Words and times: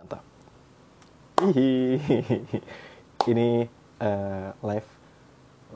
Mantap. 0.00 0.24
Hihi. 1.44 2.00
Ini 3.36 3.68
uh, 4.00 4.48
live. 4.64 4.88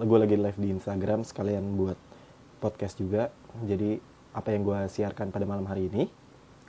Gue 0.00 0.16
lagi 0.16 0.40
live 0.40 0.56
di 0.56 0.72
Instagram 0.72 1.28
sekalian 1.28 1.76
buat 1.76 2.00
podcast 2.56 2.96
juga. 2.96 3.28
Jadi 3.68 4.00
apa 4.32 4.48
yang 4.56 4.64
gue 4.64 4.80
siarkan 4.88 5.28
pada 5.28 5.44
malam 5.44 5.68
hari 5.68 5.92
ini, 5.92 6.08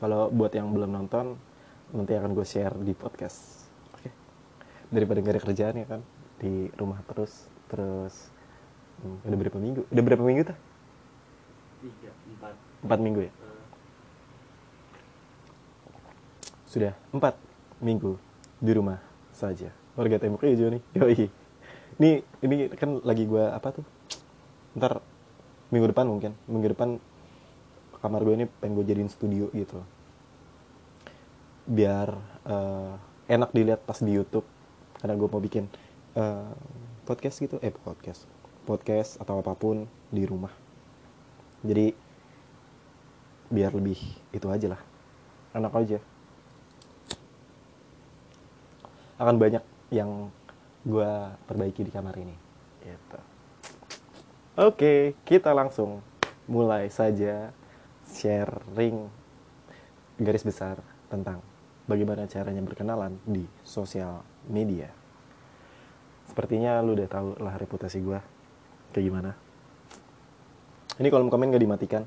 kalau 0.03 0.27
buat 0.35 0.51
yang 0.51 0.67
belum 0.75 0.99
nonton, 0.99 1.39
nanti 1.95 2.11
akan 2.19 2.35
gue 2.35 2.43
share 2.43 2.75
di 2.83 2.91
podcast. 2.91 3.71
Oke. 3.95 4.11
Daripada 4.91 5.23
gak 5.23 5.39
ada 5.39 5.43
kerjaan 5.47 5.75
ya 5.79 5.87
kan, 5.87 6.03
di 6.43 6.67
rumah 6.75 6.99
terus, 7.07 7.47
terus 7.71 8.35
hmm, 8.99 9.31
udah 9.31 9.37
berapa 9.39 9.57
minggu? 9.63 9.81
Udah 9.95 10.03
berapa 10.03 10.23
minggu 10.27 10.43
tuh? 10.51 10.59
tiga 11.79 12.11
empat 12.35 12.53
Empat 12.83 12.99
minggu 12.99 13.21
ya? 13.23 13.31
Eh, 13.31 13.63
Sudah 16.67 16.93
empat 17.15 17.44
minggu 17.83 18.15
di 18.59 18.71
rumah 18.71 18.99
saja. 19.35 19.71
Warga 19.95 20.19
tembok 20.19 20.47
hijau 20.47 20.71
nih. 20.75 20.83
Yoi. 20.95 21.27
Ini 21.95 22.09
ini 22.43 22.55
kan 22.75 22.99
lagi 23.03 23.23
gua 23.27 23.55
apa 23.55 23.79
tuh? 23.79 23.85
Ntar 24.75 24.99
minggu 25.71 25.91
depan 25.91 26.07
mungkin. 26.07 26.35
Minggu 26.47 26.75
depan 26.75 26.99
kamar 27.99 28.21
gue 28.21 28.37
ini 28.37 28.45
pengen 28.45 28.77
gue 28.77 28.85
jadiin 28.85 29.09
studio 29.09 29.49
gitu. 29.55 29.81
Biar 31.65 32.13
eh, 32.45 32.93
enak 33.31 33.49
dilihat 33.55 33.81
pas 33.83 33.97
di 34.03 34.11
YouTube. 34.11 34.45
Karena 34.99 35.15
gue 35.15 35.27
mau 35.31 35.41
bikin 35.41 35.65
eh, 36.19 36.51
podcast 37.07 37.39
gitu. 37.39 37.57
Eh 37.63 37.71
podcast. 37.71 38.27
Podcast 38.67 39.17
atau 39.17 39.39
apa 39.39 39.55
pun 39.55 39.87
di 40.11 40.27
rumah. 40.27 40.51
Jadi 41.65 41.95
biar 43.49 43.71
lebih 43.71 43.97
itu 44.35 44.47
aja 44.51 44.75
lah. 44.75 44.81
Enak 45.55 45.71
aja 45.71 45.99
akan 49.15 49.35
banyak 49.39 49.63
yang 49.93 50.29
gue 50.85 51.11
perbaiki 51.47 51.81
di 51.87 51.91
kamar 51.91 52.15
ini. 52.19 52.35
Gitu. 52.83 53.19
Oke, 54.55 55.17
kita 55.25 55.51
langsung 55.51 55.99
mulai 56.45 56.87
saja 56.93 57.49
sharing 58.05 59.09
garis 60.21 60.45
besar 60.45 60.79
tentang 61.09 61.41
bagaimana 61.89 62.29
caranya 62.29 62.61
berkenalan 62.61 63.17
di 63.25 63.43
sosial 63.65 64.21
media. 64.47 64.93
Sepertinya 66.29 66.79
lu 66.81 66.97
udah 66.97 67.09
tahu 67.09 67.29
lah 67.41 67.55
reputasi 67.57 67.99
gue 68.01 68.19
kayak 68.93 69.05
gimana. 69.05 69.31
Ini 70.95 71.07
kolom 71.11 71.27
komen 71.27 71.51
gak 71.51 71.63
dimatikan, 71.65 72.03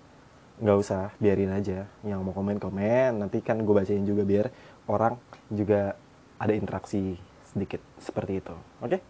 nggak 0.65 0.79
usah 0.81 1.13
biarin 1.21 1.53
aja. 1.53 1.85
Yang 2.01 2.21
mau 2.25 2.33
komen 2.33 2.57
komen, 2.57 3.21
nanti 3.21 3.45
kan 3.45 3.61
gue 3.61 3.75
bacain 3.77 4.03
juga 4.09 4.25
biar 4.25 4.49
orang 4.89 5.21
juga 5.53 5.95
ada 6.39 6.53
interaksi 6.55 7.19
sedikit 7.45 7.83
seperti 7.99 8.39
itu. 8.39 8.55
Oke? 8.79 9.03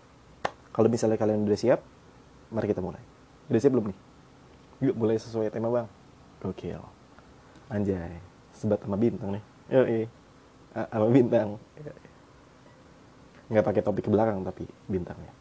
Kalau 0.73 0.89
misalnya 0.89 1.21
kalian 1.21 1.45
udah 1.45 1.59
siap, 1.59 1.81
mari 2.49 2.67
kita 2.69 2.81
mulai. 2.81 3.01
Udah 3.49 3.61
siap 3.61 3.73
belum 3.77 3.93
nih? 3.93 3.99
Yuk 4.89 4.95
mulai 4.95 5.17
sesuai 5.19 5.51
tema 5.51 5.69
bang. 5.69 5.89
Gokil. 6.39 6.81
Anjay, 7.69 8.17
sebat 8.55 8.81
sama 8.81 8.97
bintang 8.97 9.35
nih. 9.35 9.43
Yoi. 9.69 10.03
A- 10.73 10.89
Sama 10.89 11.09
bintang. 11.11 11.59
Nggak 13.49 13.65
pakai 13.65 13.83
topik 13.83 14.05
ke 14.07 14.11
belakang 14.13 14.41
tapi 14.45 14.65
bintangnya. 14.87 15.33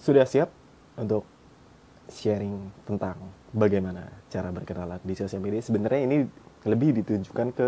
Sudah 0.00 0.24
siap 0.24 0.50
untuk 0.96 1.24
sharing 2.10 2.72
tentang 2.88 3.16
bagaimana 3.52 4.08
cara 4.32 4.50
berkenalan 4.50 4.98
di 5.04 5.14
sosial 5.14 5.40
media? 5.44 5.62
Sebenarnya 5.62 6.00
ini 6.08 6.16
lebih 6.68 6.92
ditujukan 7.00 7.48
ke 7.56 7.66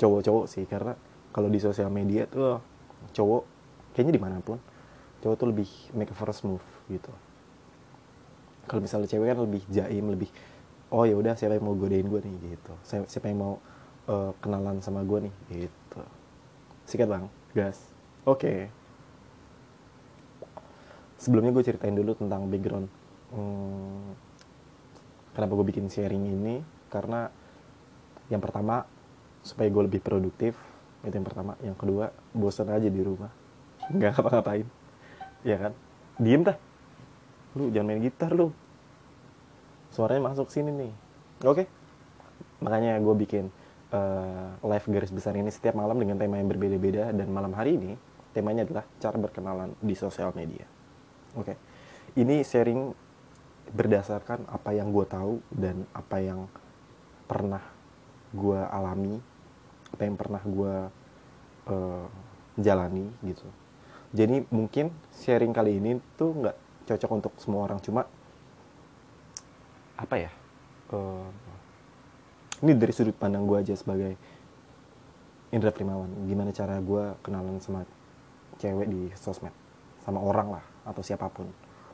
cowok-cowok 0.00 0.44
sih 0.48 0.64
karena 0.64 0.96
kalau 1.32 1.48
di 1.52 1.60
sosial 1.60 1.92
media 1.92 2.24
tuh 2.28 2.60
cowok 3.12 3.42
kayaknya 3.92 4.14
di 4.16 4.22
mana 4.22 4.36
pun 4.40 4.56
cowok 5.20 5.36
tuh 5.36 5.48
lebih 5.48 5.68
make 5.94 6.10
a 6.10 6.16
first 6.16 6.42
move 6.42 6.64
gitu. 6.90 7.12
Kalau 8.66 8.80
misalnya 8.80 9.08
cewek 9.10 9.26
kan 9.32 9.38
lebih 9.42 9.62
jaim 9.68 10.06
lebih 10.08 10.30
oh 10.92 11.08
ya 11.08 11.16
udah 11.16 11.34
siapa 11.34 11.56
yang 11.56 11.64
mau 11.64 11.76
godain 11.76 12.04
gue 12.04 12.20
nih? 12.20 12.56
gitu. 12.56 12.72
Siapa 12.84 13.26
yang 13.30 13.38
mau 13.40 13.54
eh, 14.08 14.30
kenalan 14.42 14.82
sama 14.84 15.04
gue 15.06 15.28
nih? 15.28 15.34
gitu. 15.52 16.02
Sikat 16.88 17.08
bang. 17.08 17.24
Gas. 17.56 17.78
Oke. 18.26 18.68
Sebelumnya 21.16 21.54
gue 21.54 21.64
ceritain 21.64 21.94
dulu 21.94 22.18
tentang 22.18 22.50
background 22.50 22.90
hmm, 23.30 24.08
kenapa 25.38 25.52
gue 25.54 25.66
bikin 25.70 25.86
sharing 25.86 26.26
ini. 26.26 26.60
Karena 26.90 27.30
yang 28.32 28.40
pertama 28.40 28.88
supaya 29.44 29.68
gue 29.68 29.82
lebih 29.84 30.00
produktif. 30.00 30.56
Itu 31.04 31.12
yang 31.12 31.28
pertama. 31.28 31.52
Yang 31.60 31.76
kedua 31.76 32.04
bosan 32.32 32.72
aja 32.72 32.88
di 32.88 33.02
rumah. 33.04 33.28
Nggak 33.92 34.16
ngapa-ngapain. 34.16 34.66
Ya 35.44 35.56
kan? 35.60 35.72
Diem 36.16 36.40
dah. 36.40 36.56
Lu 37.52 37.68
jangan 37.68 37.92
main 37.92 38.00
gitar 38.00 38.32
lu. 38.32 38.48
Suaranya 39.92 40.32
masuk 40.32 40.48
sini 40.48 40.72
nih. 40.72 40.92
Oke. 41.44 41.68
Makanya 42.64 42.96
gue 43.02 43.14
bikin 43.20 43.52
eh, 43.92 44.48
live 44.64 44.86
garis 44.88 45.12
besar 45.12 45.36
ini 45.36 45.52
setiap 45.52 45.76
malam 45.76 46.00
dengan 46.00 46.16
tema 46.16 46.40
yang 46.40 46.48
berbeda-beda. 46.48 47.12
Dan 47.12 47.28
malam 47.28 47.52
hari 47.52 47.76
ini 47.76 47.92
temanya 48.32 48.64
adalah 48.64 48.88
cara 48.96 49.20
berkenalan 49.20 49.76
di 49.82 49.92
sosial 49.92 50.32
media. 50.32 50.64
Oke. 51.36 51.58
Ini 52.16 52.40
sharing 52.46 52.80
berdasarkan 53.72 54.48
apa 54.48 54.70
yang 54.72 54.92
gue 54.94 55.06
tahu 55.08 55.40
dan 55.52 55.84
apa 55.92 56.16
yang 56.20 56.44
pernah 57.24 57.71
gue 58.32 58.60
alami 58.72 59.20
apa 59.92 60.02
yang 60.08 60.16
pernah 60.16 60.42
gue 60.42 60.74
eh, 61.68 62.06
jalani 62.58 63.06
gitu. 63.24 63.46
Jadi 64.12 64.44
mungkin 64.52 64.92
sharing 65.12 65.52
kali 65.52 65.80
ini 65.80 66.00
tuh 66.16 66.36
nggak 66.36 66.56
cocok 66.88 67.10
untuk 67.12 67.32
semua 67.40 67.64
orang 67.68 67.78
cuma 67.80 68.04
apa 69.96 70.16
ya 70.18 70.32
eh, 70.92 71.28
ini 72.64 72.72
dari 72.76 72.92
sudut 72.92 73.14
pandang 73.16 73.44
gue 73.44 73.58
aja 73.60 73.74
sebagai 73.76 74.16
Indra 75.52 75.68
Primawan. 75.68 76.08
Gimana 76.24 76.50
cara 76.56 76.80
gue 76.80 77.04
kenalan 77.20 77.60
sama 77.60 77.84
cewek 78.56 78.88
di 78.88 79.12
sosmed? 79.20 79.52
Sama 80.00 80.18
orang 80.18 80.56
lah 80.58 80.64
atau 80.88 81.04
siapa 81.04 81.28
pun. 81.28 81.48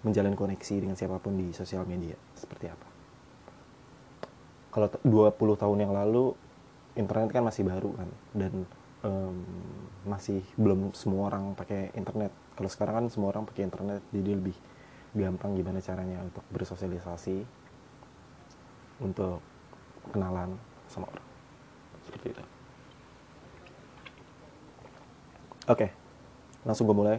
Menjalin 0.06 0.38
koneksi 0.38 0.78
dengan 0.78 0.94
siapa 0.94 1.19
pun 1.19 1.34
di 1.34 1.50
sosial 1.50 1.82
media. 1.82 2.15
Seperti 2.38 2.70
apa 2.70 2.97
kalau 4.71 4.87
t- 4.91 5.01
20 5.05 5.34
tahun 5.59 5.79
yang 5.79 5.93
lalu 5.93 6.33
internet 6.99 7.31
kan 7.31 7.45
masih 7.47 7.62
baru 7.65 7.91
kan. 7.95 8.09
Dan 8.34 8.53
em, 9.05 9.37
masih 10.05 10.43
belum 10.59 10.93
semua 10.93 11.33
orang 11.33 11.55
pakai 11.55 11.95
internet. 11.95 12.33
Kalau 12.59 12.71
sekarang 12.71 12.95
kan 13.03 13.06
semua 13.12 13.31
orang 13.33 13.47
pakai 13.47 13.67
internet 13.67 14.03
jadi 14.11 14.34
lebih 14.34 14.56
gampang 15.17 15.56
gimana 15.56 15.81
caranya 15.81 16.21
untuk 16.21 16.45
bersosialisasi 16.53 17.47
untuk 19.01 19.41
kenalan 20.12 20.59
sama 20.91 21.09
orang. 21.09 21.27
Seperti 22.05 22.27
itu. 22.37 22.43
Oke 25.69 26.09
langsung 26.69 26.85
gue 26.85 26.97
mulai. 26.97 27.19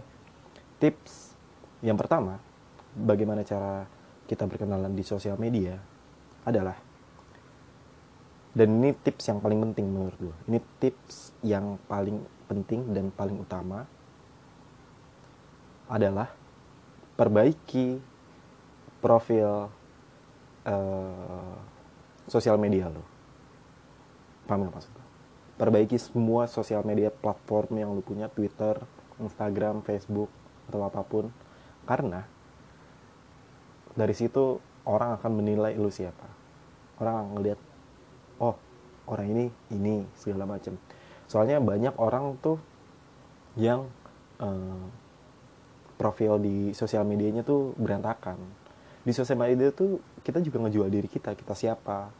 Tips 0.77 1.33
yang 1.81 1.97
pertama 1.97 2.39
bagaimana 2.93 3.41
cara 3.41 3.89
kita 4.29 4.45
berkenalan 4.45 4.93
di 4.93 5.03
sosial 5.03 5.41
media 5.41 5.79
adalah 6.45 6.77
dan 8.53 8.67
ini 8.81 8.95
tips 8.97 9.29
yang 9.29 9.39
paling 9.39 9.59
penting 9.61 9.85
menurut 9.89 10.17
gue 10.17 10.35
ini 10.49 10.59
tips 10.81 11.33
yang 11.45 11.77
paling 11.85 12.25
penting 12.49 12.89
dan 12.93 13.13
paling 13.13 13.37
utama 13.37 13.85
adalah 15.89 16.29
perbaiki 17.17 17.97
profil 19.01 19.69
eh, 20.69 21.55
sosial 22.29 22.61
media 22.61 22.85
lo. 22.93 23.01
Paham 24.45 24.69
gak 24.69 24.73
maksud 24.77 24.91
gue 24.93 25.09
perbaiki 25.59 25.99
semua 25.99 26.47
sosial 26.47 26.87
media 26.87 27.11
platform 27.11 27.75
yang 27.75 27.91
lu 27.91 27.99
punya 27.99 28.31
Twitter 28.31 28.79
Instagram 29.19 29.83
Facebook 29.83 30.31
atau 30.71 30.87
apa 30.87 31.03
pun. 31.03 31.27
Karena 31.83 32.23
dari 33.91 34.15
situ 34.15 34.63
orang 34.87 35.19
akan 35.19 35.31
menilai 35.35 35.75
lu 35.75 35.91
siapa. 35.91 36.23
Orang 37.03 37.35
oh 37.35 37.43
orang 39.09 39.27
ini 39.33 39.45
ini 39.73 40.05
segala 40.13 40.45
macam. 40.45 40.77
Soalnya 41.25 41.57
banyak 41.57 41.97
orang 41.97 42.37
tuh 42.41 42.57
yang 43.57 43.89
eh, 44.41 44.85
profil 45.97 46.39
di 46.39 46.71
sosial 46.77 47.03
medianya 47.03 47.41
tuh 47.41 47.73
berantakan. 47.75 48.37
Di 49.03 49.11
sosial 49.11 49.41
media 49.41 49.73
tuh 49.73 49.99
kita 50.21 50.39
juga 50.45 50.61
ngejual 50.63 50.87
diri 50.87 51.09
kita 51.09 51.33
kita 51.33 51.53
siapa 51.57 52.13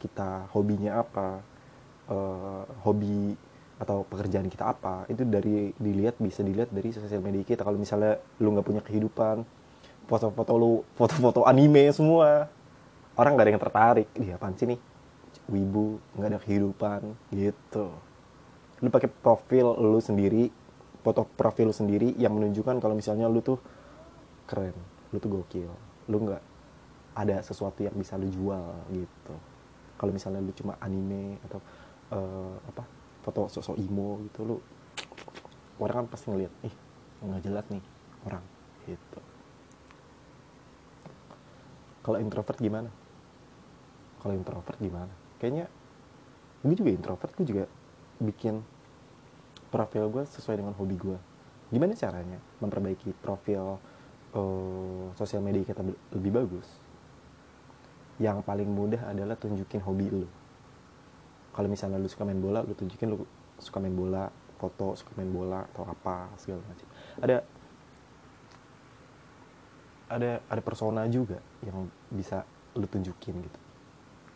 kita 0.00 0.48
hobinya 0.54 1.02
apa 1.02 1.42
eh, 2.08 2.64
hobi 2.86 3.34
atau 3.80 4.06
pekerjaan 4.06 4.46
kita 4.46 4.70
apa. 4.70 5.04
Itu 5.10 5.26
dari 5.26 5.74
dilihat 5.76 6.22
bisa 6.22 6.46
dilihat 6.46 6.70
dari 6.70 6.94
sosial 6.94 7.20
media 7.20 7.42
kita. 7.42 7.66
Kalau 7.66 7.76
misalnya 7.76 8.22
lu 8.38 8.54
nggak 8.54 8.66
punya 8.66 8.82
kehidupan 8.84 9.42
foto-foto 10.10 10.52
lu 10.58 10.82
foto-foto 10.98 11.46
anime 11.46 11.86
semua 11.94 12.50
orang 13.14 13.38
gak 13.38 13.44
ada 13.46 13.52
yang 13.54 13.62
tertarik. 13.62 14.08
Dia 14.18 14.34
apaan 14.34 14.58
sih 14.58 14.66
nih 14.66 14.89
wibu 15.50 15.98
nggak 16.14 16.30
ada 16.30 16.40
kehidupan 16.40 17.00
gitu. 17.34 17.90
Lu 18.80 18.88
pakai 18.88 19.10
profil 19.10 19.76
lu 19.76 19.98
sendiri 19.98 20.48
foto 21.02 21.26
profil 21.26 21.68
lu 21.68 21.74
sendiri 21.74 22.14
yang 22.16 22.32
menunjukkan 22.38 22.78
kalau 22.78 22.94
misalnya 22.94 23.26
lu 23.26 23.42
tuh 23.42 23.58
keren 24.46 24.72
lu 25.10 25.18
tuh 25.18 25.30
gokil. 25.42 25.70
Lu 26.08 26.16
nggak 26.22 26.42
ada 27.18 27.42
sesuatu 27.42 27.82
yang 27.82 27.92
bisa 27.98 28.14
lu 28.14 28.30
jual 28.30 28.70
gitu. 28.94 29.34
Kalau 29.98 30.14
misalnya 30.14 30.40
lu 30.40 30.54
cuma 30.54 30.78
anime 30.80 31.36
atau 31.50 31.60
eh, 32.14 32.54
apa 32.70 32.82
foto 33.20 33.50
sosok 33.52 33.76
emo 33.76 34.16
gitu 34.30 34.48
lu 34.48 34.56
orang 35.76 36.04
kan 36.04 36.16
pasti 36.16 36.32
ngeliat 36.32 36.52
ih 36.64 36.74
nggak 37.20 37.42
jelas 37.44 37.66
nih 37.68 37.84
orang 38.24 38.44
gitu. 38.88 39.20
Kalau 42.00 42.16
introvert 42.16 42.56
gimana? 42.56 42.88
Kalau 44.24 44.32
introvert 44.32 44.80
gimana 44.80 45.19
kayaknya 45.40 45.66
gue 46.60 46.76
juga 46.76 46.92
introvert 46.92 47.32
gue 47.40 47.46
juga 47.48 47.64
bikin 48.20 48.60
profil 49.72 50.12
gue 50.12 50.22
sesuai 50.28 50.60
dengan 50.60 50.76
hobi 50.76 50.94
gue. 51.00 51.18
Gimana 51.72 51.96
caranya 51.96 52.36
memperbaiki 52.60 53.16
profil 53.24 53.80
eh, 54.36 55.06
sosial 55.16 55.40
media 55.40 55.64
kita 55.64 55.80
lebih 56.12 56.30
bagus? 56.36 56.68
Yang 58.20 58.44
paling 58.44 58.68
mudah 58.68 59.08
adalah 59.08 59.40
tunjukin 59.40 59.80
hobi 59.80 60.12
lu. 60.12 60.28
Kalau 61.56 61.66
misalnya 61.72 61.96
lu 61.96 62.06
suka 62.06 62.28
main 62.28 62.38
bola 62.38 62.60
lu 62.60 62.76
tunjukin 62.76 63.08
lu 63.08 63.24
suka 63.56 63.80
main 63.80 63.96
bola 63.96 64.28
foto 64.60 64.92
suka 64.92 65.16
main 65.16 65.32
bola 65.32 65.64
atau 65.72 65.88
apa 65.88 66.28
segala 66.36 66.60
macam. 66.68 66.86
Ada 67.24 67.36
ada 70.10 70.30
ada 70.50 70.60
persona 70.60 71.08
juga 71.08 71.40
yang 71.64 71.88
bisa 72.12 72.44
lu 72.76 72.84
tunjukin 72.84 73.40
gitu 73.46 73.69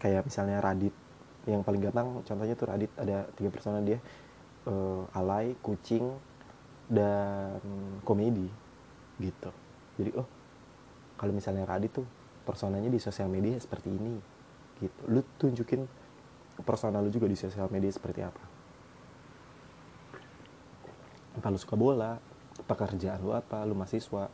kayak 0.04 0.28
misalnya 0.28 0.60
Radit 0.60 0.92
yang 1.48 1.64
paling 1.64 1.80
gampang 1.80 2.20
contohnya 2.20 2.52
tuh 2.52 2.68
Radit 2.68 2.92
ada 3.00 3.24
tiga 3.32 3.48
persona 3.48 3.80
dia. 3.80 3.96
Eh, 4.68 5.02
alay 5.16 5.56
kucing 5.64 6.12
dan 6.92 7.56
komedi 8.04 8.44
gitu. 9.16 9.48
Jadi 9.96 10.12
oh 10.20 10.28
kalau 11.16 11.32
misalnya 11.32 11.64
Radit 11.64 11.96
tuh 11.96 12.04
personanya 12.44 12.92
di 12.92 13.00
sosial 13.00 13.32
media 13.32 13.56
seperti 13.56 13.88
ini 13.88 14.20
gitu. 14.84 15.00
Lu 15.08 15.24
tunjukin 15.40 15.88
persona 16.60 17.00
lu 17.00 17.08
juga 17.08 17.24
di 17.24 17.36
sosial 17.40 17.72
media 17.72 17.88
seperti 17.88 18.20
apa. 18.20 18.44
Apa 21.40 21.48
lu 21.48 21.56
suka 21.56 21.80
bola 21.80 22.20
pekerjaan 22.68 23.24
lu 23.24 23.32
apa 23.32 23.64
lu 23.64 23.72
mahasiswa 23.72 24.28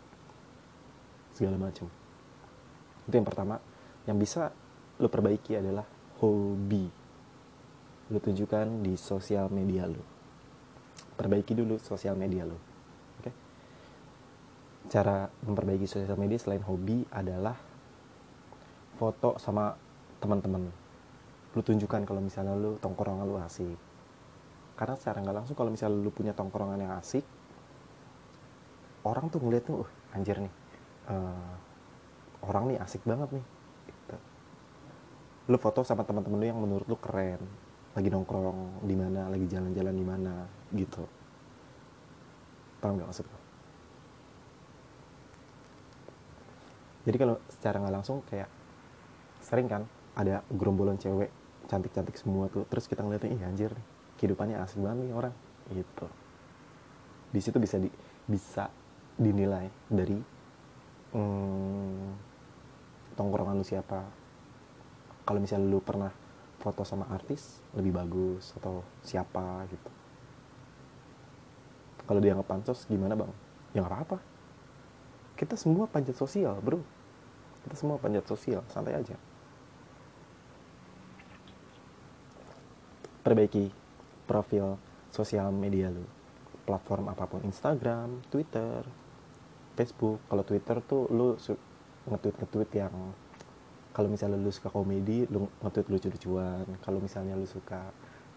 segala 1.31 1.57
macam 1.57 1.87
itu 3.11 3.15
yang 3.19 3.27
pertama. 3.27 3.59
Yang 4.07 4.17
bisa 4.23 4.43
lu 5.01 5.09
perbaiki 5.09 5.57
adalah 5.57 5.85
hobi. 6.21 6.87
Lu 8.11 8.19
tunjukkan 8.21 8.85
di 8.85 8.95
sosial 9.01 9.49
media 9.49 9.89
lu. 9.89 10.03
Perbaiki 11.17 11.53
dulu 11.57 11.81
sosial 11.81 12.17
media 12.17 12.45
lu 12.45 12.57
oke? 13.21 13.31
Cara 14.89 15.29
memperbaiki 15.45 15.85
sosial 15.85 16.17
media 16.17 16.37
selain 16.41 16.65
hobi 16.65 17.05
adalah 17.13 17.57
foto 18.97 19.41
sama 19.41 19.73
teman-teman. 20.21 20.69
Lu 21.57 21.61
tunjukkan 21.61 22.05
kalau 22.05 22.21
misalnya 22.21 22.57
lu 22.57 22.77
tongkrongan 22.81 23.25
lu 23.25 23.37
asik. 23.41 23.77
Karena 24.77 24.97
secara 24.97 25.21
nggak 25.21 25.37
langsung 25.45 25.57
kalau 25.57 25.69
misalnya 25.73 26.01
lu 26.01 26.13
punya 26.13 26.33
tongkrongan 26.33 26.81
yang 26.81 26.93
asik 26.97 27.25
orang 29.05 29.33
tuh 29.33 29.41
ngeliat 29.41 29.65
tuh 29.65 29.85
"Uh, 29.85 29.91
anjir 30.17 30.37
nih 30.37 30.53
eh, 31.09 31.53
orang 32.45 32.65
nih 32.73 32.79
asik 32.81 33.03
banget 33.05 33.41
nih. 33.41 33.45
Lu 35.51 35.59
foto 35.59 35.83
sama 35.83 36.07
teman-teman 36.07 36.39
lu 36.39 36.47
yang 36.47 36.61
menurut 36.63 36.87
lu 36.87 36.97
keren. 36.97 37.43
Lagi 37.91 38.07
nongkrong 38.07 38.87
di 38.87 38.95
mana 38.95 39.27
lagi 39.27 39.51
jalan-jalan 39.51 39.95
di 39.99 40.07
mana 40.07 40.47
gitu. 40.71 41.03
Paham 42.79 42.97
nggak 42.97 43.11
maksud 43.11 43.27
gue 43.27 43.41
jadi 47.05 47.17
kalau 47.17 47.37
secara 47.49 47.81
nggak 47.81 47.95
langsung 47.97 48.21
kayak 48.29 48.49
sering 49.41 49.69
kan 49.71 49.89
ada 50.17 50.45
gerombolan 50.53 51.01
cewek 51.01 51.33
cantik-cantik 51.71 52.17
semua 52.19 52.53
tuh 52.53 52.69
terus 52.69 52.85
kita 52.85 53.01
ngeliatnya 53.01 53.31
ih 53.33 53.43
anjir 53.47 53.71
nih 53.73 53.87
kehidupannya 54.21 54.61
asik 54.61 54.85
banget 54.85 55.09
nih 55.09 55.17
orang 55.17 55.35
gitu. 55.73 56.07
Di 57.31 57.41
situ 57.41 57.57
bisa 57.57 57.81
di 57.81 57.89
bisa 58.29 58.69
dinilai 59.17 59.71
dari 59.89 60.19
hmm, 61.17 62.07
tongkrongan 63.17 63.57
lu 63.57 63.65
siapa 63.65 64.05
kalau 65.31 65.39
misalnya 65.39 65.71
lu 65.71 65.79
pernah 65.79 66.11
foto 66.59 66.83
sama 66.83 67.07
artis 67.07 67.63
lebih 67.79 67.95
bagus 67.95 68.51
atau 68.59 68.83
siapa 68.99 69.63
gitu. 69.71 69.91
Kalau 72.03 72.19
dianggap 72.19 72.51
pansos 72.51 72.83
gimana 72.91 73.15
bang? 73.15 73.31
Ya 73.71 73.87
nggak 73.87 73.95
apa-apa. 73.95 74.19
Kita 75.39 75.55
semua 75.55 75.87
panjat 75.87 76.19
sosial 76.19 76.59
bro. 76.59 76.83
Kita 77.63 77.79
semua 77.79 78.03
panjat 78.03 78.27
sosial 78.27 78.67
santai 78.75 78.99
aja. 78.99 79.15
Perbaiki 83.23 83.71
profil 84.27 84.75
sosial 85.15 85.55
media 85.55 85.95
lu. 85.95 86.03
Platform 86.67 87.07
apa 87.07 87.31
pun 87.31 87.47
Instagram 87.47 88.19
Twitter 88.35 88.83
Facebook. 89.79 90.27
Kalau 90.27 90.43
Twitter 90.43 90.83
tuh 90.83 91.07
lu 91.07 91.39
nge-tweet 92.11 92.71
yang 92.75 92.91
kalau 93.91 94.07
misalnya 94.07 94.39
lu 94.39 94.55
suka 94.55 94.71
komedi 94.71 95.27
lu 95.27 95.51
nge-tweet 95.63 95.87
lucu-lucuan. 95.91 96.67
Kalau 96.83 96.99
misalnya 97.03 97.35
lu 97.35 97.47
suka 97.47 97.91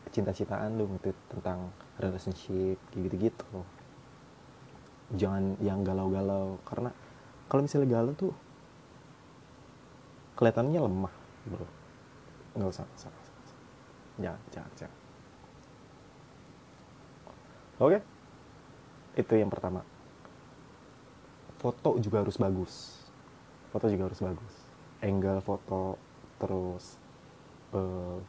cinta-cintaan 0.09 0.77
lu 0.77 0.89
nge-tweet 0.89 1.17
tentang 1.29 1.69
relationship 2.01 2.77
gitu-gitu. 2.93 3.61
Jangan 5.13 5.53
yang 5.61 5.85
galau-galau. 5.85 6.57
Karena 6.65 6.89
kalau 7.45 7.61
misalnya 7.61 8.01
galau 8.01 8.13
tuh 8.17 8.33
kelihatannya 10.41 10.79
lemah 10.81 11.13
bro. 11.45 11.67
Nggak 12.57 12.69
usah 12.69 12.85
usah, 12.97 13.09
usah, 13.13 13.33
usah. 13.45 13.57
jangan 14.17 14.41
jangan 14.49 14.71
jangan. 14.73 14.99
Oke. 17.77 17.99
Itu 19.13 19.33
yang 19.37 19.53
pertama. 19.53 19.85
Foto 21.61 22.01
juga 22.01 22.25
harus 22.25 22.41
bagus. 22.41 23.05
Foto 23.69 23.85
juga 23.85 24.09
harus 24.09 24.17
bagus 24.17 24.52
angle 25.03 25.43
foto 25.43 25.99
terus 26.39 26.95
eh, 27.75 28.19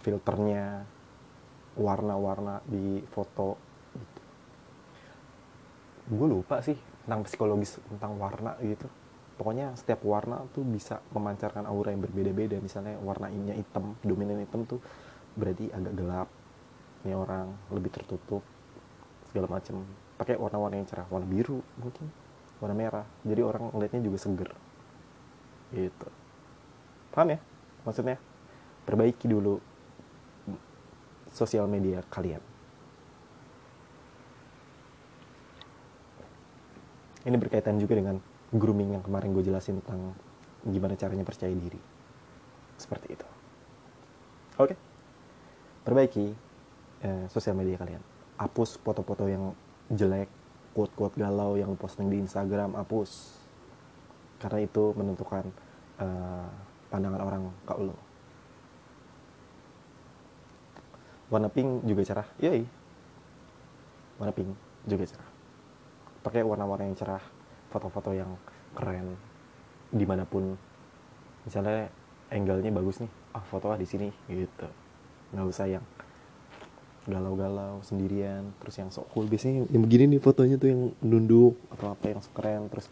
filternya 0.00 0.84
warna-warna 1.76 2.60
di 2.68 3.00
foto 3.08 3.56
gitu. 3.96 4.20
gue 6.12 6.28
lupa 6.28 6.60
sih 6.60 6.76
tentang 7.04 7.24
psikologis 7.24 7.80
tentang 7.88 8.16
warna 8.16 8.56
gitu. 8.64 8.88
Pokoknya 9.34 9.74
setiap 9.74 10.06
warna 10.06 10.46
tuh 10.54 10.62
bisa 10.62 11.02
memancarkan 11.10 11.66
aura 11.66 11.90
yang 11.90 12.06
berbeda-beda. 12.06 12.62
Misalnya 12.62 12.94
warna 13.02 13.26
ininya 13.28 13.56
hitam 13.56 13.98
dominan 14.06 14.38
hitam 14.38 14.62
tuh 14.62 14.78
berarti 15.34 15.68
agak 15.74 15.94
gelap 15.98 16.28
ini 17.04 17.12
orang 17.12 17.50
lebih 17.74 17.90
tertutup 17.90 18.40
segala 19.28 19.50
macam 19.50 19.82
pakai 20.14 20.38
warna-warna 20.38 20.78
yang 20.78 20.88
cerah 20.88 21.10
warna 21.10 21.26
biru 21.26 21.58
mungkin 21.82 22.06
warna 22.62 22.76
merah. 22.76 23.06
Jadi 23.26 23.40
orang 23.40 23.70
ngeliatnya 23.74 24.02
juga 24.02 24.18
seger. 24.18 24.50
Gitu. 25.74 26.08
Paham 27.10 27.34
ya? 27.34 27.38
Maksudnya 27.86 28.16
perbaiki 28.84 29.26
dulu 29.26 29.58
sosial 31.34 31.66
media 31.66 32.02
kalian. 32.10 32.40
Ini 37.24 37.36
berkaitan 37.40 37.80
juga 37.80 37.96
dengan 37.96 38.20
grooming 38.52 39.00
yang 39.00 39.02
kemarin 39.02 39.32
gue 39.32 39.42
jelasin 39.42 39.80
tentang 39.80 40.12
gimana 40.68 40.94
caranya 40.94 41.24
percaya 41.24 41.50
diri. 41.50 41.80
Seperti 42.76 43.16
itu. 43.16 43.26
Oke. 44.60 44.76
Perbaiki 45.82 46.26
eh, 47.02 47.24
sosial 47.32 47.56
media 47.56 47.80
kalian. 47.80 48.00
Hapus 48.38 48.78
foto-foto 48.78 49.24
yang 49.26 49.56
jelek 49.90 50.28
quote-quote 50.74 51.14
galau 51.14 51.54
yang 51.54 51.70
lu 51.70 51.78
posting 51.78 52.10
di 52.10 52.18
Instagram 52.18 52.74
hapus. 52.74 53.38
Karena 54.42 54.66
itu 54.66 54.90
menentukan 54.98 55.46
eh, 56.02 56.48
pandangan 56.90 57.22
orang 57.22 57.42
ke 57.62 57.74
lo. 57.78 57.96
Warna 61.30 61.48
pink 61.48 61.86
juga 61.86 62.02
cerah. 62.02 62.28
Yoi. 62.42 62.66
Warna 64.18 64.32
pink 64.34 64.50
juga 64.84 65.04
cerah. 65.08 65.30
Pakai 66.26 66.42
warna-warna 66.42 66.90
yang 66.90 66.98
cerah 66.98 67.22
foto-foto 67.70 68.10
yang 68.12 68.34
keren 68.74 69.14
di 69.94 70.04
mana 70.04 70.26
pun. 70.26 70.58
Misalnya 71.46 71.88
angle-nya 72.28 72.74
bagus 72.74 73.00
nih. 73.00 73.10
Ah 73.34 73.42
foto 73.46 73.70
ah 73.70 73.78
di 73.78 73.86
sini 73.86 74.10
gitu. 74.26 74.68
Nggak 75.32 75.46
usah 75.48 75.66
yang 75.70 75.84
galau-galau 77.04 77.84
sendirian 77.84 78.48
terus 78.64 78.80
yang 78.80 78.88
sok 78.88 79.12
cool 79.12 79.28
biasanya 79.28 79.60
yang, 79.60 79.66
yang 79.76 79.82
begini 79.84 80.16
nih 80.16 80.20
fotonya 80.24 80.56
tuh 80.56 80.68
yang 80.72 80.80
nunduk 81.04 81.52
atau 81.76 81.92
apa 81.92 82.04
yang 82.08 82.20
sok 82.24 82.32
keren 82.32 82.64
terus 82.72 82.88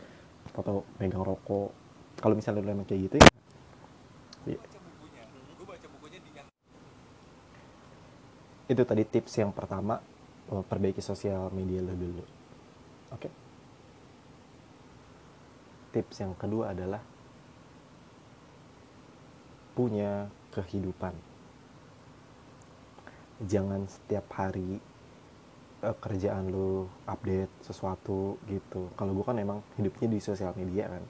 foto 0.53 0.85
megang 1.01 1.25
rokok 1.25 1.73
kalau 2.21 2.37
misalnya 2.37 2.61
udah 2.63 2.75
emang 2.77 2.87
kayak 2.87 3.09
gitu 3.09 3.17
ya. 3.19 3.29
Iya. 4.53 4.61
itu 8.73 8.83
tadi 8.89 9.03
tips 9.05 9.33
yang 9.37 9.53
pertama 9.53 10.01
eh, 10.49 10.65
perbaiki 10.65 11.01
sosial 11.05 11.53
media 11.53 11.81
lo 11.85 11.93
dulu 11.93 12.25
oke 12.25 13.21
okay? 13.21 13.33
tips 15.93 16.25
yang 16.25 16.33
kedua 16.37 16.73
adalah 16.73 17.01
punya 19.73 20.29
kehidupan 20.53 21.32
jangan 23.47 23.87
setiap 23.91 24.27
hari 24.39 24.79
eh, 25.83 25.97
kerjaan 25.99 26.51
lu 26.51 26.87
update 27.07 27.51
sesuatu 27.65 28.39
gitu. 28.47 28.91
Kalau 28.95 29.13
gue 29.15 29.25
kan 29.27 29.39
emang 29.39 29.59
hidupnya 29.79 30.07
di 30.11 30.19
sosial 30.23 30.55
media 30.55 30.91
kan. 30.91 31.05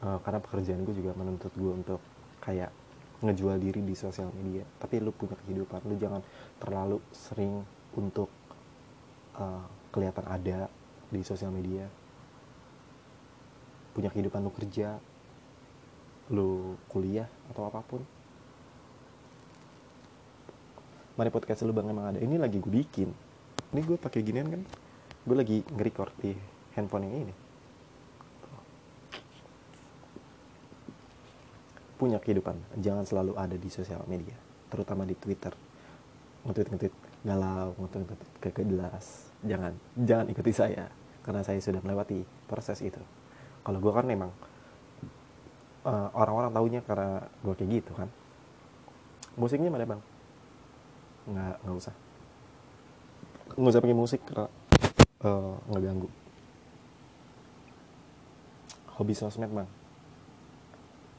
Eh, 0.00 0.18
karena 0.24 0.40
pekerjaan 0.40 0.80
gue 0.84 0.94
juga 0.96 1.12
menuntut 1.16 1.52
gue 1.52 1.72
untuk 1.72 2.00
kayak 2.40 2.72
ngejual 3.20 3.60
diri 3.60 3.84
di 3.84 3.92
sosial 3.92 4.32
media. 4.32 4.64
Tapi 4.80 5.00
lu 5.00 5.12
punya 5.12 5.36
kehidupan 5.44 5.84
lu 5.84 5.94
jangan 6.00 6.24
terlalu 6.56 6.98
sering 7.12 7.60
untuk 7.96 8.32
eh, 9.36 9.64
kelihatan 9.92 10.24
ada 10.24 10.58
di 11.12 11.20
sosial 11.20 11.52
media. 11.52 11.84
Punya 13.92 14.08
kehidupan 14.08 14.40
lu 14.40 14.52
kerja 14.54 14.96
lu 16.30 16.78
kuliah 16.86 17.26
atau 17.50 17.66
apa 17.66 17.82
pun 17.82 18.06
mari 21.20 21.28
podcast 21.28 21.68
lu 21.68 21.76
bang 21.76 21.92
emang 21.92 22.16
ada. 22.16 22.18
Ini 22.24 22.40
lagi 22.40 22.56
gue 22.56 22.72
bikin. 22.72 23.12
Ini 23.76 23.80
gue 23.84 24.00
pakai 24.00 24.24
ginian 24.24 24.48
kan? 24.48 24.64
Gue 25.28 25.36
lagi 25.36 25.60
nge-record 25.68 26.16
di 26.16 26.32
handphone 26.72 27.04
yang 27.04 27.28
ini. 27.28 27.34
Punya 32.00 32.16
kehidupan. 32.16 32.56
Jangan 32.80 33.04
selalu 33.04 33.36
ada 33.36 33.52
di 33.52 33.68
sosial 33.68 34.00
media. 34.08 34.32
Terutama 34.72 35.04
di 35.04 35.12
Twitter. 35.12 35.52
Nge-tweet 36.48 36.68
nge-tweet. 36.72 36.94
Galau. 37.28 37.76
Nge-tweet 37.76 38.00
nge-tweet. 38.08 38.32
Ke 38.40 38.64
jelas 38.64 39.28
jangan. 39.44 39.76
Jangan 40.00 40.24
ikuti 40.32 40.56
saya. 40.56 40.88
Karena 41.20 41.44
saya 41.44 41.60
sudah 41.60 41.84
melewati 41.84 42.24
proses 42.48 42.80
itu. 42.80 43.00
Kalau 43.60 43.76
gue 43.76 43.92
kan 43.92 44.08
memang 44.08 44.32
eh, 45.84 46.08
orang-orang 46.16 46.48
taunya 46.48 46.80
karena 46.80 47.28
gue 47.44 47.54
kayak 47.60 47.70
gitu 47.76 47.92
kan. 47.92 48.08
Musiknya 49.36 49.68
mana 49.68 49.84
bang 49.84 50.02
nggak 51.30 51.54
nggak 51.62 51.76
usah. 51.78 51.94
Nggak 53.54 53.70
usah 53.70 53.82
pakai 53.82 53.98
musik 53.98 54.20
karena 54.26 54.46
eh, 55.24 55.54
ngeganggu 55.70 56.08
hobi 59.00 59.16
sosmed 59.16 59.48
bang. 59.48 59.70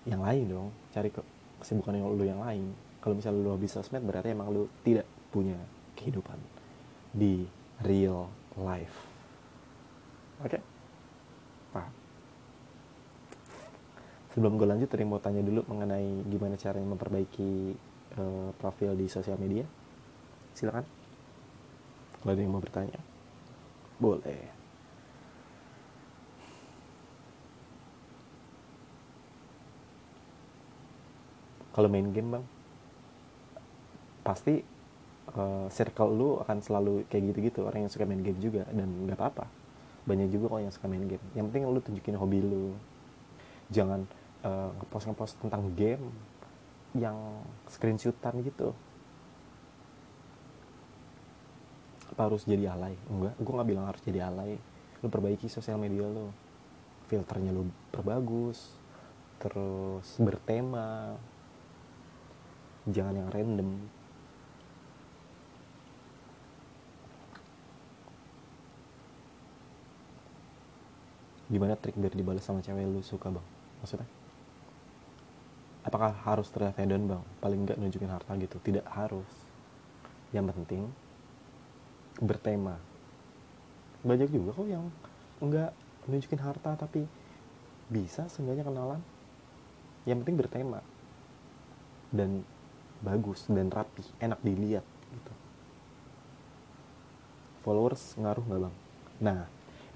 Yang 0.06 0.22
lain 0.22 0.46
dong 0.46 0.70
cari 0.94 1.10
ke 1.10 1.22
kesibukan 1.66 1.98
yang 1.98 2.14
lu 2.14 2.22
yang 2.22 2.42
lain. 2.46 2.70
Kalau 3.02 3.18
misalnya 3.18 3.42
lu 3.42 3.58
hobi 3.58 3.66
sosmed 3.66 4.06
berarti 4.06 4.38
emang 4.38 4.54
lu 4.54 4.70
tidak 4.86 5.10
punya 5.34 5.58
kehidupan 5.98 6.38
di 7.10 7.50
real 7.82 8.30
life. 8.54 8.94
Oke? 10.46 10.62
Paham? 11.74 11.94
Sebelum 14.32 14.56
gue 14.62 14.68
lanjut 14.70 14.88
tadi 14.88 15.04
mau 15.04 15.18
tanya 15.18 15.42
dulu 15.42 15.66
mengenai 15.66 16.24
gimana 16.30 16.56
caranya 16.56 16.88
memperbaiki 16.94 17.52
eh, 18.16 18.50
profil 18.62 18.94
di 18.94 19.10
sosial 19.10 19.42
media 19.42 19.66
silakan. 20.56 20.86
Kalau 22.22 22.32
ada 22.38 22.42
yang 22.42 22.54
mau 22.54 22.62
bertanya 22.62 23.00
boleh. 24.02 24.42
Kalau 31.72 31.88
main 31.88 32.10
game 32.12 32.36
bang 32.36 32.46
pasti 34.22 34.60
eh, 35.32 35.68
circle 35.72 36.12
lu 36.12 36.30
akan 36.44 36.58
selalu 36.60 37.08
kayak 37.08 37.32
gitu-gitu. 37.32 37.64
Orang 37.64 37.88
yang 37.88 37.92
suka 37.94 38.04
main 38.10 38.20
game 38.26 38.42
juga 38.42 38.68
dan 38.70 38.90
nggak 39.08 39.18
apa-apa. 39.18 39.46
Banyak 40.04 40.34
juga 40.34 40.58
kok 40.58 40.62
yang 40.66 40.74
suka 40.74 40.88
main 40.90 41.06
game. 41.06 41.24
Yang 41.38 41.46
penting 41.54 41.64
lu 41.70 41.80
tunjukin 41.80 42.18
hobi 42.18 42.40
lu. 42.44 42.76
Jangan 43.72 44.04
eh, 44.44 44.70
ngepost 44.82 45.06
ngepost 45.10 45.34
tentang 45.40 45.72
game 45.78 46.12
yang 46.92 47.16
screenshotan 47.72 48.44
gitu 48.44 48.76
harus 52.22 52.46
jadi 52.46 52.74
alay? 52.74 52.94
Enggak 53.10 53.34
gue 53.42 53.54
nggak 53.54 53.70
bilang 53.70 53.86
harus 53.90 54.02
jadi 54.06 54.30
alay. 54.30 54.58
Lu 55.02 55.08
perbaiki 55.10 55.50
sosial 55.50 55.82
media 55.82 56.06
lu. 56.06 56.30
Filternya 57.10 57.52
lu 57.52 57.68
perbagus 57.90 58.78
terus 59.42 60.06
bertema. 60.22 61.18
Jangan 62.86 63.14
yang 63.18 63.30
random. 63.34 63.70
Gimana 71.52 71.76
trik 71.76 72.00
biar 72.00 72.16
dibalas 72.16 72.48
sama 72.48 72.64
cewek 72.64 72.88
lu 72.88 73.04
suka 73.04 73.28
bang? 73.28 73.44
Maksudnya? 73.84 74.08
Apakah 75.84 76.16
harus 76.24 76.48
terlihat 76.48 76.80
hedon 76.80 77.12
bang? 77.12 77.24
Paling 77.44 77.68
nggak 77.68 77.78
nunjukin 77.82 78.08
harta 78.08 78.32
gitu. 78.40 78.56
Tidak 78.64 78.88
harus. 78.88 79.28
Yang 80.32 80.56
penting 80.56 80.84
bertema. 82.22 82.78
Banyak 84.06 84.30
juga 84.30 84.54
kok 84.54 84.70
yang 84.70 84.86
nggak 85.42 85.74
nunjukin 86.06 86.42
harta 86.42 86.78
tapi 86.78 87.10
bisa 87.90 88.30
seenggaknya 88.30 88.70
kenalan. 88.70 89.02
Yang 90.06 90.18
penting 90.24 90.38
bertema. 90.38 90.80
Dan 92.14 92.46
bagus 93.02 93.50
dan 93.50 93.74
rapi 93.74 94.06
enak 94.22 94.38
dilihat 94.46 94.86
gitu. 95.10 95.34
Followers 97.66 98.14
ngaruh 98.22 98.46
nggak 98.46 98.62
bang? 98.62 98.76
Nah 99.22 99.40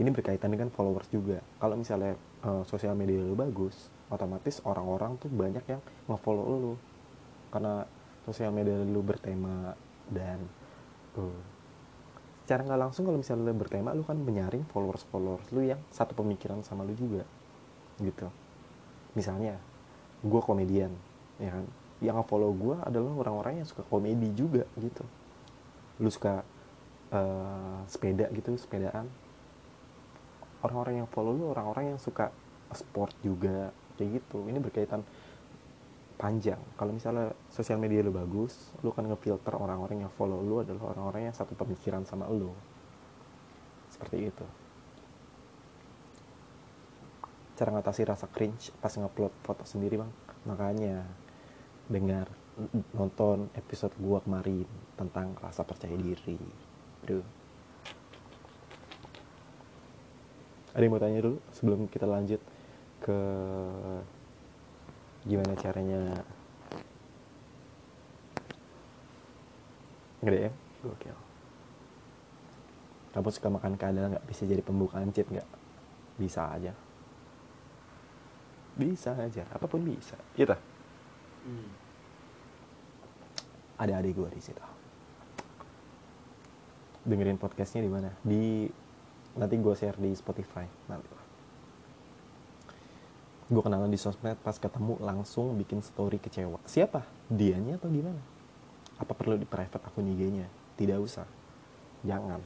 ini 0.02 0.10
berkaitan 0.10 0.50
dengan 0.50 0.74
followers 0.74 1.08
juga. 1.14 1.40
Kalau 1.62 1.78
misalnya 1.78 2.18
eh, 2.42 2.64
sosial 2.66 2.98
media 2.98 3.22
lu 3.22 3.38
bagus 3.38 3.94
otomatis 4.10 4.62
orang-orang 4.66 5.18
tuh 5.18 5.30
banyak 5.30 5.66
yang 5.70 5.82
nge-follow 6.10 6.46
lu. 6.46 6.74
Karena 7.54 7.86
sosial 8.26 8.50
media 8.50 8.82
lu 8.82 9.02
bertema 9.06 9.78
dan 10.10 10.42
eh, 11.22 11.55
secara 12.46 12.62
nggak 12.62 12.78
langsung 12.78 13.10
kalau 13.10 13.18
misalnya 13.18 13.50
lu 13.50 13.58
bertema 13.58 13.90
lu 13.98 14.06
kan 14.06 14.22
menyaring 14.22 14.70
followers 14.70 15.02
followers 15.10 15.50
lu 15.50 15.66
yang 15.66 15.82
satu 15.90 16.14
pemikiran 16.14 16.62
sama 16.62 16.86
lu 16.86 16.94
juga 16.94 17.26
gitu. 17.98 18.30
Misalnya 19.18 19.58
gue 20.22 20.42
komedian 20.46 20.94
ya 21.42 21.50
kan? 21.50 21.66
Yang 22.06 22.22
follow 22.30 22.54
gue 22.54 22.78
adalah 22.86 23.18
orang-orang 23.18 23.66
yang 23.66 23.68
suka 23.68 23.82
komedi 23.90 24.30
juga 24.38 24.70
gitu. 24.78 25.02
Lu 25.98 26.14
suka 26.14 26.46
eh, 27.10 27.78
sepeda 27.90 28.30
gitu 28.30 28.54
sepedaan. 28.62 29.10
Orang-orang 30.62 31.02
yang 31.02 31.10
follow 31.10 31.34
lu 31.34 31.50
orang-orang 31.50 31.98
yang 31.98 32.00
suka 32.00 32.30
sport 32.78 33.18
juga 33.26 33.74
kayak 33.98 34.22
gitu. 34.22 34.46
Ini 34.46 34.62
berkaitan 34.62 35.02
panjang. 36.16 36.60
Kalau 36.80 36.92
misalnya 36.96 37.36
sosial 37.52 37.76
media 37.76 38.00
lu 38.00 38.16
bagus 38.16 38.72
lu 38.82 38.92
kan 38.96 39.04
ngefilter 39.08 39.52
orang-orang 39.56 40.08
yang 40.08 40.12
follow 40.16 40.40
lu 40.40 40.64
adalah 40.64 40.96
orang-orang 40.96 41.32
yang 41.32 41.36
satu 41.36 41.54
pemikiran 41.54 42.08
sama 42.08 42.28
lu. 42.32 42.52
Seperti 43.92 44.18
itu. 44.32 44.46
Cara 47.56 47.72
ngatasi 47.72 48.02
rasa 48.08 48.28
cringe 48.28 48.72
pas 48.80 48.92
ngupload 48.92 49.32
foto 49.44 49.64
sendiri 49.68 50.00
bang. 50.00 50.12
Makanya 50.48 51.04
dengar 51.92 52.28
nonton 52.96 53.52
episode 53.56 53.92
gua 54.00 54.24
kemarin 54.24 54.64
tentang 54.96 55.36
rasa 55.44 55.68
percaya 55.68 55.96
diri 56.00 56.40
bro. 57.04 57.20
Ada 60.76 60.84
yang 60.84 60.92
mau 60.92 61.00
tanya 61.00 61.20
dulu 61.24 61.38
sebelum 61.56 61.88
kita 61.88 62.04
lanjut 62.04 62.40
ke 63.00 63.20
gimana 65.26 65.54
caranya? 65.58 66.22
Nggak 70.22 70.40
ya? 70.50 70.52
Gokil. 70.86 71.18
Kamu 73.14 73.30
suka 73.34 73.50
makan 73.50 73.74
kadal 73.78 74.14
nggak? 74.14 74.26
Bisa 74.30 74.46
jadi 74.46 74.62
pembukaan 74.62 75.10
chat 75.10 75.26
nggak? 75.30 75.50
Bisa 76.22 76.50
aja. 76.54 76.74
Bisa 78.78 79.18
aja. 79.18 79.44
Apa 79.50 79.66
pun 79.66 79.82
bisa. 79.82 80.18
Gitu. 80.38 80.56
Hmm. 81.46 81.70
ada 83.76 84.00
adik 84.02 84.18
gue 84.18 84.30
di 84.34 84.42
situ. 84.42 84.64
Dengerin 87.06 87.38
podcastnya 87.38 87.84
di 87.84 87.92
mana? 87.92 88.10
Di 88.24 88.66
nanti 89.36 89.56
gue 89.60 89.76
share 89.76 90.00
di 90.00 90.16
Spotify 90.16 90.64
nanti 90.88 91.15
gue 93.46 93.62
kenalan 93.62 93.94
di 93.94 94.00
sosmed 94.02 94.42
pas 94.42 94.58
ketemu 94.58 94.98
langsung 94.98 95.54
bikin 95.54 95.86
story 95.86 96.18
kecewa. 96.18 96.58
Siapa? 96.66 97.06
Dianya 97.30 97.78
atau 97.78 97.94
gimana? 97.94 98.18
Apa 98.98 99.14
perlu 99.14 99.38
di 99.38 99.46
private 99.46 99.86
akun 99.86 100.10
IG-nya 100.10 100.50
tidak 100.76 100.98
usah. 100.98 101.28
Jangan. 102.02 102.42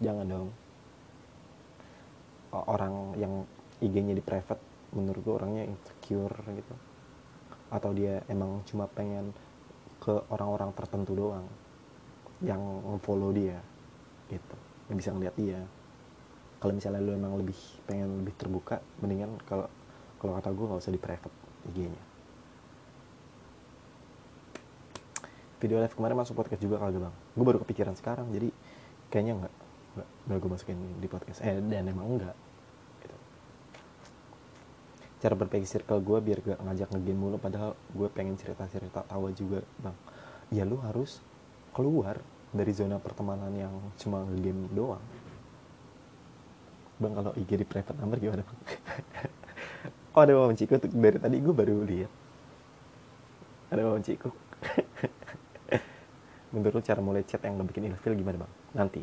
Jangan 0.00 0.24
dong. 0.24 0.48
Orang 2.50 3.14
yang 3.20 3.44
IG-nya 3.84 4.16
di 4.16 4.24
private 4.24 4.62
menurut 4.96 5.20
gue 5.20 5.34
orangnya 5.36 5.64
insecure 5.68 6.34
gitu. 6.48 6.74
Atau 7.68 7.92
dia 7.92 8.24
emang 8.26 8.64
cuma 8.64 8.88
pengen 8.88 9.36
ke 10.00 10.16
orang-orang 10.32 10.72
tertentu 10.72 11.12
doang 11.12 11.44
yang 12.40 12.58
follow 13.04 13.36
dia 13.36 13.60
gitu. 14.32 14.56
Yang 14.88 14.96
bisa 14.96 15.10
ngeliat 15.12 15.36
dia. 15.36 15.60
Kalau 16.56 16.72
misalnya 16.72 17.04
lu 17.04 17.12
emang 17.12 17.36
lebih 17.36 17.56
pengen 17.84 18.24
lebih 18.24 18.34
terbuka 18.36 18.80
mendingan 19.04 19.36
kalau 19.44 19.68
kalau 20.20 20.36
kata 20.36 20.52
gue 20.52 20.66
nggak 20.68 20.80
usah 20.84 20.92
di 20.94 21.00
private 21.00 21.34
IG-nya 21.72 22.02
video 25.60 25.76
live 25.80 25.96
kemarin 25.96 26.16
masuk 26.16 26.36
podcast 26.36 26.60
juga 26.60 26.78
kagak 26.78 27.08
bang 27.08 27.14
gue 27.16 27.44
baru 27.44 27.58
kepikiran 27.64 27.96
sekarang 27.96 28.28
jadi 28.32 28.52
kayaknya 29.10 29.44
nggak 29.44 29.54
nggak 29.98 30.38
gue 30.38 30.50
masukin 30.50 30.78
di 31.02 31.08
podcast. 31.10 31.42
Eh 31.42 31.58
dan 31.58 31.90
emang 31.90 32.06
enggak 32.16 32.36
gitu. 33.02 33.16
cara 35.20 35.34
berpikir 35.36 35.68
circle 35.68 36.00
gue 36.00 36.18
biar 36.22 36.38
gak 36.40 36.60
ngajak 36.64 36.88
ngegame 36.94 37.18
mulu 37.18 37.36
padahal 37.36 37.76
gue 37.92 38.08
pengen 38.14 38.38
cerita 38.38 38.64
cerita 38.70 39.02
tawa 39.04 39.34
juga 39.34 39.66
bang. 39.82 39.96
Ya 40.54 40.62
lu 40.62 40.78
harus 40.80 41.18
keluar 41.74 42.22
dari 42.50 42.72
zona 42.74 42.98
pertemanan 42.98 43.50
yang 43.54 43.74
cuma 43.98 44.22
ngegame 44.30 44.70
doang. 44.70 45.02
Bang 47.00 47.12
kalau 47.16 47.32
IG 47.34 47.50
di 47.58 47.66
private 47.66 47.98
number 47.98 48.22
gimana 48.22 48.42
bang 48.46 48.60
oh 50.14 50.20
ada 50.22 50.32
wawan 50.34 50.58
ciku 50.58 50.78
tuh 50.82 50.90
dari 50.90 51.18
tadi 51.22 51.38
gue 51.38 51.54
baru 51.54 51.86
lihat. 51.86 52.12
Ada 53.70 53.80
wawan 53.86 54.02
ciku 54.02 54.30
menurut 56.54 56.82
cara 56.82 56.98
mulai 56.98 57.22
chat 57.22 57.38
yang 57.46 57.62
bikin 57.62 57.86
ilfil 57.86 58.18
gimana 58.18 58.42
bang? 58.42 58.52
Nanti 58.74 59.02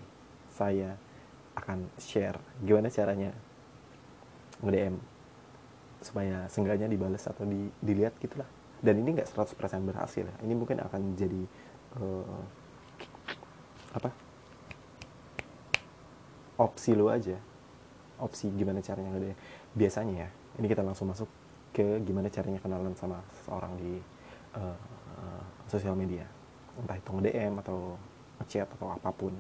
saya 0.52 1.00
akan 1.56 1.88
share 1.98 2.38
gimana 2.60 2.92
caranya 2.92 3.32
nge-DM 4.60 4.96
supaya 6.04 6.46
seenggaknya 6.52 6.92
dibales 6.92 7.24
atau 7.24 7.48
di, 7.48 7.72
dilihat 7.80 8.20
gitulah. 8.20 8.48
Dan 8.78 9.02
ini 9.02 9.18
nggak 9.18 9.32
100% 9.34 9.58
berhasil 9.90 10.22
ya. 10.22 10.36
ini 10.46 10.54
mungkin 10.54 10.78
akan 10.84 11.18
jadi 11.18 11.42
eh, 11.98 12.42
apa? 13.96 14.12
Opsi 16.62 16.94
lu 16.94 17.10
aja. 17.10 17.40
Opsi 18.22 18.50
gimana 18.54 18.84
caranya 18.84 19.14
nge 19.14 19.34
biasanya 19.78 20.26
ya 20.26 20.30
ini 20.58 20.66
kita 20.66 20.82
langsung 20.82 21.10
masuk 21.10 21.30
ke 21.74 22.02
gimana 22.02 22.28
caranya 22.34 22.58
kenalan 22.58 22.98
sama 22.98 23.22
seseorang 23.38 23.74
di 23.78 24.02
eh, 24.58 24.78
eh, 25.22 25.44
sosial 25.70 25.94
media. 25.94 26.26
Entah 26.78 26.98
itu 26.98 27.10
nge-DM 27.14 27.54
atau 27.62 27.98
ngechat 28.42 28.70
atau 28.78 28.94
apa 28.94 29.10
pun. 29.14 29.34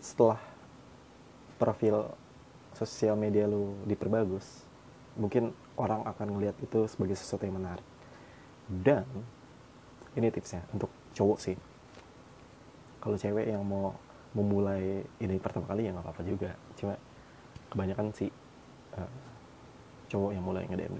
Setelah 0.00 0.40
profil 1.60 2.08
sosial 2.72 3.18
media 3.18 3.44
lu 3.50 3.74
diperbagus 3.84 4.68
mungkin 5.18 5.50
orang 5.74 6.06
akan 6.06 6.38
ngelihat 6.38 6.56
itu 6.62 6.86
sebagai 6.86 7.18
sesuatu 7.18 7.44
yang 7.44 7.58
menarik. 7.58 7.84
Dan 8.70 9.04
ini 10.14 10.30
tipsnya 10.30 10.62
untuk 10.70 10.88
cowok 11.12 11.38
sih. 11.42 11.56
Kalau 13.02 13.16
cewek 13.18 13.50
yang 13.50 13.66
mau 13.66 13.92
memulai 14.32 15.02
ini 15.18 15.36
pertama 15.42 15.66
kali 15.66 15.88
ya 15.88 15.90
nggak 15.92 16.06
apa-apa 16.06 16.22
juga. 16.22 16.50
Cuma 16.78 16.94
kebanyakan 17.72 18.12
sih 18.16 18.30
eh, 18.96 19.10
cowok 20.08 20.30
yang 20.32 20.44
mulai 20.44 20.64
nge-DM 20.68 20.94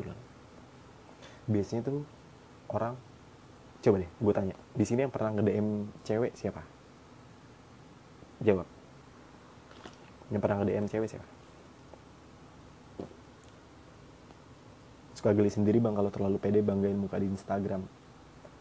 biasanya 1.48 1.88
tuh 1.88 2.04
orang 2.68 2.94
coba 3.80 4.04
deh 4.04 4.10
gue 4.10 4.32
tanya 4.36 4.54
di 4.76 4.84
sini 4.84 5.08
yang 5.08 5.12
pernah 5.12 5.32
nge-DM 5.38 5.68
cewek 6.04 6.32
siapa? 6.36 6.62
Jawab. 8.38 8.68
Yang 10.30 10.40
pernah 10.44 10.56
nge-DM 10.62 10.86
cewek 10.86 11.08
siapa? 11.08 11.28
Suka 15.16 15.34
geli 15.34 15.50
sendiri 15.50 15.82
bang 15.82 15.98
kalau 15.98 16.10
terlalu 16.14 16.38
pede 16.38 16.62
banggain 16.62 16.94
muka 16.94 17.18
di 17.18 17.26
Instagram. 17.26 17.82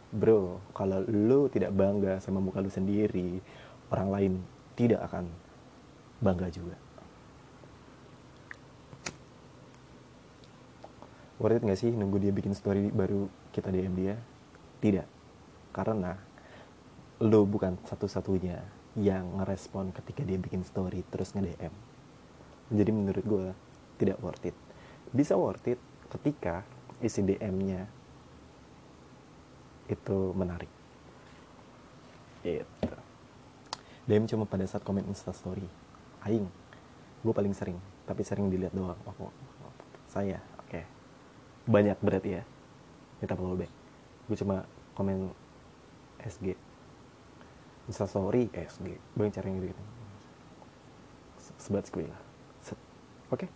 Bro 0.07 0.63
kalau 0.71 1.03
lu 1.03 1.51
tidak 1.51 1.75
bangga 1.75 2.23
sama 2.23 2.39
muka 2.39 2.63
lu 2.63 2.71
sendiri 2.71 3.43
orang 3.91 4.07
lain 4.07 4.33
tidak 4.79 5.03
akan 5.03 5.27
bangga 6.23 6.47
juga 6.47 6.86
worth 11.37 11.57
it 11.57 11.63
gak 11.65 11.79
sih 11.79 11.93
nunggu 11.93 12.17
dia 12.21 12.33
bikin 12.33 12.53
story 12.57 12.89
baru 12.89 13.29
kita 13.53 13.69
DM 13.69 13.93
dia 13.93 14.15
tidak. 14.81 15.07
Karena 15.73 16.17
lu 17.21 17.45
bukan 17.49 17.77
satu-satunya 17.85 18.61
yang 18.97 19.41
ngerespon 19.41 19.93
ketika 19.93 20.25
dia 20.25 20.41
bikin 20.41 20.65
story 20.65 21.05
terus 21.13 21.37
nge-DM 21.37 21.97
jadi 22.67 22.91
menurut 22.91 23.23
gue 23.23 23.47
tidak 23.95 24.19
worth 24.19 24.43
it. 24.43 24.55
Bisa 25.15 25.39
worth 25.39 25.63
it 25.71 25.79
ketika 26.11 26.67
isi 26.99 27.23
DM-nya 27.23 27.87
itu 29.87 30.17
menarik. 30.35 30.67
Itu 32.43 32.91
DM 34.07 34.27
cuma 34.27 34.43
pada 34.47 34.63
saat 34.67 34.83
komen 34.83 35.07
instastory 35.07 35.67
aing 36.27 36.47
gue 37.23 37.33
paling 37.35 37.55
sering 37.55 37.79
tapi 38.03 38.23
sering 38.27 38.51
dilihat 38.51 38.75
doang. 38.75 38.99
Oh, 39.19 39.31
saya 40.11 40.43
banyak 41.67 41.97
berarti 41.99 42.41
ya 42.41 42.43
kita 43.19 43.35
follow 43.35 43.59
back 43.59 43.71
gue 44.27 44.37
cuma 44.39 44.63
komen 44.95 45.29
SG 46.23 46.55
instastory 47.91 48.49
SG 48.51 48.87
gue 48.95 49.23
yang 49.23 49.35
cari 49.35 49.47
yang 49.51 49.57
gitu, 49.61 49.71
-gitu. 49.71 49.83
sebat 51.59 51.83
sekali 51.87 52.07
lah 52.07 52.27
oke? 53.31 53.47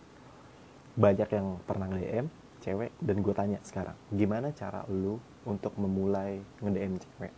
Banyak 0.92 1.28
yang 1.32 1.46
pernah 1.64 1.88
nge-DM 1.88 2.26
cewek 2.62 2.92
dan 3.00 3.16
gue 3.24 3.34
tanya 3.34 3.58
sekarang 3.64 3.96
gimana 4.12 4.52
cara 4.54 4.84
lu 4.86 5.18
untuk 5.48 5.74
memulai 5.80 6.38
nge-DM 6.60 7.00
cewek? 7.00 7.32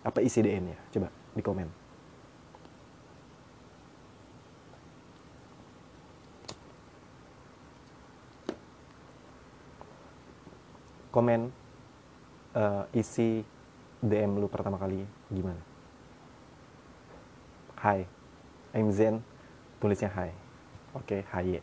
Apa 0.00 0.18
isi 0.24 0.40
DM-nya 0.40 0.78
coba 0.94 1.08
di 1.36 1.42
komen 1.44 1.68
komen 11.10 11.50
eh, 12.54 12.84
isi 12.94 13.42
DM 14.00 14.38
lu 14.38 14.46
pertama 14.46 14.78
kali 14.78 15.02
gimana? 15.28 15.60
Hai 17.76 18.06
I'm 18.72 18.88
Zen. 18.94 19.20
Tulisnya 19.82 20.08
Hai 20.08 20.30
oke 20.94 21.26
Hai 21.28 21.58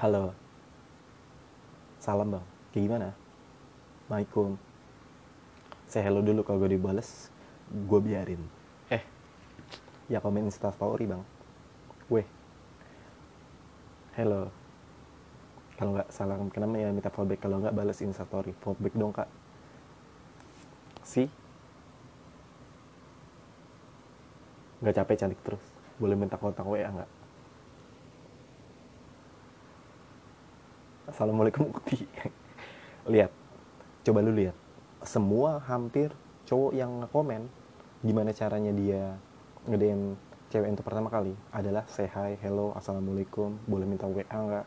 Halo. 0.00 0.32
Salam 2.00 2.32
bang. 2.32 2.46
Kayak 2.72 2.84
gimana? 2.88 3.08
Waalaikum 4.08 4.56
Saya 5.84 6.08
hello 6.08 6.24
dulu 6.24 6.40
kalau 6.40 6.56
gue 6.64 6.72
dibales 6.72 7.28
Gue 7.68 8.00
biarin. 8.00 8.40
Eh. 8.88 9.04
Ya 10.08 10.24
komen 10.24 10.48
instastory 10.48 11.04
bang. 11.04 11.22
Weh. 12.08 12.24
Hello 14.16 14.59
Kalau 15.80 15.96
nggak 15.96 16.12
salam 16.12 16.52
kenapa 16.52 16.76
ya 16.76 16.92
minta 16.92 17.08
fallback. 17.08 17.40
Kalau 17.40 17.56
nggak 17.56 17.72
balas 17.72 18.04
instastory. 18.04 18.52
Fallback 18.60 18.92
dong 18.92 19.16
kak. 19.16 19.24
Si? 21.00 21.24
Nggak 24.84 25.00
capek 25.00 25.16
cantik 25.24 25.40
terus. 25.40 25.64
Boleh 25.96 26.20
minta 26.20 26.36
kontak 26.36 26.68
WA 26.68 26.84
nggak? 26.84 27.10
Assalamualaikum 31.16 31.72
Ukti. 31.72 32.04
lihat, 33.12 33.32
coba 34.04 34.20
lu 34.20 34.36
lihat. 34.36 34.56
Semua 35.00 35.64
hampir 35.64 36.12
cowok 36.44 36.76
yang 36.76 37.08
komen 37.08 37.48
gimana 38.04 38.36
caranya 38.36 38.72
dia 38.76 39.16
nge-DM 39.64 40.16
cewek 40.50 40.68
untuk 40.72 40.84
pertama 40.84 41.08
kali 41.08 41.32
adalah 41.54 41.86
say 41.86 42.10
hi, 42.10 42.34
hello, 42.42 42.74
assalamualaikum, 42.74 43.54
boleh 43.70 43.86
minta 43.86 44.08
WA 44.08 44.24
nggak, 44.26 44.66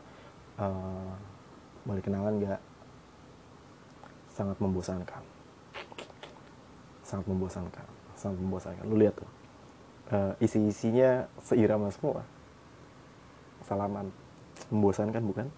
uh, 0.60 1.12
boleh 1.84 2.02
kenalan 2.04 2.34
nggak, 2.40 2.60
sangat 4.32 4.56
membosankan, 4.58 5.22
sangat 7.06 7.26
membosankan, 7.28 7.86
sangat 8.18 8.38
membosankan. 8.40 8.84
Lu 8.88 8.96
lihat 8.98 9.14
tuh, 9.16 9.30
uh, 10.12 10.32
isi-isinya 10.42 11.30
seirama 11.42 11.88
semua, 11.94 12.24
salaman, 13.64 14.10
membosankan 14.70 15.22
bukan? 15.24 15.48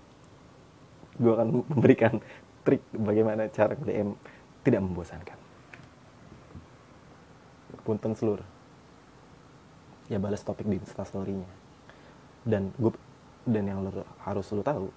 gue 1.16 1.32
akan 1.32 1.48
memberikan 1.72 2.20
trik 2.62 2.82
bagaimana 2.92 3.48
cara 3.48 3.74
DM 3.78 4.14
tidak 4.66 4.80
membosankan. 4.82 5.38
Punten 7.86 8.12
seluruh. 8.18 8.46
Ya 10.10 10.18
balas 10.18 10.42
topik 10.42 10.66
di 10.66 10.78
instastory-nya. 10.78 11.46
Dan 12.46 12.74
gue 12.78 12.94
dan 13.46 13.66
yang 13.66 13.86
lo, 13.86 14.05
harus 14.26 14.50
lo 14.50 14.66
tahu, 14.66 14.90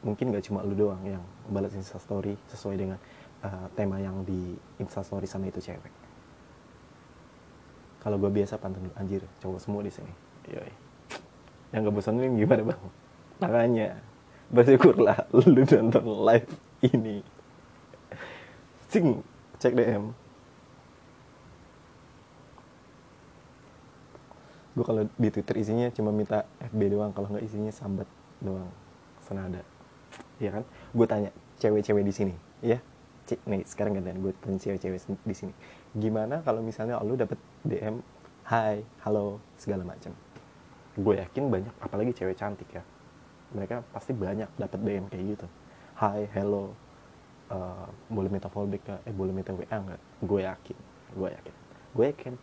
mungkin 0.00 0.32
gak 0.32 0.48
cuma 0.48 0.64
lo 0.64 0.72
doang 0.72 1.02
yang 1.04 1.22
balas 1.52 1.76
instastory 1.76 2.40
sesuai 2.48 2.76
dengan 2.80 2.98
uh, 3.44 3.68
tema 3.76 4.00
yang 4.00 4.24
di 4.24 4.56
instastory 4.80 5.28
sama 5.28 5.52
itu 5.52 5.60
cewek. 5.60 5.92
Kalau 8.00 8.16
gue 8.16 8.30
biasa 8.32 8.56
pantun 8.56 8.88
anjir, 8.96 9.20
cowok 9.44 9.60
semua 9.60 9.84
di 9.84 9.92
sini. 9.92 10.12
Yoi. 10.48 10.72
Yang 11.76 11.80
gak 11.90 11.94
bosanin 11.94 12.34
gimana 12.40 12.62
bang? 12.72 12.82
Makanya 13.36 13.88
bersyukurlah 14.50 15.26
lu 15.34 15.66
nonton 15.66 16.06
live 16.06 16.50
ini 16.86 17.18
cing 18.86 19.26
cek 19.58 19.74
DM 19.74 20.14
gue 24.76 24.84
kalau 24.84 25.02
di 25.16 25.28
Twitter 25.32 25.56
isinya 25.56 25.88
cuma 25.90 26.12
minta 26.12 26.44
FB 26.60 26.80
doang 26.92 27.10
kalau 27.10 27.32
nggak 27.32 27.42
isinya 27.48 27.72
sambat 27.72 28.06
doang 28.40 28.70
senada. 29.24 29.62
Ya 30.38 30.52
kan? 30.52 30.64
Gue 30.92 31.06
tanya 31.08 31.30
cewek-cewek 31.60 32.04
di 32.04 32.14
sini? 32.14 32.34
Ya 32.60 32.80
Cik, 33.26 33.42
nih 33.42 33.66
sekarang 33.66 33.98
gantian 33.98 34.22
gue 34.22 34.30
tanya 34.38 34.58
cewek-cewek 34.62 35.02
di 35.26 35.34
sini. 35.34 35.52
Gimana 35.98 36.46
kalau 36.46 36.62
misalnya 36.62 37.02
lu 37.02 37.18
dapet 37.18 37.34
DM 37.66 37.98
hai 38.46 38.86
halo 39.02 39.42
segala 39.58 39.82
macam 39.82 40.14
gue 40.96 41.14
yakin 41.18 41.50
banyak 41.50 41.74
apalagi 41.82 42.14
cewek 42.14 42.38
cantik 42.38 42.70
ya. 42.70 42.86
Mereka 43.50 43.82
pasti 43.90 44.14
banyak 44.14 44.46
dapet 44.54 44.78
DM 44.78 45.04
kayak 45.10 45.24
gitu. 45.34 45.46
Hai 45.98 46.30
hello 46.30 46.70
eh, 47.50 47.86
boleh 48.06 48.30
minta 48.30 48.46
fallback 48.46 48.82
gak? 48.86 49.00
eh 49.10 49.14
boleh 49.14 49.34
minta 49.34 49.50
WA 49.50 49.74
nggak? 49.74 50.00
Gue 50.22 50.46
yakin 50.46 50.78
gue 51.18 51.28
yakin. 51.34 51.54
Gue 51.98 52.04
yakin 52.14 52.34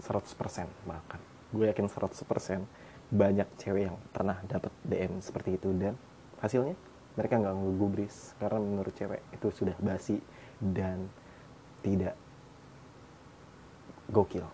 100% 0.00 0.88
bahkan 0.88 1.20
gue 1.52 1.64
yakin 1.68 1.86
100% 1.86 2.64
banyak 3.12 3.48
cewek 3.60 3.90
yang 3.90 3.96
pernah 4.14 4.40
dapat 4.48 4.72
DM 4.86 5.20
seperti 5.20 5.56
itu. 5.60 5.72
Dan 5.76 5.98
hasilnya 6.40 6.76
mereka 7.14 7.38
nggak 7.38 7.54
ngegubris 7.54 8.34
karena 8.40 8.58
menurut 8.58 8.94
cewek 8.94 9.20
itu 9.34 9.48
sudah 9.52 9.76
basi 9.78 10.18
dan 10.58 11.08
tidak 11.84 12.16
gokil. 14.08 14.46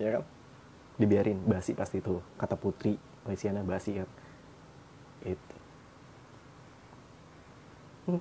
Ya 0.00 0.20
kan? 0.20 0.24
Dibiarin 0.96 1.40
basi 1.44 1.76
pasti 1.76 2.00
itu. 2.00 2.20
Kata 2.40 2.56
Putri 2.56 2.96
Lesiana 3.28 3.60
basi 3.60 4.00
kan. 4.00 4.08
Itu. 5.24 5.56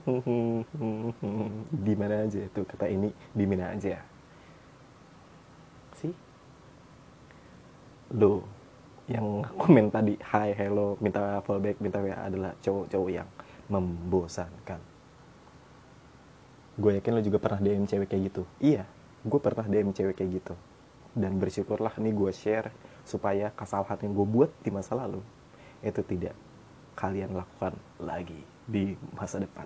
Di 1.88 1.94
mana 1.96 2.28
aja 2.28 2.44
tuh 2.52 2.68
kata 2.68 2.86
ini 2.92 3.10
di 3.34 3.46
mana 3.48 3.74
aja 3.74 3.98
sih 6.00 6.16
lo 8.16 8.42
yang 9.10 9.46
komen 9.58 9.94
tadi 9.94 10.18
hi 10.22 10.54
hello 10.58 10.98
minta 11.02 11.42
fallback 11.46 11.78
minta 11.82 12.02
WA 12.02 12.18
adalah 12.26 12.54
cowok-cowok 12.62 13.10
yang 13.10 13.30
membosankan. 13.70 14.82
Gue 16.80 16.98
yakin 16.98 17.12
lo 17.18 17.22
juga 17.22 17.38
pernah 17.38 17.62
DM 17.62 17.86
cewek 17.86 18.10
kayak 18.10 18.24
gitu. 18.34 18.44
Iya 18.62 18.86
gue 19.20 19.40
pernah 19.42 19.66
DM 19.68 19.94
cewek 19.94 20.18
kayak 20.18 20.32
gitu. 20.42 20.56
Dan 21.14 21.38
bersyukurlah 21.38 21.94
nih 22.02 22.14
gue 22.14 22.32
share 22.34 22.70
supaya 23.06 23.54
kesalahan 23.54 23.98
yang 24.06 24.14
gue 24.14 24.28
buat 24.30 24.52
di 24.62 24.70
masa 24.70 24.94
lalu 24.94 25.22
itu 25.82 26.02
tidak 26.06 26.36
kalian 26.94 27.34
lakukan 27.34 27.74
lagi 28.02 28.42
di 28.66 28.94
masa 29.18 29.42
depan. 29.42 29.66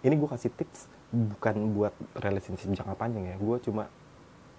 Ini 0.00 0.14
gue 0.16 0.28
kasih 0.28 0.52
tips 0.54 0.86
bukan 1.12 1.76
buat 1.76 1.92
relationship 2.20 2.72
jangka 2.72 2.94
panjang 2.94 3.32
ya. 3.32 3.36
Gue 3.40 3.58
cuma 3.64 3.88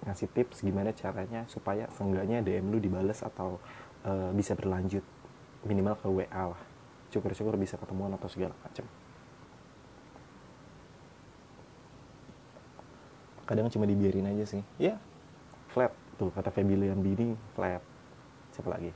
ngasih 0.07 0.31
tips 0.31 0.63
gimana 0.63 0.95
caranya 0.95 1.43
supaya 1.51 1.91
seenggaknya 1.91 2.39
DM 2.39 2.71
lu 2.71 2.79
dibales 2.79 3.19
atau 3.19 3.59
eh, 4.07 4.31
bisa 4.31 4.55
berlanjut 4.55 5.03
minimal 5.67 5.99
ke 5.99 6.07
WA 6.07 6.43
lah. 6.55 6.61
Syukur-syukur 7.11 7.59
bisa 7.59 7.75
ketemuan 7.75 8.15
atau 8.15 8.31
segala 8.31 8.55
macam 8.63 8.87
kadang 13.47 13.71
cuma 13.71 13.87
dibiarin 13.87 14.27
aja 14.27 14.43
sih. 14.43 14.63
Ya 14.75 14.99
flat. 15.71 15.95
Tuh 16.19 16.31
kata 16.35 16.51
Febilian 16.51 16.99
Bini 16.99 17.35
flat. 17.55 17.79
Siapa 18.51 18.67
lagi? 18.71 18.91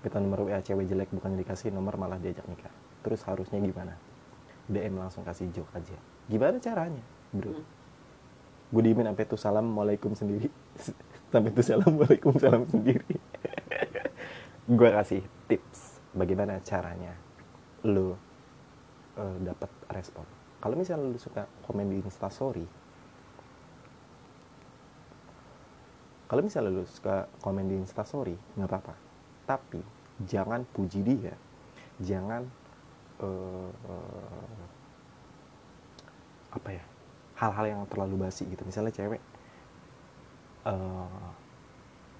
Kita 0.00 0.22
nomor 0.22 0.46
WA 0.46 0.62
cewek 0.62 0.86
jelek 0.86 1.10
bukan 1.10 1.34
dikasih 1.34 1.74
nomor 1.74 1.98
malah 1.98 2.16
diajak 2.16 2.46
nikah. 2.46 2.70
Terus 3.02 3.20
harusnya 3.26 3.58
gimana? 3.58 3.98
DM 4.70 5.02
langsung 5.02 5.26
kasih 5.26 5.50
joke 5.50 5.74
aja. 5.74 5.98
Gimana 6.30 6.62
caranya 6.62 7.02
bro 7.34 7.54
gue 8.70 8.82
diemin 8.86 9.10
sampai 9.10 9.26
tuh 9.26 9.40
salam 9.40 9.66
waalaikum 9.74 10.14
sendiri. 10.14 10.48
Sampai 11.30 11.54
tuh 11.54 11.62
salam 11.62 11.94
waalaikum 11.94 12.34
salam 12.42 12.66
sendiri. 12.66 13.14
Gue 14.78 14.90
kasih 14.90 15.22
tips 15.46 16.02
bagaimana 16.10 16.58
caranya 16.66 17.14
lo 17.86 18.18
eh, 19.14 19.36
dapat 19.46 19.70
respon. 19.94 20.26
Kalau 20.58 20.74
misalnya 20.74 21.06
lo 21.06 21.14
suka 21.22 21.46
komen 21.70 21.86
di 21.86 22.02
instastory 22.02 22.66
kalau 26.30 26.46
misalnya 26.46 26.70
lo 26.70 26.86
suka 26.86 27.26
komen 27.42 27.66
di 27.66 27.74
instastory 27.74 28.38
nggak 28.54 28.70
apa-apa. 28.70 28.94
Tapi 29.50 29.82
jangan 30.22 30.62
puji 30.62 31.02
dia. 31.02 31.34
Jangan 31.98 32.46
eh, 33.18 33.70
eh, 33.70 34.66
apa 36.54 36.70
ya 36.74 36.89
hal-hal 37.40 37.64
yang 37.64 37.80
terlalu 37.88 38.28
basi 38.28 38.44
gitu. 38.44 38.62
Misalnya 38.68 38.92
cewek 38.92 39.20
eh 40.68 41.20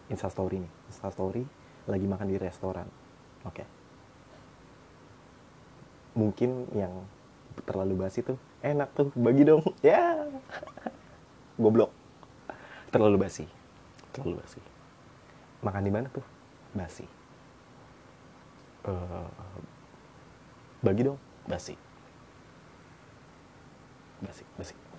instastory 0.09 0.65
nih. 0.65 0.73
Instastory 0.89 1.45
lagi 1.85 2.07
makan 2.09 2.27
di 2.33 2.37
restoran. 2.41 2.89
Oke. 3.45 3.65
Mungkin 6.17 6.73
yang 6.73 7.05
terlalu 7.69 8.01
basi 8.01 8.25
tuh 8.25 8.41
enak 8.65 8.89
tuh 8.97 9.13
bagi 9.13 9.45
dong. 9.45 9.63
Ya. 9.85 10.25
Goblok. 11.61 11.93
Terlalu 12.89 13.21
basi. 13.21 13.45
Terlalu 14.17 14.41
basi. 14.41 14.61
Makan 15.61 15.85
di 15.85 15.93
mana 15.93 16.09
tuh? 16.09 16.25
Basi. 16.73 17.05
Eh, 18.89 19.29
bagi 20.81 21.05
dong. 21.05 21.21
Basi. 21.45 21.77
Basi 24.25 24.45
basi 24.57 24.90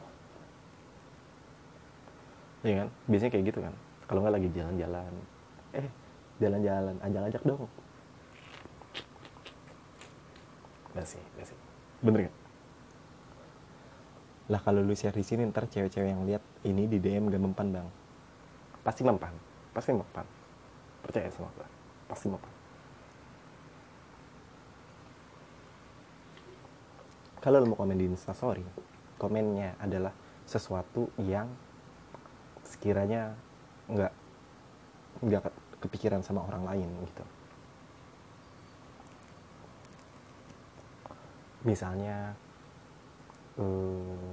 Iya 2.62 2.86
kan? 2.86 2.90
Biasanya 3.10 3.32
kayak 3.34 3.46
gitu 3.50 3.60
kan. 3.62 3.74
Kalau 4.06 4.20
nggak 4.22 4.36
lagi 4.38 4.50
jalan-jalan. 4.54 5.14
Eh 5.74 5.88
jalan-jalan 6.42 6.96
ajak-ajak 7.02 7.42
dong. 7.46 7.66
Basi 10.92 11.20
basi 11.40 11.56
bener 12.04 12.28
nggak? 12.28 12.38
Lah 14.52 14.60
kalau 14.60 14.84
lu 14.84 14.92
share 14.92 15.16
di 15.16 15.24
sini 15.24 15.48
ntar 15.48 15.70
cewek-cewek 15.72 16.12
yang 16.12 16.28
lihat 16.28 16.44
ini 16.68 16.84
di 16.90 17.00
DM 17.00 17.32
gak 17.32 17.40
mempan 17.40 17.68
bang. 17.72 17.88
Pasti 18.84 19.02
mempan. 19.08 19.32
Pasti 19.72 19.96
mempan. 19.96 20.28
Percaya 21.02 21.32
sama 21.32 21.48
gue 21.56 21.82
pasti 22.12 22.28
mempan. 22.28 22.52
Kalau 27.40 27.58
lu 27.64 27.72
mau 27.72 27.80
komen 27.80 27.96
di 27.96 28.12
instastory 28.12 28.62
komennya 29.16 29.80
adalah 29.80 30.12
sesuatu 30.44 31.08
yang 31.24 31.48
sekiranya 32.72 33.22
nggak 33.92 34.12
nggak 35.22 35.42
ke- 35.46 35.58
kepikiran 35.88 36.22
sama 36.26 36.42
orang 36.46 36.64
lain 36.66 36.90
gitu. 37.10 37.24
Misalnya 41.62 42.34
eh, 43.60 44.32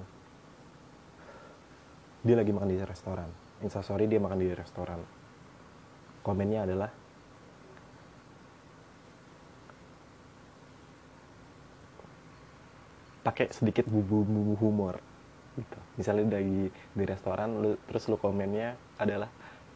dia 2.22 2.36
lagi 2.36 2.50
makan 2.50 2.68
di 2.70 2.78
restoran. 2.82 3.30
Instastory 3.62 4.06
dia 4.06 4.20
makan 4.22 4.38
di 4.38 4.48
restoran. 4.54 5.00
Komennya 6.22 6.66
adalah 6.68 6.90
pakai 13.22 13.52
sedikit 13.52 13.84
bumbu-bumbu 13.84 14.56
humor 14.56 14.96
gitu. 15.58 15.78
Misalnya 15.98 16.38
dari 16.38 16.70
di 16.70 17.04
restoran 17.04 17.58
lu 17.58 17.74
terus 17.90 18.06
lu 18.06 18.16
komennya 18.16 18.78
adalah 18.96 19.28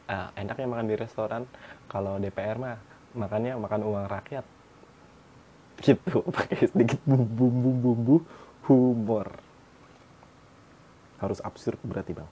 "Ah, 0.06 0.30
enaknya 0.38 0.66
makan 0.70 0.86
di 0.86 0.96
restoran 0.98 1.42
kalau 1.90 2.18
DPR 2.22 2.58
mah 2.58 2.78
makannya 3.18 3.58
makan 3.58 3.80
uang 3.84 4.06
rakyat. 4.08 4.44
Gitu, 5.82 6.16
pakai 6.36 6.70
sedikit 6.70 7.00
bumbu-bumbu 7.04 8.22
humor. 8.70 9.28
Harus 11.18 11.38
absurd 11.42 11.78
berarti, 11.82 12.12
Bang. 12.14 12.30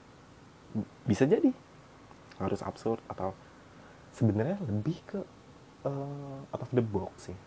Bisa 1.07 1.27
jadi 1.27 1.51
harus 2.41 2.65
absurd 2.65 3.03
atau 3.11 3.37
sebenarnya 4.17 4.57
lebih 4.65 4.97
ke 5.05 5.21
eh, 5.85 6.53
out 6.55 6.63
of 6.63 6.71
the 6.73 6.83
box 6.83 7.31
sih. 7.31 7.39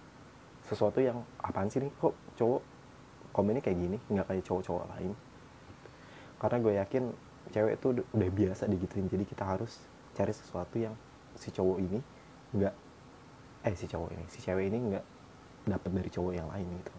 Sesuatu 0.64 1.00
yang 1.04 1.24
apaan 1.42 1.68
sih 1.68 1.82
nih 1.84 1.92
kok 2.00 2.16
cowok 2.40 2.62
komennya 3.34 3.66
kayak 3.66 3.78
gini 3.82 3.98
nggak 4.14 4.30
kayak 4.30 4.44
cowok-cowok 4.46 4.86
lain 4.96 5.12
karena 6.44 6.60
gue 6.60 6.74
yakin 6.76 7.04
cewek 7.56 7.80
itu 7.80 7.88
udah- 7.96 8.36
biasa 8.36 8.68
digituin. 8.68 9.08
Jadi 9.08 9.24
kita 9.24 9.48
harus 9.48 9.80
cari 10.12 10.36
sesuatu 10.36 10.76
yang 10.76 10.92
si 11.40 11.50
cowok 11.56 11.78
ini 11.80 12.00
nggak 12.54 12.76
eh 13.64 13.74
si 13.80 13.88
cowok 13.88 14.10
ini 14.14 14.26
si 14.28 14.44
cewek 14.44 14.68
ini 14.68 14.78
nggak 14.92 15.06
dapat 15.72 15.92
dari 15.96 16.10
cowok 16.12 16.34
yang 16.36 16.48
lain 16.52 16.68
gitu. 16.84 16.94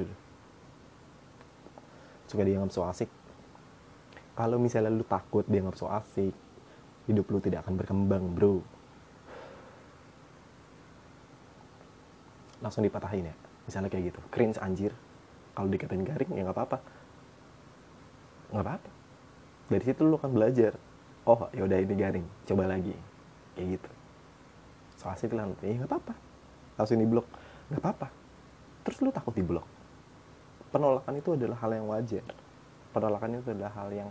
Duh. 0.00 0.12
suka 2.26 2.42
dianggap 2.42 2.74
so 2.74 2.82
asik. 2.82 3.06
Kalau 4.34 4.58
misalnya 4.58 4.90
lu 4.90 5.06
takut 5.06 5.46
dianggap 5.46 5.78
so 5.78 5.86
asik 5.86 6.34
hidup 7.06 7.22
lu 7.30 7.38
tidak 7.38 7.62
akan 7.62 7.78
berkembang 7.78 8.34
bro. 8.34 8.58
Langsung 12.58 12.82
dipatahin 12.82 13.30
ya. 13.30 13.34
Misalnya 13.62 13.86
kayak 13.86 14.10
gitu. 14.10 14.20
Cringe 14.34 14.58
anjir. 14.58 14.90
Kalau 15.54 15.70
dikatain 15.70 16.02
garing 16.02 16.34
ya 16.34 16.42
nggak 16.42 16.56
apa-apa 16.58 16.95
nggak 18.56 18.66
apa-apa. 18.66 18.90
Dari 19.68 19.84
situ 19.84 20.02
lu 20.08 20.16
kan 20.16 20.32
belajar 20.32 20.72
oh 21.28 21.50
yaudah 21.52 21.76
ini 21.76 21.94
garing 21.94 22.26
coba 22.48 22.64
lagi. 22.64 22.96
Kayak 23.52 23.66
gitu. 23.76 23.90
So 24.96 25.12
asik 25.12 25.36
lah 25.36 25.44
ya 25.60 25.76
nggak 25.76 25.90
apa-apa. 25.92 26.14
Langsung 26.80 26.96
di 26.96 27.08
blok. 27.08 27.28
Nggak 27.68 27.82
apa-apa. 27.84 28.08
Terus 28.88 28.98
lu 29.04 29.10
takut 29.12 29.34
di 29.36 29.44
blok? 29.44 29.66
Penolakan 30.72 31.14
itu 31.20 31.36
adalah 31.36 31.58
hal 31.60 31.70
yang 31.76 31.86
wajar. 31.88 32.24
Penolakan 32.96 33.30
itu 33.36 33.48
adalah 33.52 33.72
hal 33.76 33.88
yang 33.92 34.08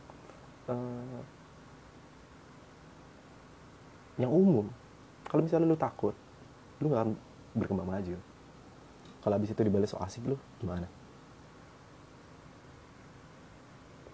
eh, 0.70 1.22
yang 4.22 4.32
umum. 4.32 4.70
Kalau 5.26 5.42
misalnya 5.42 5.66
lu 5.66 5.78
takut 5.80 6.14
lu 6.84 6.92
nggak 6.94 7.02
akan 7.02 7.12
berkembang 7.58 7.90
maju. 7.90 8.16
Kalau 9.26 9.34
habis 9.34 9.50
itu 9.50 9.62
dibalas 9.66 9.90
so 9.90 9.98
asik 9.98 10.22
lu 10.30 10.38
gimana 10.62 10.86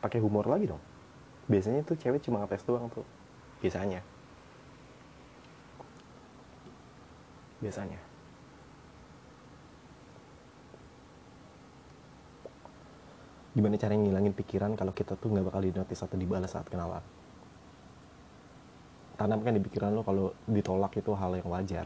pakai 0.02 0.20
humor 0.20 0.50
lagi 0.50 0.68
dong. 0.68 0.82
Biasanya 1.46 1.86
tuh 1.86 1.96
cewek 1.96 2.26
cuma 2.26 2.42
ngetes 2.44 2.66
doang 2.66 2.90
tuh. 2.90 3.06
Biasanya. 3.62 4.02
Biasanya. 7.62 8.02
Gimana 13.52 13.76
cara 13.76 13.94
ngilangin 13.94 14.34
pikiran 14.34 14.74
kalau 14.80 14.96
kita 14.96 15.14
tuh 15.20 15.28
nggak 15.30 15.46
bakal 15.52 15.62
di 15.62 15.76
notice 15.76 16.02
atau 16.02 16.18
dibalas 16.18 16.50
saat 16.50 16.66
kenalan? 16.72 17.04
Tanamkan 19.20 19.54
di 19.54 19.62
pikiran 19.62 19.94
lo 19.94 20.02
kalau 20.02 20.34
ditolak 20.50 20.98
itu 20.98 21.12
hal 21.14 21.36
yang 21.38 21.46
wajar. 21.52 21.86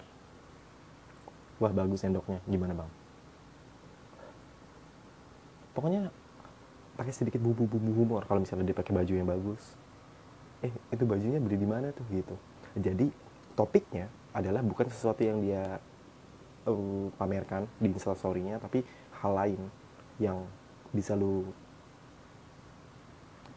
Wah 1.58 1.74
bagus 1.74 2.06
sendoknya 2.06 2.40
gimana 2.46 2.78
bang? 2.78 2.92
Pokoknya 5.76 6.14
pakai 6.96 7.12
sedikit 7.12 7.44
bumbu-bumbu 7.44 7.92
humor 7.92 8.24
kalau 8.26 8.40
misalnya 8.42 8.72
dia 8.72 8.78
pakai 8.78 8.96
baju 8.96 9.14
yang 9.14 9.28
bagus. 9.28 9.64
Eh 10.64 10.72
itu 10.92 11.04
bajunya 11.04 11.40
beli 11.40 11.60
di 11.60 11.68
mana 11.68 11.92
tuh 11.92 12.04
gitu. 12.12 12.36
Jadi 12.76 13.12
topiknya 13.56 14.08
adalah 14.36 14.64
bukan 14.64 14.88
sesuatu 14.92 15.24
yang 15.24 15.40
dia 15.44 15.80
uh, 16.68 17.08
pamerkan 17.16 17.68
di 17.80 17.92
instastorynya 17.92 18.60
tapi 18.60 18.84
hal 19.24 19.32
lain 19.36 19.62
yang 20.20 20.44
bisa 20.96 21.16
lu 21.16 21.48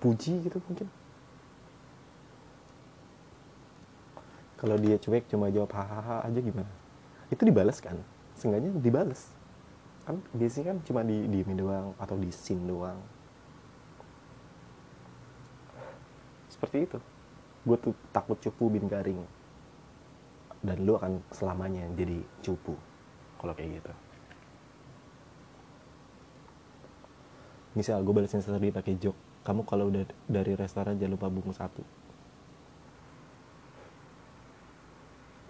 puji 0.02 0.42
gitu 0.46 0.58
mungkin. 0.66 0.86
Kalau 4.58 4.74
dia 4.74 4.98
cuek 4.98 5.30
cuma 5.30 5.54
jawab 5.54 5.70
hahaha 5.70 6.26
aja 6.26 6.38
gimana? 6.42 6.70
Itu 7.30 7.46
dibalas 7.46 7.78
kan? 7.78 7.94
Seenggaknya 8.34 8.74
dibalas 8.74 9.38
kan 10.08 10.24
biasanya 10.32 10.72
kan 10.72 10.78
cuma 10.88 11.04
di 11.04 11.28
diemin 11.28 11.60
doang 11.60 11.92
atau 12.00 12.16
di 12.16 12.32
scene 12.32 12.64
doang 12.64 12.96
seperti 16.58 16.90
itu. 16.90 16.98
Gue 17.62 17.78
tuh 17.78 17.94
takut 18.10 18.34
cupu 18.42 18.66
bin 18.66 18.90
garing. 18.90 19.22
Dan 20.58 20.82
lu 20.82 20.98
akan 20.98 21.22
selamanya 21.30 21.86
jadi 21.94 22.18
cupu 22.42 22.74
kalau 23.38 23.54
kayak 23.54 23.78
gitu. 23.78 23.92
Misal 27.78 28.02
gue 28.02 28.10
balesin 28.10 28.42
story 28.42 28.74
pakai 28.74 28.98
joke 28.98 29.14
kamu 29.46 29.62
kalau 29.62 29.86
udah 29.86 30.02
dari 30.26 30.58
restoran 30.58 30.98
jangan 30.98 31.14
lupa 31.14 31.30
bungkus 31.30 31.62
satu. 31.62 31.86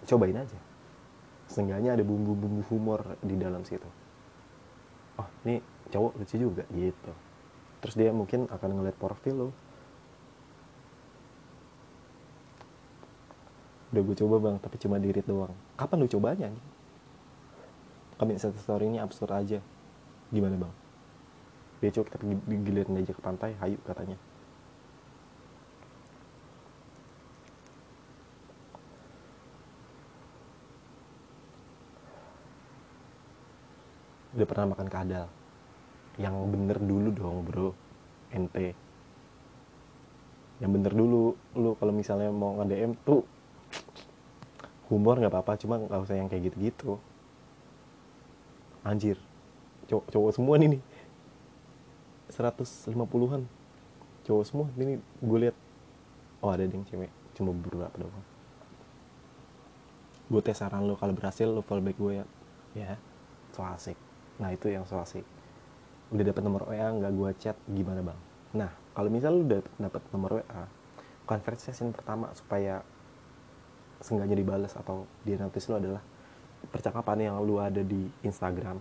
Cobain 0.05 0.37
aja. 0.37 0.59
Seenggaknya 1.49 1.97
ada 1.97 2.05
bumbu-bumbu 2.05 2.61
humor 2.69 3.17
di 3.25 3.33
dalam 3.33 3.65
situ. 3.65 3.89
Oh 5.17 5.25
ini 5.41 5.57
cowok 5.89 6.21
lucu 6.21 6.37
juga 6.37 6.63
gitu. 6.69 7.11
Terus 7.81 7.95
dia 7.97 8.13
mungkin 8.13 8.45
akan 8.45 8.69
ngeliat 8.77 8.95
profil 9.01 9.35
lo 9.35 9.49
udah 13.89 14.01
gue 14.05 14.15
coba 14.21 14.35
bang 14.37 14.55
tapi 14.61 14.75
cuma 14.77 15.01
di 15.01 15.09
read 15.09 15.25
doang. 15.25 15.53
Kapan 15.77 15.97
lu 16.03 16.07
cobanya 16.09 16.47
nih 16.53 16.63
kami 18.19 18.35
story 18.35 18.91
ini 18.91 18.99
absurd 18.99 19.31
aja. 19.31 19.63
Gimana 20.27 20.59
bang? 20.59 20.73
Coba 21.79 22.03
kita 22.11 22.17
pergi 22.19 22.35
giliran 22.67 22.99
aja 22.99 23.15
ke 23.15 23.21
pantai 23.23 23.55
hayu 23.63 23.79
katanya. 23.87 24.19
Udah 34.35 34.45
pernah 34.45 34.75
makan 34.75 34.89
kadal. 34.91 35.31
Yang 36.19 36.35
bener 36.51 36.77
dulu 36.83 37.09
dong 37.15 37.47
bro. 37.47 37.71
Ente. 38.35 38.75
Yang 40.59 40.71
bener 40.75 40.91
dulu. 40.91 41.39
Lu 41.55 41.71
kalau 41.79 41.95
misalnya 41.95 42.27
mau 42.35 42.59
nge 42.59 42.67
DM 42.67 42.93
tuh 43.07 43.23
humor 44.89 45.21
nggak 45.21 45.31
apa-apa 45.31 45.53
cuma 45.61 45.77
nggak 45.77 46.01
usah 46.01 46.17
yang 46.17 46.27
kayak 46.27 46.49
gitu-gitu. 46.49 46.97
Anjir. 48.81 49.21
Cowok 49.85 50.05
cowok 50.09 50.31
semua 50.33 50.55
nih 50.57 50.77
nih. 50.77 50.81
150-an 52.33 53.45
cowok 54.25 54.43
semua. 54.45 54.67
Ini 54.73 54.97
gue 55.01 55.39
lihat. 55.47 55.55
Oh 56.41 56.49
ada 56.49 56.65
yang 56.65 56.85
cewek 56.85 57.13
cuma 57.37 57.53
beberapa 57.53 57.93
doang. 57.95 58.25
Gue 60.29 60.41
tes 60.45 60.57
saran 60.57 60.85
lo 60.85 60.97
kalau 60.97 61.13
berhasil 61.13 61.49
lo 61.49 61.61
follow 61.61 61.85
back 61.85 61.97
gue 61.97 62.13
ya. 62.21 62.25
Ya 62.73 62.93
so 63.53 63.61
asik. 63.65 63.97
Nah 64.41 64.53
itu 64.53 64.69
yang 64.69 64.85
so 64.89 64.97
asik. 64.97 65.25
Udah 66.09 66.25
dapet 66.25 66.41
nomor 66.41 66.65
WA 66.65 66.89
nggak 66.89 67.13
gue 67.13 67.29
chat 67.37 67.57
gimana 67.69 68.01
bang? 68.01 68.19
Nah 68.57 68.71
kalau 68.97 69.09
misal 69.13 69.37
lu 69.37 69.45
udah 69.45 69.61
dapet 69.77 70.01
nomor 70.09 70.41
WA 70.41 70.61
conversation 71.29 71.93
pertama 71.93 72.33
supaya 72.33 72.81
sengaja 73.99 74.35
dibales 74.35 74.73
atau 74.75 75.03
dia 75.27 75.35
notice 75.35 75.67
lu 75.67 75.75
adalah 75.79 76.03
percakapan 76.71 77.31
yang 77.31 77.35
lu 77.43 77.59
ada 77.59 77.83
di 77.83 78.07
Instagram 78.23 78.79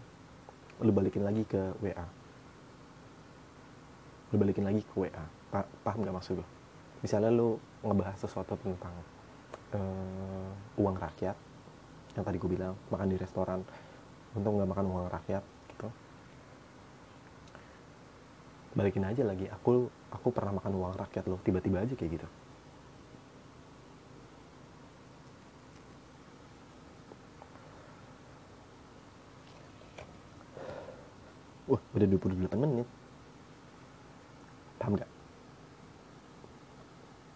lu 0.79 0.91
balikin 0.95 1.27
lagi 1.27 1.43
ke 1.43 1.75
WA 1.83 2.07
lu 4.31 4.37
balikin 4.39 4.67
lagi 4.67 4.83
ke 4.83 4.95
WA 4.95 5.25
pa 5.49 5.67
paham 5.83 6.07
gak 6.07 6.15
maksud 6.15 6.39
gue 6.39 6.49
misalnya 7.03 7.31
lu 7.35 7.59
ngebahas 7.83 8.19
sesuatu 8.19 8.59
tentang 8.59 8.95
uh, 9.75 10.51
uang 10.79 10.97
rakyat 10.99 11.37
yang 12.19 12.25
tadi 12.27 12.37
gue 12.39 12.51
bilang 12.51 12.75
makan 12.91 13.09
di 13.11 13.17
restoran 13.19 13.63
untung 14.35 14.59
nggak 14.59 14.71
makan 14.71 14.87
uang 14.91 15.07
rakyat 15.09 15.43
gitu. 15.73 15.89
Balikin 18.75 19.07
aja 19.07 19.23
lagi 19.23 19.47
aku 19.49 19.87
aku 20.13 20.29
pernah 20.35 20.59
makan 20.59 20.73
uang 20.79 20.95
rakyat 20.99 21.25
loh 21.31 21.41
tiba-tiba 21.43 21.83
aja 21.83 21.95
kayak 21.95 22.21
gitu 22.21 22.29
Wah, 31.69 31.83
udah 31.93 32.09
28 32.09 32.57
menit. 32.65 32.89
Paham 34.81 34.97
gak? 34.97 35.11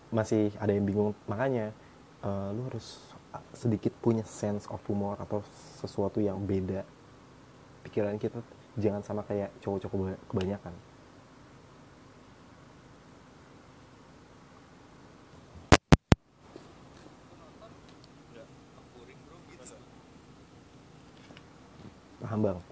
Masih 0.08 0.56
ada 0.56 0.72
yang 0.72 0.88
bingung, 0.88 1.12
makanya 1.28 1.76
uh, 2.24 2.48
lu 2.56 2.64
harus 2.72 3.12
sedikit 3.52 3.92
punya 4.00 4.24
sense 4.24 4.64
of 4.72 4.80
humor 4.88 5.20
atau 5.20 5.44
sesuatu 5.84 6.16
yang 6.16 6.40
beda. 6.40 6.80
Pikiran 7.84 8.16
kita 8.16 8.40
jangan 8.80 9.04
sama 9.04 9.20
kayak 9.28 9.52
cowok-cowok 9.60 10.16
kebanyakan. 10.32 10.72
Paham 22.24 22.40
bang? 22.40 22.71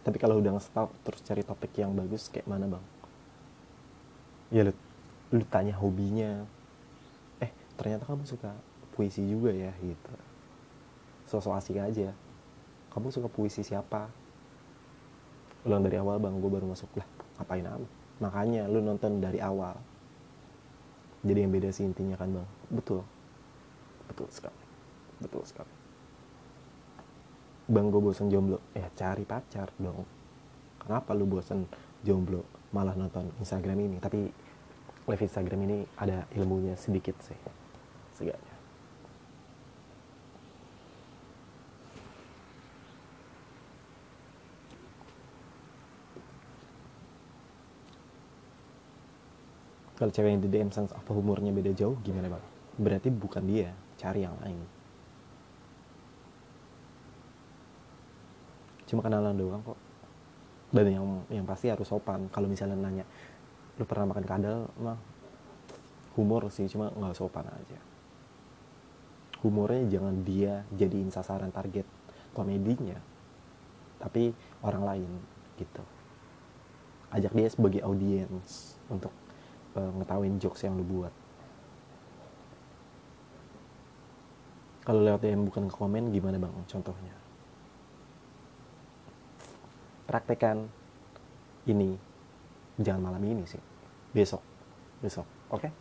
Tapi 0.00 0.16
kalau 0.16 0.40
udah 0.40 0.56
nge-stop 0.56 0.88
terus 1.04 1.20
cari 1.20 1.44
topik 1.44 1.76
yang 1.76 1.92
bagus 1.92 2.32
kayak 2.32 2.48
mana 2.48 2.64
bang? 2.64 2.84
Ya 4.48 4.64
lu, 4.64 4.72
lu 5.30 5.44
tanya 5.44 5.76
hobinya. 5.76 6.48
Eh 7.38 7.52
ternyata 7.76 8.08
kamu 8.08 8.24
suka 8.24 8.56
puisi 8.96 9.20
juga 9.28 9.52
ya 9.52 9.70
gitu. 9.84 10.12
Sosok 11.28 11.56
asik 11.60 11.76
aja. 11.78 12.16
Kamu 12.90 13.12
suka 13.12 13.28
puisi 13.28 13.60
siapa? 13.60 14.10
Ulang 15.68 15.84
dari 15.84 16.00
awal 16.00 16.16
bang, 16.16 16.34
gue 16.40 16.50
baru 16.50 16.66
masuk 16.66 16.90
lah. 16.96 17.06
Ngapain 17.36 17.64
amat? 17.68 17.90
Makanya 18.20 18.62
lu 18.66 18.80
nonton 18.80 19.20
dari 19.20 19.38
awal. 19.38 19.76
Jadi 21.20 21.38
yang 21.44 21.52
beda 21.52 21.68
sih 21.68 21.84
intinya 21.84 22.16
kan 22.16 22.32
bang. 22.32 22.48
Betul. 22.72 23.04
Betul 24.08 24.26
sekali. 24.32 24.62
Betul 25.20 25.44
sekali 25.44 25.79
bang 27.70 27.86
gue 27.86 28.02
bosan 28.02 28.26
jomblo. 28.26 28.58
Ya 28.74 28.90
cari 28.98 29.22
pacar 29.22 29.70
dong. 29.78 30.02
Kenapa 30.82 31.14
lu 31.14 31.30
bosan 31.30 31.70
jomblo 32.02 32.42
malah 32.74 32.98
nonton 32.98 33.30
Instagram 33.38 33.78
ini? 33.86 33.96
Tapi 34.02 34.26
live 35.06 35.22
Instagram 35.22 35.60
ini 35.70 35.78
ada 35.94 36.26
ilmunya 36.34 36.74
sedikit 36.74 37.14
sih 37.22 37.38
segalanya. 38.18 38.50
kalau 50.00 50.08
cewek 50.08 50.32
yang 50.32 50.40
di 50.40 50.48
DM 50.48 50.72
sense 50.72 50.96
apa 50.96 51.12
humornya 51.12 51.52
beda 51.52 51.76
jauh? 51.76 51.92
Gimana 52.00 52.32
bang? 52.32 52.44
Berarti 52.80 53.12
bukan 53.12 53.44
dia 53.44 53.76
cari 54.00 54.24
yang 54.24 54.32
lain. 54.40 54.79
Cuma 58.90 59.06
kenalan 59.06 59.38
doang 59.38 59.62
kok. 59.62 59.78
Dan 60.74 60.86
yang 60.90 61.06
yang 61.30 61.46
pasti 61.46 61.70
harus 61.70 61.86
sopan. 61.86 62.26
Kalau 62.34 62.50
misalnya 62.50 62.74
nanya 62.74 63.06
lu 63.78 63.86
pernah 63.86 64.10
makan 64.10 64.26
kadal? 64.26 64.58
Mah 64.82 64.98
humor 66.18 66.50
sih 66.50 66.66
cuma 66.66 66.90
nggak 66.90 67.14
sopan 67.14 67.46
aja. 67.46 67.78
Humornya 69.46 69.86
jangan 69.86 70.14
dia 70.26 70.66
jadiin 70.74 71.14
sasaran 71.14 71.54
target 71.54 71.86
komedinya 72.34 72.98
tapi 74.02 74.34
orang 74.66 74.82
lain 74.84 75.10
gitu. 75.60 75.82
Ajak 77.14 77.34
dia 77.34 77.48
sebagai 77.50 77.82
audiens 77.84 78.78
untuk 78.88 79.12
uh, 79.76 79.90
ngetawain 80.00 80.38
jokes 80.40 80.66
yang 80.66 80.78
lu 80.78 80.86
buat. 80.86 81.14
Kalau 84.80 85.04
lewat 85.04 85.22
DM 85.22 85.46
bukan 85.46 85.68
komen 85.68 86.10
gimana 86.10 86.40
bang 86.40 86.54
contohnya 86.66 87.19
praktekan 90.10 90.66
ini. 91.70 91.94
Jangan 92.82 92.98
malam 92.98 93.22
ini 93.22 93.46
sih. 93.46 93.62
Besok. 94.10 94.42
Besok. 94.98 95.26
Oke? 95.54 95.62
Okay? 95.62 95.72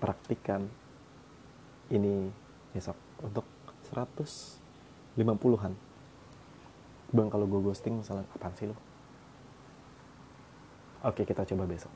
praktikan 0.00 0.64
ini 1.92 2.32
besok. 2.72 2.96
Untuk 3.20 3.44
150-an 3.92 5.74
bang 7.10 7.26
kalau 7.26 7.42
gue 7.42 7.60
ghosting 7.60 7.98
misalnya 7.98 8.22
apaan 8.38 8.54
sih 8.54 8.70
lo 8.70 8.78
oke 11.02 11.26
kita 11.26 11.42
coba 11.42 11.66
besok. 11.66 11.90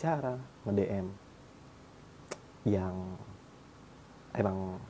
Cara 0.00 0.34
nge-DM 0.64 1.06
yang 2.64 2.96
emang 4.32 4.80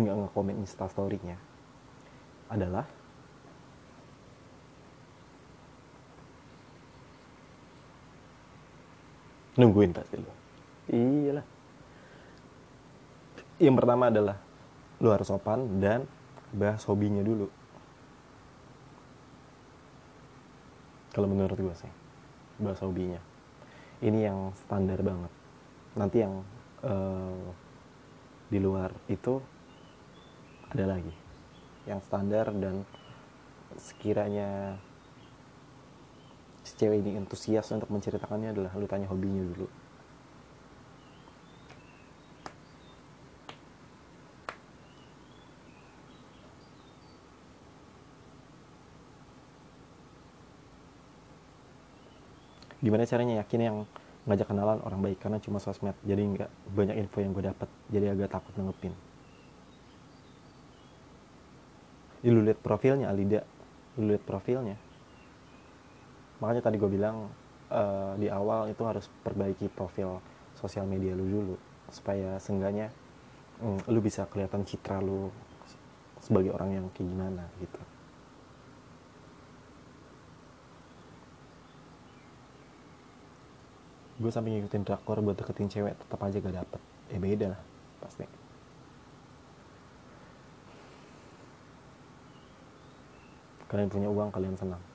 nggak 0.00 0.16
nge-komen 0.24 0.56
instastory-nya 0.64 1.36
adalah 2.48 2.88
nungguin 9.60 9.92
pasti 9.92 10.16
lo 10.16 10.40
iyalah. 10.90 11.46
Yang 13.60 13.74
pertama 13.76 14.08
adalah 14.08 14.36
lu 15.00 15.08
harus 15.12 15.28
sopan 15.28 15.80
dan 15.80 16.08
bahas 16.50 16.82
hobinya 16.88 17.22
dulu. 17.22 17.46
Kalau 21.10 21.26
menurut 21.26 21.58
gue 21.58 21.74
sih 21.76 21.92
bahas 22.62 22.80
hobinya. 22.80 23.20
Ini 24.00 24.32
yang 24.32 24.38
standar 24.56 25.04
banget. 25.04 25.32
Nanti 25.92 26.16
yang 26.24 26.40
uh, 26.80 27.44
di 28.48 28.58
luar 28.58 28.94
itu 29.12 29.42
ada 30.72 30.96
lagi. 30.96 31.12
Yang 31.84 32.00
standar 32.08 32.46
dan 32.56 32.88
sekiranya 33.76 34.80
si 36.70 36.78
cewek 36.78 37.02
ini 37.02 37.18
antusias 37.18 37.66
untuk 37.74 37.90
menceritakannya 37.90 38.54
adalah 38.54 38.70
lu 38.78 38.86
tanya 38.86 39.10
hobinya 39.10 39.42
dulu. 39.42 39.66
Gimana 52.80 53.04
caranya 53.04 53.34
yakin 53.42 53.60
yang 53.60 53.76
ngajak 54.24 54.46
kenalan 54.46 54.78
orang 54.86 55.00
baik? 55.02 55.18
Karena 55.18 55.42
cuma 55.42 55.58
sosmed 55.58 55.98
jadi 56.06 56.22
nggak 56.22 56.50
banyak 56.70 56.96
info 57.02 57.18
yang 57.18 57.34
gue 57.34 57.44
dapat 57.50 57.68
jadi 57.90 58.14
agak 58.14 58.30
takut 58.30 58.54
nanggepin. 58.54 58.94
Ih, 62.24 62.30
lu 62.30 62.40
lihat 62.46 62.62
profilnya 62.62 63.10
Alida. 63.10 63.42
Lu 63.98 64.08
lihat 64.08 64.24
profilnya 64.24 64.78
makanya 66.40 66.62
tadi 66.64 66.76
gue 66.80 66.90
bilang 66.90 67.28
uh, 67.68 68.16
di 68.16 68.26
awal 68.32 68.72
itu 68.72 68.82
harus 68.82 69.06
perbaiki 69.22 69.68
profil 69.68 70.18
sosial 70.56 70.88
media 70.88 71.12
lu 71.12 71.24
dulu 71.24 71.56
supaya 71.92 72.40
seenggaknya 72.40 72.88
mm, 73.60 73.86
lu 73.92 74.00
bisa 74.00 74.24
kelihatan 74.26 74.64
citra 74.64 74.98
lu 75.04 75.28
sebagai 76.20 76.52
orang 76.52 76.76
yang 76.76 76.86
kayak 76.92 77.08
gimana 77.08 77.44
gitu. 77.60 77.80
Gue 84.20 84.28
sampai 84.28 84.52
ngikutin 84.52 84.84
drakor 84.84 85.24
buat 85.24 85.32
deketin 85.32 85.72
cewek 85.72 85.96
tetap 85.96 86.20
aja 86.20 86.36
gak 86.44 86.56
dapet. 86.60 86.80
Ya 87.08 87.16
beda 87.16 87.46
lah 87.56 87.62
pasti. 88.04 88.28
Kalian 93.72 93.88
punya 93.88 94.12
uang 94.12 94.28
kalian 94.28 94.60
senang 94.60 94.89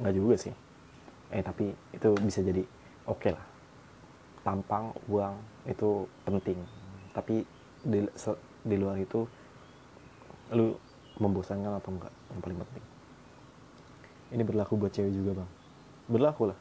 nggak 0.00 0.14
juga 0.16 0.34
sih. 0.40 0.54
Eh 1.32 1.42
tapi 1.44 1.72
itu 1.92 2.08
bisa 2.20 2.40
jadi 2.40 2.64
oke 3.08 3.20
okay 3.20 3.30
lah. 3.36 3.44
Tampang 4.44 4.92
uang 5.08 5.36
itu 5.68 6.08
penting. 6.24 6.58
Tapi 7.12 7.44
di, 7.84 7.98
di 8.64 8.76
luar 8.78 8.96
itu 8.96 9.26
lu 10.52 10.76
membosankan 11.20 11.76
atau 11.76 11.90
enggak 11.92 12.12
yang 12.32 12.40
paling 12.40 12.58
penting. 12.64 12.84
Ini 14.32 14.42
berlaku 14.48 14.80
buat 14.80 14.92
cewek 14.92 15.12
juga 15.12 15.44
bang. 15.44 15.50
Berlaku 16.08 16.42
lah. 16.48 16.58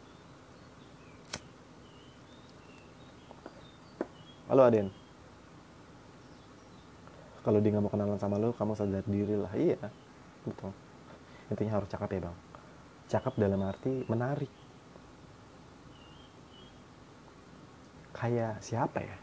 Halo 4.51 4.67
Aden. 4.67 4.91
Kalau 7.41 7.57
dia 7.63 7.71
nggak 7.73 7.83
mau 7.87 7.89
kenalan 7.89 8.19
sama 8.19 8.35
lo 8.37 8.51
kamu 8.53 8.75
sadar 8.75 9.07
diri 9.07 9.39
lah. 9.39 9.51
Iya 9.55 9.79
betul. 10.43 10.75
Intinya 11.47 11.79
harus 11.79 11.89
cakep 11.89 12.19
ya 12.19 12.21
bang 12.27 12.50
cakep 13.11 13.33
dalam 13.35 13.59
arti 13.67 14.07
menarik. 14.07 14.47
Kayak 18.15 18.63
siapa 18.63 19.03
ya? 19.03 19.17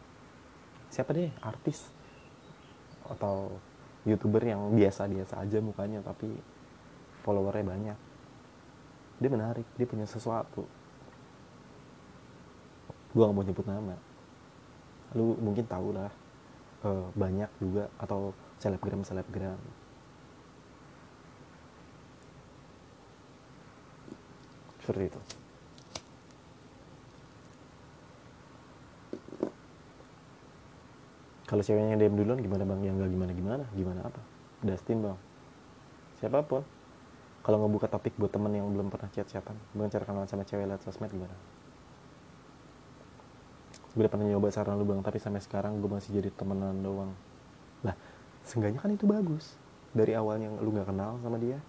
Siapa 0.93 1.17
deh? 1.17 1.33
Artis? 1.41 1.89
Atau 3.09 3.57
youtuber 4.05 4.45
yang 4.45 4.77
biasa-biasa 4.77 5.41
aja 5.41 5.59
mukanya 5.65 6.05
tapi 6.05 6.29
followernya 7.25 7.65
banyak. 7.65 7.99
Dia 9.25 9.31
menarik 9.33 9.65
dia 9.81 9.89
punya 9.89 10.05
sesuatu. 10.05 10.69
Gue 13.17 13.25
gak 13.25 13.33
mau 13.33 13.45
nyebut 13.45 13.65
nama. 13.65 13.97
Lu 15.17 15.33
mungkin 15.41 15.65
tahu 15.65 15.97
lah 15.97 16.13
uh, 16.85 17.09
banyak 17.17 17.49
juga 17.57 17.89
atau 17.97 18.37
selebgram 18.61 19.01
selebgram 19.01 19.57
seperti 24.89 25.13
itu. 25.13 25.21
Kalau 31.45 31.61
ceweknya 31.61 32.01
DM 32.01 32.17
duluan 32.17 32.41
gimana 32.41 32.65
bang? 32.65 32.81
Yang 32.89 32.95
nggak 33.05 33.11
gimana 33.13 33.33
gimana? 33.37 33.65
Gimana 33.77 34.01
apa? 34.09 34.21
Dustin 34.65 35.05
bang. 35.05 35.17
Siapa 36.17 36.41
pun. 36.41 36.65
Kalau 37.45 37.61
ngebuka 37.61 37.89
topik 37.93 38.17
buat 38.17 38.33
temen 38.33 38.53
yang 38.57 38.69
belum 38.73 38.89
pernah 38.89 39.09
chat 39.13 39.29
chatan 39.29 39.57
bukan 39.73 39.89
cara 39.89 40.05
kenalan 40.05 40.29
sama 40.29 40.45
cewek 40.45 40.69
lewat 40.69 40.85
sosmed 40.85 41.09
gimana? 41.13 41.33
Gue 43.93 44.05
udah 44.05 44.13
pernah 44.13 44.29
nyoba 44.29 44.53
saran 44.53 44.77
lu 44.77 44.85
bang 44.85 45.01
tapi 45.01 45.17
sampai 45.17 45.41
sekarang 45.41 45.81
gue 45.81 45.89
masih 45.89 46.17
jadi 46.17 46.29
temenan 46.33 46.81
doang. 46.85 47.13
Lah 47.85 47.97
seenggaknya 48.45 48.81
kan 48.85 48.93
itu 48.93 49.09
bagus. 49.09 49.57
Dari 49.97 50.13
awalnya 50.13 50.53
lu 50.61 50.73
nggak 50.73 50.93
kenal 50.93 51.17
sama 51.25 51.41
dia 51.41 51.61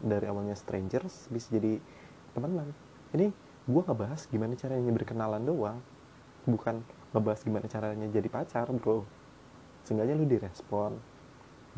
dari 0.00 0.26
awalnya 0.26 0.56
strangers 0.56 1.28
bisa 1.28 1.52
jadi 1.52 1.76
temenan 2.32 2.70
ini 3.14 3.34
gue 3.66 3.80
nggak 3.82 3.98
bahas 3.98 4.26
gimana 4.26 4.54
caranya 4.58 4.90
berkenalan 4.90 5.42
doang 5.42 5.78
bukan 6.48 6.82
ngebahas 7.10 7.40
gimana 7.42 7.66
caranya 7.66 8.06
jadi 8.08 8.28
pacar 8.30 8.70
bro. 8.70 9.04
Seenggaknya 9.84 10.14
lu 10.14 10.24
direspon 10.28 10.94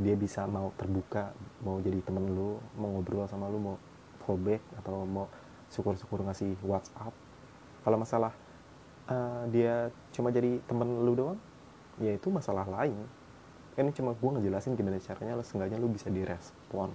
dia 0.00 0.16
bisa 0.16 0.48
mau 0.48 0.72
terbuka 0.80 1.36
mau 1.60 1.76
jadi 1.80 2.00
temen 2.00 2.32
lu 2.32 2.56
mau 2.80 2.88
ngobrol 2.96 3.28
sama 3.28 3.48
lu 3.52 3.60
mau 3.60 3.76
fallback 4.24 4.64
atau 4.80 5.04
mau 5.04 5.28
syukur-syukur 5.68 6.24
ngasih 6.24 6.56
WhatsApp. 6.64 7.12
Kalau 7.82 7.96
masalah 7.98 8.32
uh, 9.08 9.44
dia 9.50 9.90
cuma 10.12 10.32
jadi 10.32 10.60
temen 10.68 11.04
lu 11.04 11.12
doang 11.16 11.38
ya 12.00 12.12
itu 12.16 12.28
masalah 12.28 12.64
lain. 12.68 12.96
Ini 13.72 13.88
cuma 13.96 14.12
gue 14.12 14.30
ngejelasin 14.36 14.76
gimana 14.76 15.00
caranya 15.00 15.40
seenggaknya 15.40 15.80
lu 15.80 15.88
bisa 15.88 16.12
direspon 16.12 16.92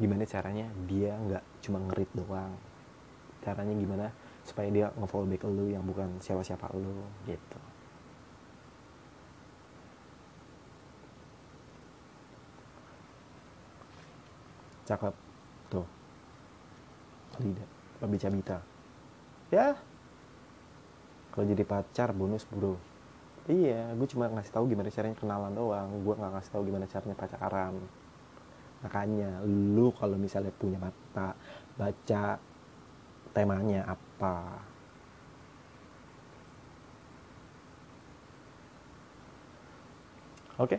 gimana 0.00 0.24
caranya 0.24 0.66
dia 0.88 1.12
nggak 1.16 1.44
cuma 1.64 1.78
ngerit 1.84 2.10
doang? 2.16 2.52
Caranya 3.42 3.74
gimana 3.76 4.06
supaya 4.42 4.68
dia 4.70 4.86
nge-follow 4.96 5.28
back 5.28 5.44
lu 5.46 5.70
yang 5.70 5.84
bukan 5.84 6.18
siapa-siapa 6.22 6.70
lu 6.74 7.04
gitu. 7.28 7.60
Cakep. 14.86 15.14
Tuh. 15.70 15.86
Lidah 17.38 17.68
babi 18.02 18.18
cabita. 18.18 18.58
Ya. 19.54 19.78
Kalau 21.30 21.44
jadi 21.46 21.62
pacar 21.62 22.10
bonus 22.10 22.42
bro. 22.50 22.76
Iya 23.46 23.94
gue 23.98 24.06
cuma 24.10 24.30
ngasih 24.30 24.52
tahu 24.54 24.70
gimana 24.70 24.90
caranya 24.90 25.16
kenalan 25.18 25.54
doang. 25.54 25.88
Gue 26.02 26.14
nggak 26.18 26.32
ngasih 26.38 26.50
tahu 26.50 26.62
gimana 26.66 26.84
caranya 26.90 27.14
pacaran 27.14 28.01
makanya 28.82 29.42
lu 29.46 29.94
kalau 29.94 30.18
misalnya 30.18 30.50
punya 30.54 30.78
mata 30.78 31.38
baca 31.78 32.38
temanya 33.32 33.86
apa? 33.88 34.36
Oke? 40.60 40.78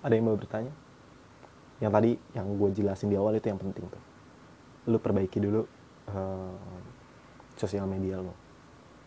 Ada 0.00 0.14
yang 0.16 0.24
mau 0.30 0.38
bertanya? 0.38 0.72
Yang 1.82 1.92
tadi 1.92 2.12
yang 2.36 2.46
gue 2.56 2.68
jelasin 2.72 3.08
di 3.10 3.16
awal 3.18 3.36
itu 3.36 3.50
yang 3.50 3.60
penting 3.60 3.84
tuh. 3.88 4.02
Lu 4.88 4.96
perbaiki 4.96 5.42
dulu 5.42 5.64
uh, 6.08 6.56
sosial 7.56 7.84
media 7.84 8.20
lo 8.20 8.32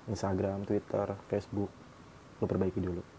Instagram, 0.06 0.68
Twitter, 0.68 1.16
Facebook 1.32 1.72
lu 2.42 2.46
perbaiki 2.50 2.84
dulu 2.84 3.13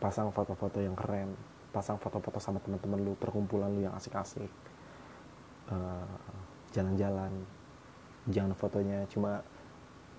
pasang 0.00 0.32
foto-foto 0.32 0.80
yang 0.80 0.96
keren. 0.96 1.36
Pasang 1.70 2.00
foto-foto 2.00 2.42
sama 2.42 2.58
teman-teman 2.58 2.98
lu 2.98 3.12
perkumpulan 3.14 3.70
lu 3.70 3.86
yang 3.86 3.94
asik-asik. 3.94 4.50
Uh, 5.70 6.08
jalan-jalan. 6.74 7.30
Jangan 8.26 8.56
fotonya 8.56 9.06
cuma 9.12 9.44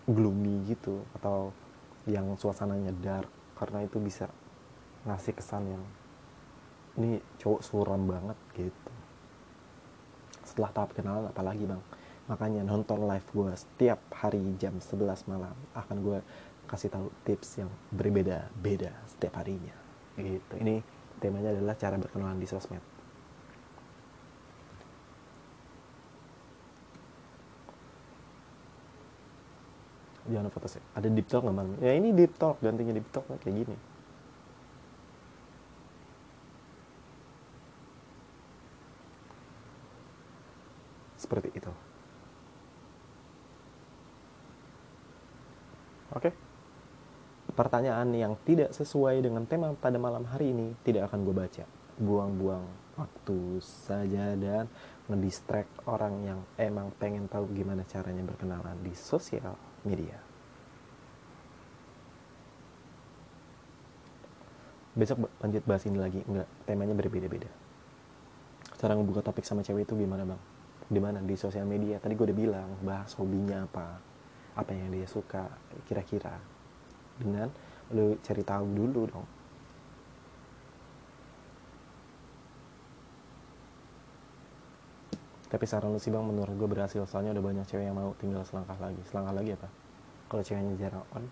gloomy 0.07 0.63
gitu 0.69 1.03
atau 1.17 1.53
yang 2.09 2.33
suasananya 2.33 2.93
dark 2.97 3.29
karena 3.57 3.85
itu 3.85 4.01
bisa 4.01 4.25
ngasih 5.05 5.37
kesan 5.37 5.69
yang 5.69 5.83
ini 6.97 7.21
cowok 7.37 7.61
suram 7.61 8.03
banget 8.09 8.37
gitu. 8.57 8.91
Setelah 10.41 10.71
tahap 10.73 10.91
kenalan 10.97 11.29
apalagi 11.29 11.63
bang? 11.69 11.81
Makanya 12.27 12.61
nonton 12.65 13.05
live 13.05 13.27
gue 13.31 13.51
setiap 13.55 13.99
hari 14.13 14.41
jam 14.57 14.77
11 14.77 15.29
malam 15.29 15.55
akan 15.77 15.97
gue 16.01 16.19
kasih 16.71 16.87
tahu 16.87 17.11
tips 17.27 17.59
yang 17.59 17.69
berbeda-beda 17.91 18.95
setiap 19.11 19.43
harinya. 19.43 19.75
Gitu. 20.15 20.55
Ini 20.55 20.79
temanya 21.19 21.51
adalah 21.51 21.75
cara 21.75 21.99
berkenalan 21.99 22.39
di 22.39 22.47
sosmed. 22.47 22.79
Jangan 30.31 30.47
foto 30.47 30.71
sih. 30.71 30.79
Ada 30.95 31.11
deep 31.11 31.27
talk 31.27 31.43
nggak 31.43 31.55
malam 31.59 31.75
ya 31.83 31.91
ini 31.91 32.15
deep 32.15 32.39
talk. 32.39 32.55
Gantinya 32.63 32.95
deep 32.95 33.11
talk 33.11 33.27
kayak 33.27 33.51
gini. 33.51 33.75
Seperti 41.19 41.51
itu. 41.51 41.71
Oke 46.15 46.50
pertanyaan 47.51 48.09
yang 48.15 48.33
tidak 48.47 48.71
sesuai 48.71 49.21
dengan 49.21 49.43
tema 49.45 49.75
pada 49.75 49.99
malam 49.99 50.23
hari 50.27 50.55
ini 50.55 50.73
tidak 50.81 51.11
akan 51.11 51.27
gue 51.27 51.35
baca 51.35 51.63
buang-buang 52.01 52.65
waktu 52.97 53.61
saja 53.61 54.33
dan 54.35 54.65
ngedistract 55.07 55.69
orang 55.85 56.15
yang 56.25 56.39
emang 56.57 56.89
pengen 56.97 57.29
tahu 57.29 57.49
gimana 57.51 57.85
caranya 57.85 58.23
berkenalan 58.25 58.77
di 58.81 58.93
sosial 58.95 59.53
media. 59.83 60.17
Besok 64.91 65.23
lanjut 65.39 65.63
bahas 65.63 65.87
ini 65.87 65.97
lagi, 65.99 66.19
enggak, 66.27 66.47
temanya 66.67 66.95
berbeda-beda. 66.95 67.47
Cara 68.75 68.91
ngebuka 68.97 69.23
topik 69.23 69.47
sama 69.47 69.63
cewek 69.63 69.87
itu 69.87 69.95
gimana 69.95 70.27
bang? 70.27 70.41
Di 70.91 70.99
mana? 70.99 71.23
Di 71.23 71.39
sosial 71.39 71.63
media. 71.63 71.95
Tadi 72.03 72.11
gue 72.11 72.27
udah 72.27 72.35
bilang, 72.35 72.69
bahas 72.83 73.15
hobinya 73.15 73.63
apa, 73.63 74.03
apa 74.59 74.71
yang 74.75 74.91
dia 74.91 75.07
suka, 75.07 75.47
kira-kira. 75.87 76.35
Dengan 77.21 77.47
lu 77.93 78.17
cari 78.25 78.41
tahu 78.41 78.65
dulu 78.73 79.01
dong. 79.05 79.27
Tapi 85.51 85.67
saran 85.67 85.91
lu 85.91 85.99
sih 85.99 86.07
bang, 86.07 86.23
menurut 86.23 86.55
gue 86.55 86.69
berhasil. 86.71 87.03
Soalnya 87.03 87.35
udah 87.35 87.43
banyak 87.43 87.65
cewek 87.67 87.83
yang 87.91 87.97
mau 87.99 88.15
tinggal 88.15 88.41
selangkah 88.47 88.79
lagi. 88.79 89.03
Selangkah 89.11 89.35
lagi 89.35 89.51
apa? 89.53 89.67
Kalau 90.31 90.43
ceweknya 90.47 90.73
jarang 90.79 91.03
on, 91.11 91.27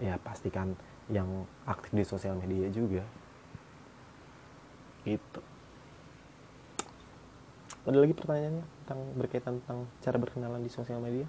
ya 0.00 0.16
pastikan 0.24 0.72
yang 1.12 1.44
aktif 1.68 1.92
di 1.92 2.00
sosial 2.00 2.40
media 2.40 2.64
juga. 2.72 3.04
Gitu. 5.04 5.40
Ada 7.84 7.98
lagi 8.04 8.16
pertanyaannya 8.16 8.64
tentang 8.84 9.00
berkaitan 9.16 9.54
tentang 9.60 9.84
cara 10.00 10.16
berkenalan 10.16 10.60
di 10.64 10.72
sosial 10.72 11.00
media? 11.00 11.28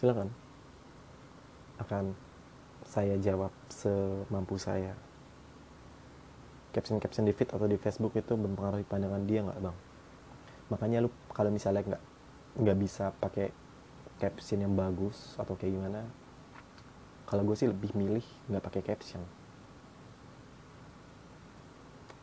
Silakan. 0.00 0.32
Akan 1.76 2.16
saya 2.88 3.20
jawab 3.20 3.52
semampu 3.68 4.56
saya. 4.56 4.96
Caption-caption 6.72 7.28
di 7.28 7.36
feed 7.36 7.52
atau 7.52 7.68
di 7.68 7.76
Facebook 7.76 8.16
itu 8.16 8.32
mempengaruhi 8.32 8.88
pandangan 8.88 9.20
dia 9.28 9.44
nggak 9.44 9.60
bang? 9.60 9.76
Makanya 10.72 11.04
lu 11.04 11.12
kalau 11.36 11.52
misalnya 11.52 11.84
nggak 11.84 12.02
nggak 12.64 12.78
bisa 12.80 13.12
pakai 13.20 13.52
caption 14.16 14.64
yang 14.64 14.72
bagus 14.72 15.36
atau 15.36 15.52
kayak 15.52 15.76
gimana, 15.76 16.08
kalau 17.28 17.44
gue 17.44 17.56
sih 17.60 17.68
lebih 17.68 17.92
milih 17.92 18.24
nggak 18.48 18.64
pakai 18.72 18.80
caption. 18.80 19.20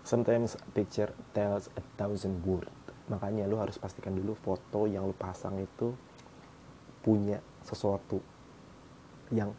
Sometimes 0.02 0.58
a 0.58 0.70
picture 0.74 1.14
tells 1.38 1.70
a 1.78 1.84
thousand 1.94 2.42
words. 2.42 2.74
Makanya 3.14 3.46
lu 3.46 3.62
harus 3.62 3.78
pastikan 3.78 4.18
dulu 4.18 4.34
foto 4.34 4.90
yang 4.90 5.06
lu 5.06 5.14
pasang 5.14 5.62
itu 5.62 5.94
punya 7.06 7.38
sesuatu 7.68 8.24
yang 9.36 9.52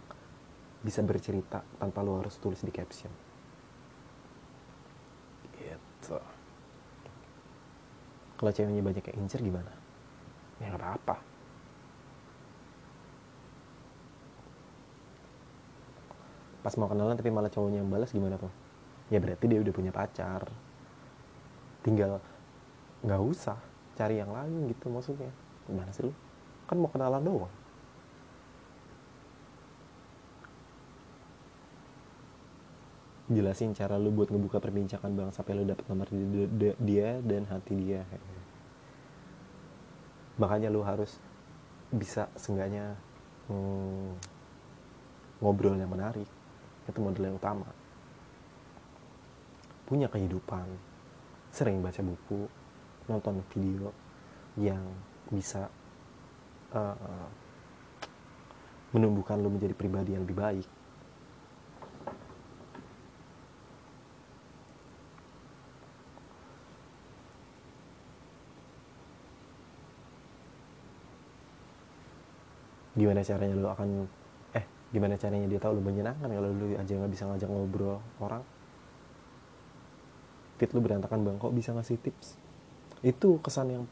bisa 0.81 1.05
bercerita 1.05 1.61
tanpa 1.77 2.01
lo 2.01 2.25
harus 2.25 2.41
tulis 2.41 2.65
di 2.65 2.73
caption. 2.73 3.13
Gitu. 5.53 6.17
Kalau 8.39 8.51
ceweknya 8.55 8.81
banyak 8.81 9.05
yang 9.13 9.17
incer 9.27 9.45
gimana? 9.45 9.69
Ya 10.63 10.73
nggak 10.73 10.81
apa-apa. 10.81 11.17
Pas 16.65 16.75
mau 16.81 16.89
kenalan 16.89 17.19
tapi 17.19 17.29
malah 17.29 17.53
cowoknya 17.53 17.85
yang 17.85 17.91
balas 17.91 18.11
gimana 18.15 18.41
tuh? 18.41 18.51
Ya 19.13 19.21
berarti 19.21 19.45
dia 19.45 19.61
udah 19.61 19.75
punya 19.75 19.93
pacar. 19.93 20.49
Tinggal 21.85 22.23
nggak 23.05 23.23
usah 23.23 23.59
cari 23.99 24.23
yang 24.23 24.31
lain 24.31 24.71
gitu 24.71 24.89
maksudnya. 24.89 25.31
Gimana 25.67 25.91
sih 25.93 26.07
lu? 26.07 26.13
Kan 26.71 26.79
mau 26.79 26.91
kenalan 26.91 27.23
doang. 27.23 27.55
Jelasin 33.29 33.77
cara 33.77 34.01
lu 34.01 34.09
buat 34.09 34.33
ngebuka 34.33 34.57
perbincangan 34.57 35.13
bang 35.13 35.31
sampai 35.37 35.53
lu 35.53 35.69
dapet 35.69 35.85
nomor 35.93 36.09
dia 36.81 37.21
dan 37.21 37.45
hati 37.45 37.75
dia. 37.77 38.03
Makanya 40.41 40.73
lu 40.73 40.81
harus 40.81 41.21
bisa 41.93 42.33
seenggaknya 42.41 42.97
hmm, 43.53 44.17
ngobrol 45.45 45.77
yang 45.77 45.93
menarik. 45.93 46.29
Itu 46.89 47.05
model 47.05 47.29
yang 47.29 47.37
utama. 47.37 47.69
Punya 49.85 50.09
kehidupan. 50.09 50.65
Sering 51.53 51.85
baca 51.85 52.01
buku 52.01 52.49
nonton 53.09 53.45
video 53.53 53.93
yang 54.57 54.81
bisa 55.29 55.69
uh, 56.73 57.29
menumbuhkan 58.93 59.37
lu 59.41 59.53
menjadi 59.53 59.77
pribadi 59.77 60.17
yang 60.17 60.25
lebih 60.25 60.37
baik 60.37 60.78
gimana 72.99 73.23
caranya 73.23 73.55
lu 73.55 73.71
akan 73.71 73.89
eh 74.59 74.65
gimana 74.91 75.15
caranya 75.15 75.47
dia 75.47 75.63
tahu 75.63 75.79
lu 75.79 75.83
menyenangkan 75.87 76.27
kalau 76.27 76.51
lu 76.51 76.75
aja 76.75 76.91
nggak 76.91 77.13
bisa 77.15 77.25
ngajak 77.31 77.49
ngobrol 77.49 78.03
orang? 78.19 78.43
Fit 80.59 80.71
lu 80.75 80.83
berantakan 80.83 81.23
bang 81.23 81.39
kok 81.39 81.55
bisa 81.55 81.71
ngasih 81.71 82.03
tips? 82.03 82.35
Itu 83.07 83.39
kesan 83.39 83.71
yang 83.71 83.85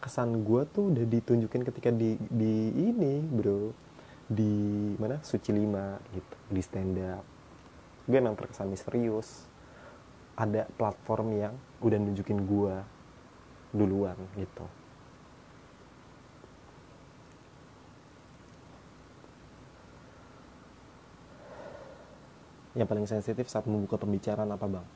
kesan 0.00 0.48
gue 0.48 0.64
tuh 0.72 0.88
udah 0.88 1.04
ditunjukin 1.04 1.60
ketika 1.68 1.92
di 1.92 2.16
di 2.32 2.72
ini 2.72 3.20
bro. 3.20 3.76
Di 4.30 4.54
mana? 4.96 5.20
Suci 5.20 5.52
lima 5.52 6.00
gitu. 6.16 6.34
Di 6.48 6.60
stand 6.64 6.96
up 7.04 7.24
gue 8.08 8.16
emang 8.18 8.34
terkesan 8.34 8.72
misterius. 8.72 9.44
Ada 10.40 10.64
platform 10.72 11.36
yang 11.36 11.54
udah 11.84 12.00
nunjukin 12.00 12.48
gue 12.48 12.74
duluan 13.76 14.16
gitu 14.34 14.79
yang 22.78 22.86
paling 22.86 23.06
sensitif 23.06 23.50
saat 23.50 23.66
membuka 23.66 23.98
pembicaraan 23.98 24.50
apa 24.50 24.66
bang? 24.66 24.86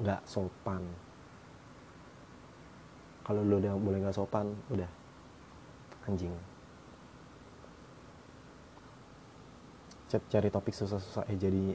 Nggak 0.00 0.20
sopan. 0.28 0.82
Kalau 3.24 3.40
lo 3.40 3.56
udah 3.56 3.72
boleh 3.78 4.04
nggak 4.04 4.16
sopan 4.16 4.52
udah. 4.68 4.90
Anjing. 6.08 6.34
Cari 10.14 10.46
topik 10.52 10.76
susah-susah. 10.76 11.26
Eh 11.26 11.34
jadi 11.34 11.74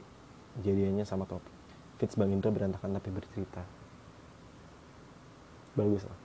jadiannya 0.64 1.04
sama 1.04 1.28
topik 1.28 1.60
Fits 2.00 2.16
Bang 2.16 2.32
Indra 2.32 2.48
berantakan 2.48 2.96
tapi 2.96 3.12
bercerita. 3.12 3.60
Bagus 5.76 6.08
lah. 6.08 6.18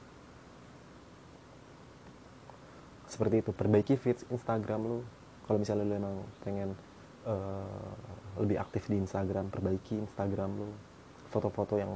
Seperti 3.11 3.43
itu. 3.43 3.51
Perbaiki 3.51 3.99
feeds 3.99 4.23
Instagram 4.31 4.87
lu. 4.87 4.99
Kalau 5.43 5.59
misalnya 5.59 5.83
lu 5.83 5.99
emang 5.99 6.15
pengen 6.47 6.79
eh, 7.25 7.91
lebih 8.39 8.57
aktif 8.61 8.87
di 8.87 8.97
Instagram 9.01 9.49
perbaiki 9.49 9.97
Instagram 9.99 10.49
lu. 10.55 10.69
Foto-foto 11.29 11.75
yang 11.75 11.91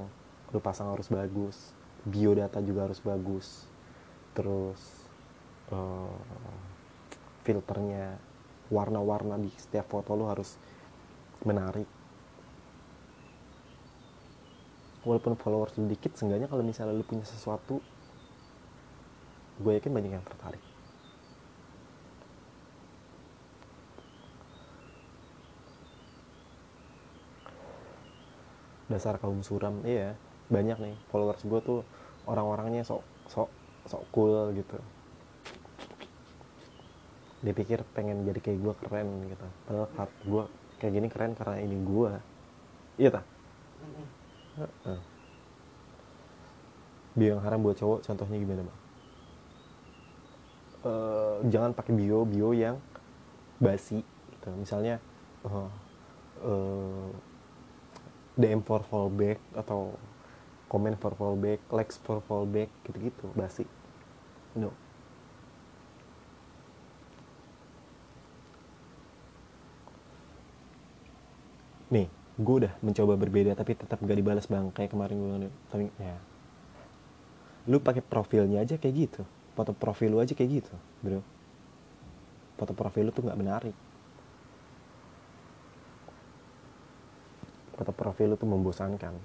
lu 0.49 0.59
pasang 0.59 0.91
harus 0.91 1.07
bagus 1.07 1.77
biodata 2.07 2.63
juga 2.63 2.87
harus 2.87 2.99
bagus. 3.03 3.67
Terus 4.33 4.79
eh, 5.73 6.17
filternya 7.43 8.19
warna-warna 8.69 9.41
di 9.41 9.49
setiap 9.57 9.89
foto 9.89 10.13
lu 10.13 10.29
harus 10.29 10.55
menarik. 11.43 11.87
Walaupun 15.07 15.39
followers 15.39 15.73
lu 15.79 15.87
dikit 15.87 16.13
seenggaknya 16.19 16.51
kalau 16.51 16.61
misalnya 16.61 16.91
lu 16.91 17.07
punya 17.07 17.23
sesuatu 17.23 17.79
gue 19.59 19.75
yakin 19.75 19.91
banyak 19.91 20.15
yang 20.15 20.23
tertarik 20.23 20.68
dasar 28.89 29.21
kaum 29.21 29.45
suram. 29.45 29.85
Iya 29.85 30.17
banyak 30.49 30.77
nih 30.81 30.95
followers 31.13 31.45
gue 31.45 31.59
tuh 31.61 31.79
orang-orangnya 32.25 32.81
sok 32.81 33.05
sok 33.29 33.49
sok 33.85 34.03
cool 34.11 34.51
gitu. 34.57 34.77
Dia 37.39 37.53
pikir 37.55 37.85
pengen 37.95 38.27
jadi 38.27 38.39
kayak 38.43 38.59
gue 38.59 38.73
keren 38.83 39.07
gitu. 39.29 39.47
Padahal 39.69 39.87
gue 40.25 40.43
kayak 40.79 40.93
gini 40.95 41.07
keren 41.11 41.35
karena 41.35 41.59
ini 41.59 41.77
gue 41.83 42.11
iya 42.99 43.11
tak 43.11 43.25
Heeh. 44.59 44.99
bio 47.15 47.27
yang 47.35 47.43
haram 47.43 47.59
buat 47.63 47.75
cowok 47.79 47.99
contohnya 48.03 48.37
gimana 48.39 48.61
bang? 48.67 48.79
Eh, 50.79 51.37
jangan 51.51 51.71
pakai 51.75 51.91
bio 51.95 52.23
bio 52.23 52.55
yang 52.55 52.79
basi 53.59 54.03
gitu. 54.35 54.47
Misalnya 54.55 55.03
eh, 55.43 55.69
eh, 56.43 57.07
DM 58.39 58.63
for 58.63 58.79
fallback 58.87 59.35
atau 59.51 59.91
komen 60.71 60.95
for 60.95 61.11
fallback, 61.19 61.59
likes 61.75 61.99
for 61.99 62.23
fallback 62.23 62.71
gitu-gitu 62.87 63.27
basi. 63.35 63.67
No. 64.55 64.71
Nih, 71.91 72.07
gue 72.39 72.55
udah 72.63 72.73
mencoba 72.79 73.19
berbeda 73.19 73.51
tapi 73.59 73.75
tetap 73.75 73.99
gak 73.99 74.15
dibalas 74.15 74.47
bang 74.47 74.71
kayak 74.71 74.95
kemarin 74.95 75.19
gue 75.19 75.51
tapi 75.67 75.91
ya. 75.99 76.15
Lu 77.67 77.83
pakai 77.83 77.99
profilnya 77.99 78.63
aja 78.63 78.79
kayak 78.79 78.95
gitu. 78.95 79.21
Foto 79.59 79.75
profil 79.75 80.15
lu 80.15 80.23
aja 80.23 80.31
kayak 80.31 80.63
gitu 80.63 80.73
bro. 81.03 81.19
Foto 82.55 82.71
profil 82.71 83.09
lu 83.09 83.11
tuh 83.11 83.27
nggak 83.27 83.35
menarik 83.35 83.75
profil 88.19 88.35
lu 88.35 88.43
tuh 88.43 88.51
membosankan. 88.51 89.15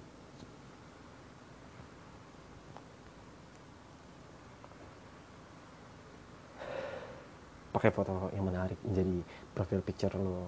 Pakai 7.74 7.90
foto 7.90 8.30
yang 8.30 8.46
menarik 8.46 8.78
jadi 8.86 9.18
profil 9.50 9.82
picture 9.82 10.14
lo 10.14 10.46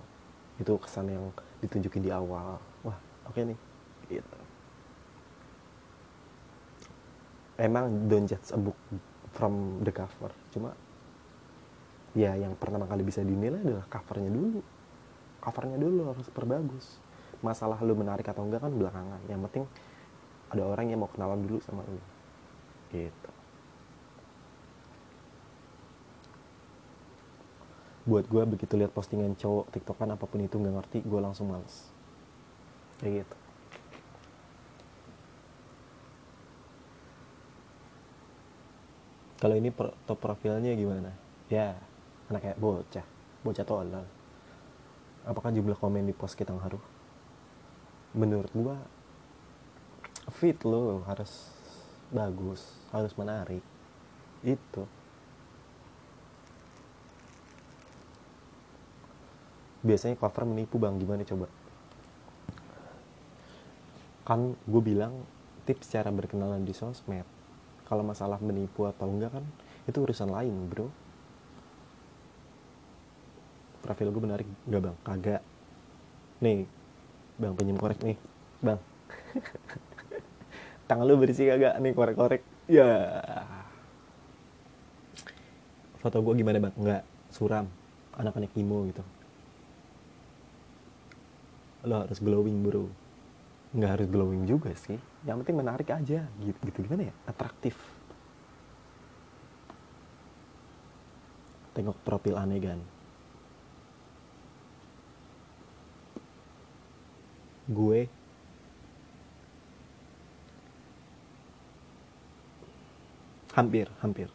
itu 0.62 0.78
kesan 0.78 1.10
yang 1.10 1.26
ditunjukin 1.58 2.06
di 2.06 2.14
awal. 2.14 2.62
Wah 2.86 2.94
oke 3.26 3.42
nih. 3.42 3.58
Gitu. 4.14 4.38
Emang 7.58 8.06
don't 8.06 8.30
judge 8.30 8.54
a 8.54 8.58
book 8.62 8.78
from 9.34 9.82
the 9.82 9.90
cover. 9.90 10.30
Cuma 10.54 10.70
ya 12.14 12.38
yang 12.38 12.54
pertama 12.54 12.86
kali 12.86 13.02
bisa 13.02 13.26
dinilai 13.26 13.58
adalah 13.58 13.90
covernya 13.90 14.30
dulu. 14.30 14.62
Covernya 15.42 15.82
dulu 15.82 16.14
harus 16.14 16.30
perbagus 16.30 17.02
masalah 17.46 17.78
lu 17.86 17.94
menarik 17.94 18.26
atau 18.26 18.42
enggak 18.42 18.66
kan 18.66 18.74
belakangan. 18.74 19.22
Yang 19.30 19.40
penting 19.46 19.64
ada 20.50 20.62
orang 20.66 20.86
yang 20.90 20.98
mau 21.02 21.10
kenalan 21.10 21.42
dulu 21.46 21.58
sama 21.62 21.86
lu. 21.86 22.02
Gitu. 22.90 23.30
Buat 28.06 28.30
gue 28.30 28.42
begitu 28.46 28.74
lihat 28.78 28.94
postingan 28.94 29.34
cowok 29.34 29.74
tiktokan 29.74 30.14
apa 30.14 30.24
pun 30.30 30.38
itu 30.38 30.54
nggak 30.58 30.74
ngerti 30.78 30.98
gue 31.02 31.20
langsung 31.22 31.50
males. 31.50 31.90
Kayak 33.02 33.26
gitu. 33.26 33.36
Kalau 39.36 39.54
ini 39.58 39.68
top 40.06 40.18
profilnya 40.18 40.72
gimana? 40.78 41.12
Ya 41.50 41.78
anak 42.30 42.42
kayak 42.46 42.58
bocah. 42.62 43.06
Bocah 43.42 43.66
tolol. 43.66 44.06
Apakah 45.26 45.50
jumlah 45.50 45.74
komen 45.74 46.06
di 46.06 46.14
post 46.14 46.38
kita 46.38 46.54
ngaruh 46.54 46.95
menurut 48.16 48.48
gua 48.56 48.80
fit 50.32 50.56
lo 50.64 51.04
harus 51.04 51.52
bagus 52.10 52.64
harus 52.90 53.12
menarik. 53.14 53.62
Itu. 54.40 54.88
Biasanya 59.84 60.18
cover 60.18 60.48
menipu 60.48 60.80
bang. 60.80 60.98
Gimana 60.98 61.22
coba? 61.22 61.46
Kan 64.26 64.58
gue 64.66 64.82
bilang 64.82 65.22
tips 65.68 65.94
cara 65.94 66.10
berkenalan 66.10 66.66
di 66.66 66.74
sosmed 66.74 67.26
kalau 67.86 68.02
masalah 68.02 68.42
menipu 68.42 68.86
atau 68.90 69.06
enggak 69.06 69.30
kan 69.30 69.46
itu 69.86 69.98
urusan 70.02 70.30
lain 70.30 70.66
bro. 70.66 70.90
Profil 73.86 74.10
gue 74.10 74.22
menarik 74.22 74.48
enggak 74.66 74.82
bang? 74.90 74.96
Kagak. 75.06 75.42
Nih 76.42 76.66
bang 77.36 77.52
pinjam 77.52 77.76
korek 77.76 78.00
nih. 78.00 78.16
Bang. 78.64 78.80
Tangan 80.88 81.04
lu 81.04 81.20
bersih 81.20 81.52
kagak 81.52 81.76
nih 81.82 81.92
korek-korek? 81.92 82.42
Ya. 82.70 82.88
Foto 86.00 86.22
gue 86.24 86.34
gimana 86.40 86.58
bang? 86.62 86.74
Enggak 86.76 87.02
suram. 87.28 87.68
Anak-anak 88.16 88.56
emo 88.56 88.88
gitu. 88.88 89.02
Lo 91.84 92.02
harus 92.02 92.18
glowing 92.18 92.64
bro. 92.64 92.88
Nggak 93.76 93.90
harus 94.00 94.08
glowing 94.08 94.48
juga 94.48 94.72
sih. 94.72 94.96
Yang 95.28 95.36
penting 95.44 95.56
menarik 95.60 95.88
aja. 95.92 96.24
Gitu 96.40 96.58
gitu. 96.64 96.78
Gimana 96.88 97.12
ya? 97.12 97.14
Atraktif. 97.28 97.76
Tengok 101.76 102.00
profil 102.00 102.40
anegan 102.40 102.95
gue. 107.66 108.06
Hampir 113.56 113.88
hampir. 114.04 114.28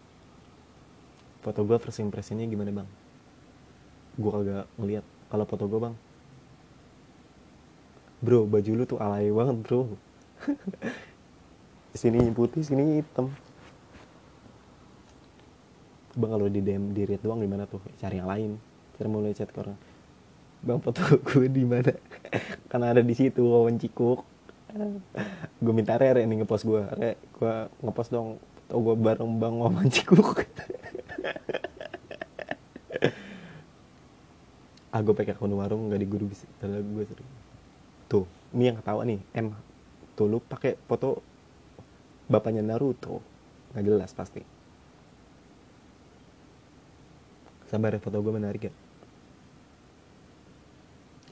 Foto 1.46 1.62
gue 1.66 1.78
first 1.78 2.02
impressionnya 2.02 2.46
gimana 2.50 2.84
bang? 2.84 2.90
Gue 4.18 4.32
kagak 4.34 4.66
ngeliat. 4.78 5.06
Kalau 5.30 5.46
foto 5.46 5.64
gue 5.70 5.80
bang? 5.80 5.96
Bro 8.22 8.46
baju 8.46 8.72
lu 8.78 8.84
tuh 8.86 9.00
alay 9.02 9.30
banget 9.30 9.58
bro. 9.66 9.98
Sini 12.00 12.32
putih 12.34 12.64
sini 12.66 13.02
hitam. 13.02 13.30
Bang 16.18 16.32
kalau 16.34 16.48
di 16.48 16.60
DM 16.64 16.92
di 16.96 17.04
read 17.08 17.22
doang 17.24 17.42
gimana 17.42 17.68
tuh? 17.70 17.82
Cari 18.00 18.20
yang 18.22 18.30
lain. 18.30 18.52
Cari 18.98 19.08
mulai 19.10 19.36
chat 19.36 19.50
ke 19.50 19.60
orang 19.60 19.91
bang 20.62 20.78
foto 20.78 21.01
gue 21.18 21.49
di 21.49 21.66
mana? 21.66 21.93
Karena 22.70 22.93
ada 22.93 23.01
di 23.01 23.14
situ 23.18 23.41
wawan 23.41 23.82
cikuk. 23.82 24.22
Gue 25.57 25.74
minta 25.74 25.97
rere 25.97 26.24
nih 26.24 26.45
ngepost 26.45 26.64
gue. 26.64 26.82
Re 26.95 27.18
gue 27.18 27.53
ngepost 27.82 28.14
dong 28.14 28.38
foto 28.38 28.76
gue 28.78 28.95
bareng 28.95 29.32
bang 29.41 29.55
wawan 29.57 29.89
cikuk. 29.89 30.30
Ah 34.91 34.99
gue 34.99 35.16
pakai 35.16 35.32
akun 35.32 35.55
warung 35.55 35.88
nggak 35.88 36.03
di 36.03 36.07
guru 36.07 36.28
bisa. 36.28 36.43
Gue 36.68 37.07
sering. 37.07 37.30
Tuh 38.12 38.28
ini 38.51 38.68
yang 38.68 38.76
ketawa 38.76 39.07
nih. 39.07 39.24
M 39.39 39.55
tuh 40.20 40.28
lu 40.28 40.43
pakai 40.43 40.76
foto 40.84 41.24
bapaknya 42.28 42.59
Naruto. 42.59 43.24
Nggak 43.72 43.84
jelas 43.88 44.12
pasti. 44.12 44.43
Sabar 47.72 47.95
ya 47.95 48.03
foto 48.03 48.20
gue 48.20 48.36
menarik 48.36 48.68
ya 48.68 48.74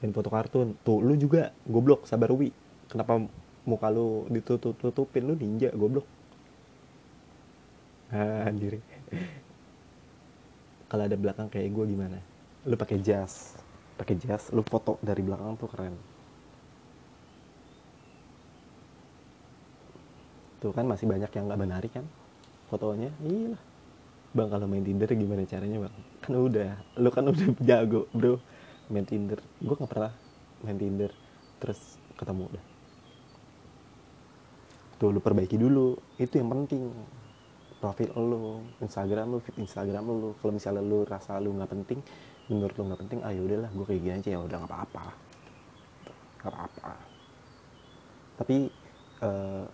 jangan 0.00 0.16
foto 0.16 0.28
kartun. 0.32 0.68
Tuh 0.80 1.04
lu 1.04 1.14
juga 1.20 1.52
goblok 1.68 2.08
sabar 2.08 2.32
wi. 2.32 2.50
Kenapa 2.88 3.20
muka 3.68 3.88
lu 3.92 4.24
ditutup 4.32 4.74
tutupin 4.80 5.28
lu 5.28 5.36
ninja 5.36 5.68
goblok. 5.76 6.08
Ah, 8.10 8.48
anjir. 8.48 8.82
Kalau 10.90 11.06
ada 11.06 11.14
belakang 11.14 11.46
kayak 11.46 11.70
gue 11.70 11.84
gimana? 11.94 12.18
Lu 12.66 12.74
pakai 12.74 12.98
jas. 12.98 13.54
Pakai 13.94 14.18
jas 14.18 14.50
lu 14.50 14.66
foto 14.66 14.98
dari 15.04 15.22
belakang 15.22 15.54
tuh 15.54 15.70
keren. 15.70 15.94
Tuh 20.58 20.74
kan 20.74 20.84
masih 20.84 21.06
banyak 21.06 21.30
yang 21.30 21.44
nggak 21.46 21.60
menarik 21.60 21.92
kan? 21.94 22.04
Fotonya? 22.72 23.14
Iya 23.22 23.54
lah. 23.54 23.62
Bang 24.30 24.46
kalau 24.50 24.66
main 24.66 24.82
tinder 24.82 25.10
gimana 25.10 25.42
caranya 25.46 25.86
bang? 25.86 25.94
Kan 26.22 26.32
udah. 26.34 26.70
Lu 26.98 27.08
kan 27.14 27.24
udah 27.30 27.46
jago 27.68 28.10
bro 28.10 28.42
main 28.90 29.06
tinder. 29.06 29.38
Gue 29.62 29.74
nggak 29.78 29.90
pernah 29.90 30.12
main 30.66 30.76
tinder. 30.76 31.14
Terus 31.62 31.96
ketemu 32.18 32.50
udah. 32.50 32.64
Tuh 35.00 35.08
lu 35.14 35.20
perbaiki 35.22 35.56
dulu. 35.56 35.96
Itu 36.18 36.36
yang 36.36 36.50
penting. 36.50 36.92
Profil 37.80 38.12
lu 38.12 38.60
Instagram 38.84 39.32
lu 39.32 39.38
feed 39.40 39.56
Instagram 39.56 40.04
lu. 40.04 40.36
Kalau 40.36 40.52
misalnya 40.52 40.84
lu 40.84 41.06
rasa 41.08 41.40
lu 41.40 41.56
nggak 41.56 41.70
penting 41.72 42.00
menurut 42.50 42.74
lu 42.74 42.90
nggak 42.90 43.00
penting 43.06 43.22
ayo 43.22 43.40
ah, 43.40 43.46
udahlah 43.46 43.70
gue 43.72 43.84
kayak 43.88 44.00
gini 44.04 44.14
aja. 44.20 44.28
Ya 44.36 44.40
udah 44.42 44.56
nggak 44.60 44.70
apa-apa. 44.74 45.04
Nggak 46.42 46.52
apa-apa. 46.52 46.90
Tapi 48.36 48.56
uh, 49.24 49.64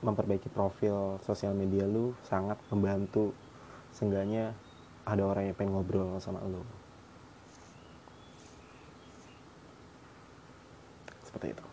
memperbaiki 0.00 0.48
profil 0.48 1.20
sosial 1.20 1.52
media 1.52 1.84
lu 1.84 2.16
sangat 2.24 2.56
membantu. 2.72 3.36
Seenggaknya 3.92 4.56
ada 5.04 5.20
orang 5.28 5.52
yang 5.52 5.56
pengen 5.58 5.76
ngobrol 5.76 6.16
sama 6.16 6.40
lu 6.48 6.64
seperti 11.32 11.56
itu 11.56 11.64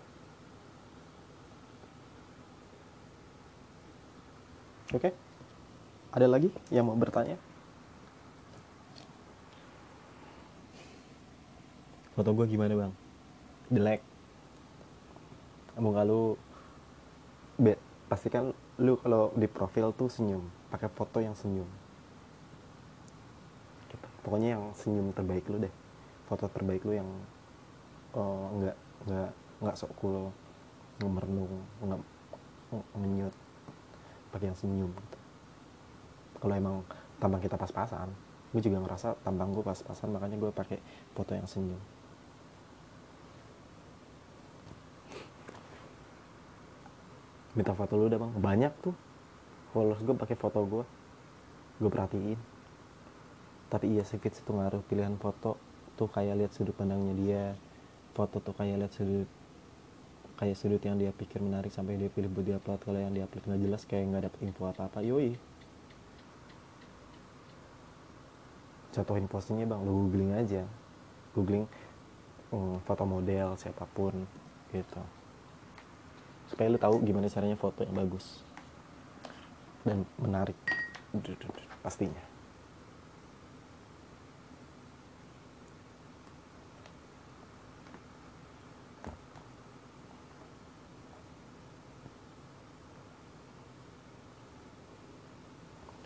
oke 4.96 5.04
okay? 5.04 5.14
Ada 6.10 6.26
lagi 6.26 6.50
yang 6.74 6.90
mau 6.90 6.98
bertanya? 6.98 7.38
Foto 12.18 12.34
gue 12.34 12.50
gimana 12.50 12.74
bang? 12.74 12.94
Jelek. 13.70 14.02
Muka 15.78 16.02
lu 16.02 16.34
be, 17.62 17.78
pastikan 18.10 18.52
lu 18.82 18.98
kalau 19.00 19.30
di 19.38 19.46
profil 19.46 19.94
tuh 19.94 20.10
senyum, 20.10 20.50
pakai 20.74 20.90
foto 20.90 21.22
yang 21.22 21.38
senyum. 21.38 21.70
Gitu. 23.94 24.08
Pokoknya 24.26 24.58
yang 24.58 24.74
senyum 24.74 25.14
terbaik 25.14 25.46
lu 25.46 25.62
deh. 25.62 25.74
Foto 26.26 26.50
terbaik 26.50 26.82
lu 26.90 26.98
yang 26.98 27.10
oh, 28.18 28.50
nggak 28.58 28.78
nggak 29.06 29.32
nggak 29.60 29.76
sok 29.76 29.92
cool, 30.00 30.32
nggak 31.00 31.12
merenung, 31.12 31.64
nggak 31.84 32.02
ngenyut, 32.96 33.36
yang 34.40 34.58
senyum. 34.58 34.92
Gitu. 34.92 35.18
Kalau 36.40 36.54
emang 36.56 36.76
tampang 37.20 37.44
kita 37.44 37.60
pas-pasan 37.60 38.08
gue 38.50 38.62
juga 38.66 38.82
ngerasa 38.82 39.14
tampang 39.22 39.54
gue 39.54 39.62
pas-pasan 39.62 40.10
makanya 40.10 40.38
gue 40.42 40.50
pakai 40.50 40.82
foto 41.14 41.38
yang 41.38 41.46
senyum. 41.46 41.78
Minta 47.54 47.74
foto 47.78 47.94
lu 47.98 48.10
udah 48.10 48.18
bang? 48.18 48.32
Banyak 48.42 48.74
tuh. 48.82 48.96
Followers 49.74 50.02
gue 50.02 50.16
pakai 50.18 50.38
foto 50.38 50.60
gue 50.66 50.86
gue 51.78 51.92
perhatiin. 51.94 52.40
Tapi 53.70 53.86
iya 53.94 54.02
sih 54.02 54.18
itu 54.18 54.50
ngaruh. 54.50 54.82
Pilihan 54.90 55.14
foto 55.22 55.62
tuh 55.94 56.10
kayak 56.10 56.42
lihat 56.42 56.52
sudut 56.58 56.74
pandangnya 56.74 57.14
dia. 57.14 57.46
Foto 58.18 58.42
tuh 58.42 58.58
kayak 58.58 58.82
lihat 58.82 58.94
sudut 58.98 59.30
kayak 60.40 60.56
sudut 60.56 60.80
yang 60.80 60.96
dia 60.96 61.12
pikir 61.12 61.44
menarik 61.44 61.68
sampai 61.68 62.00
dia 62.00 62.08
pilih 62.08 62.32
buat 62.32 62.48
diupload 62.48 62.80
kalau 62.80 62.96
yang 62.96 63.12
diupload 63.12 63.44
nggak 63.44 63.60
jelas 63.60 63.82
kayak 63.84 64.08
nggak 64.08 64.24
dapet 64.32 64.40
info 64.48 64.72
apa 64.72 64.88
apa 64.88 65.04
yoi. 65.04 65.36
Jatuhin 68.96 69.28
postingnya 69.28 69.68
bang. 69.68 69.84
Lu 69.84 70.08
googling 70.08 70.32
aja. 70.32 70.64
Googling 71.36 71.68
um, 72.56 72.80
foto 72.88 73.04
model 73.04 73.60
siapa 73.60 73.84
pun 73.92 74.16
gitu. 74.72 75.04
Supaya 76.48 76.72
lu 76.72 76.80
tahu 76.80 77.04
gimana 77.04 77.28
caranya 77.28 77.60
foto 77.60 77.84
yang 77.84 78.00
bagus 78.00 78.40
dan 79.84 80.08
menarik. 80.16 80.56
Pastinya 81.84 82.29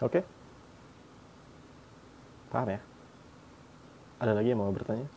Oke. 0.04 0.20
Okay. 0.20 0.24
Paham 2.52 2.76
ya? 2.76 2.80
Ada 4.20 4.36
lagi 4.36 4.52
yang 4.52 4.60
mau 4.60 4.76
bertanya? 4.76 5.08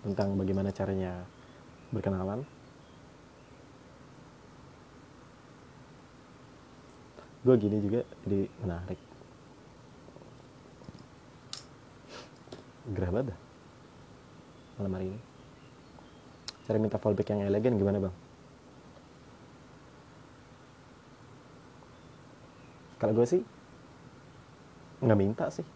Tentang 0.00 0.32
bagaimana 0.40 0.72
caranya 0.72 1.28
berkenalan? 1.92 2.40
Gue 7.44 7.54
gini 7.60 7.84
juga 7.84 8.00
jadi 8.24 8.48
menarik. 8.64 9.00
Gerah 12.96 13.12
banget. 13.12 13.36
Malam 14.80 14.92
hari 14.96 15.06
ini. 15.12 15.20
Cara 16.64 16.80
minta 16.80 16.96
fallback 16.96 17.28
yang 17.28 17.44
elegan 17.44 17.76
gimana 17.76 18.08
bang? 18.08 18.14
Kalau 23.04 23.12
gue 23.12 23.26
sih 23.28 23.42
nggak 25.04 25.20
minta 25.20 25.52
sih. 25.52 25.66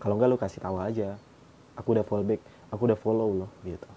Kalau 0.00 0.16
enggak 0.16 0.32
lu 0.32 0.40
kasih 0.40 0.64
tahu 0.64 0.80
aja. 0.80 1.20
Aku 1.76 1.92
udah 1.92 2.00
follow 2.08 2.24
back 2.24 2.40
aku 2.72 2.88
udah 2.88 2.98
follow 2.98 3.28
lo 3.44 3.48
gitu. 3.64 3.88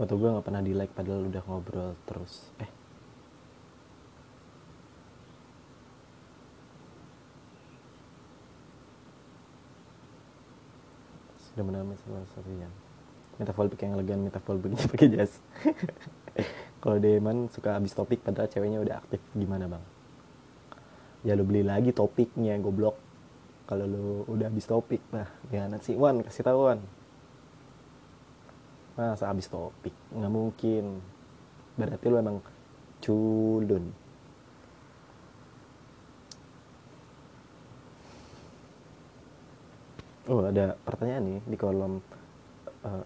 Foto 0.00 0.14
gue 0.14 0.30
nggak 0.30 0.46
pernah 0.46 0.62
di 0.62 0.72
like 0.72 0.94
padahal 0.96 1.28
udah 1.28 1.42
ngobrol 1.44 1.92
terus. 2.06 2.54
Eh 2.62 2.77
salah 11.64 12.22
satu 12.34 12.50
yang 12.54 12.72
minta 13.38 13.54
fallback 13.54 13.80
yang 13.82 13.94
elegan 13.94 14.18
minta 14.26 14.42
pakai 14.94 15.08
jas. 15.14 15.38
Kalau 16.78 16.98
Deman 17.02 17.50
suka 17.50 17.74
habis 17.74 17.94
topik 17.94 18.22
padahal 18.22 18.46
ceweknya 18.46 18.78
udah 18.78 19.02
aktif 19.02 19.18
gimana 19.34 19.66
bang? 19.66 19.84
Ya 21.26 21.34
lu 21.34 21.42
beli 21.42 21.66
lagi 21.66 21.90
topiknya 21.90 22.54
goblok. 22.62 22.94
Kalau 23.66 23.84
lu 23.84 24.06
udah 24.30 24.46
habis 24.46 24.66
topik 24.66 25.02
nah 25.10 25.26
gimana 25.50 25.82
sih? 25.82 25.98
Wan 25.98 26.22
kasih 26.22 26.46
tahu 26.46 26.70
Wan. 26.70 26.80
Masa 28.94 29.30
habis 29.30 29.50
topik? 29.50 29.94
Nggak 30.14 30.32
mungkin. 30.32 30.84
Berarti 31.78 32.06
lu 32.10 32.16
emang 32.18 32.38
culun 33.02 34.07
oh 40.28 40.44
ada 40.44 40.76
pertanyaan 40.84 41.24
nih 41.24 41.40
di 41.48 41.56
kolom 41.56 42.04
uh, 42.84 43.04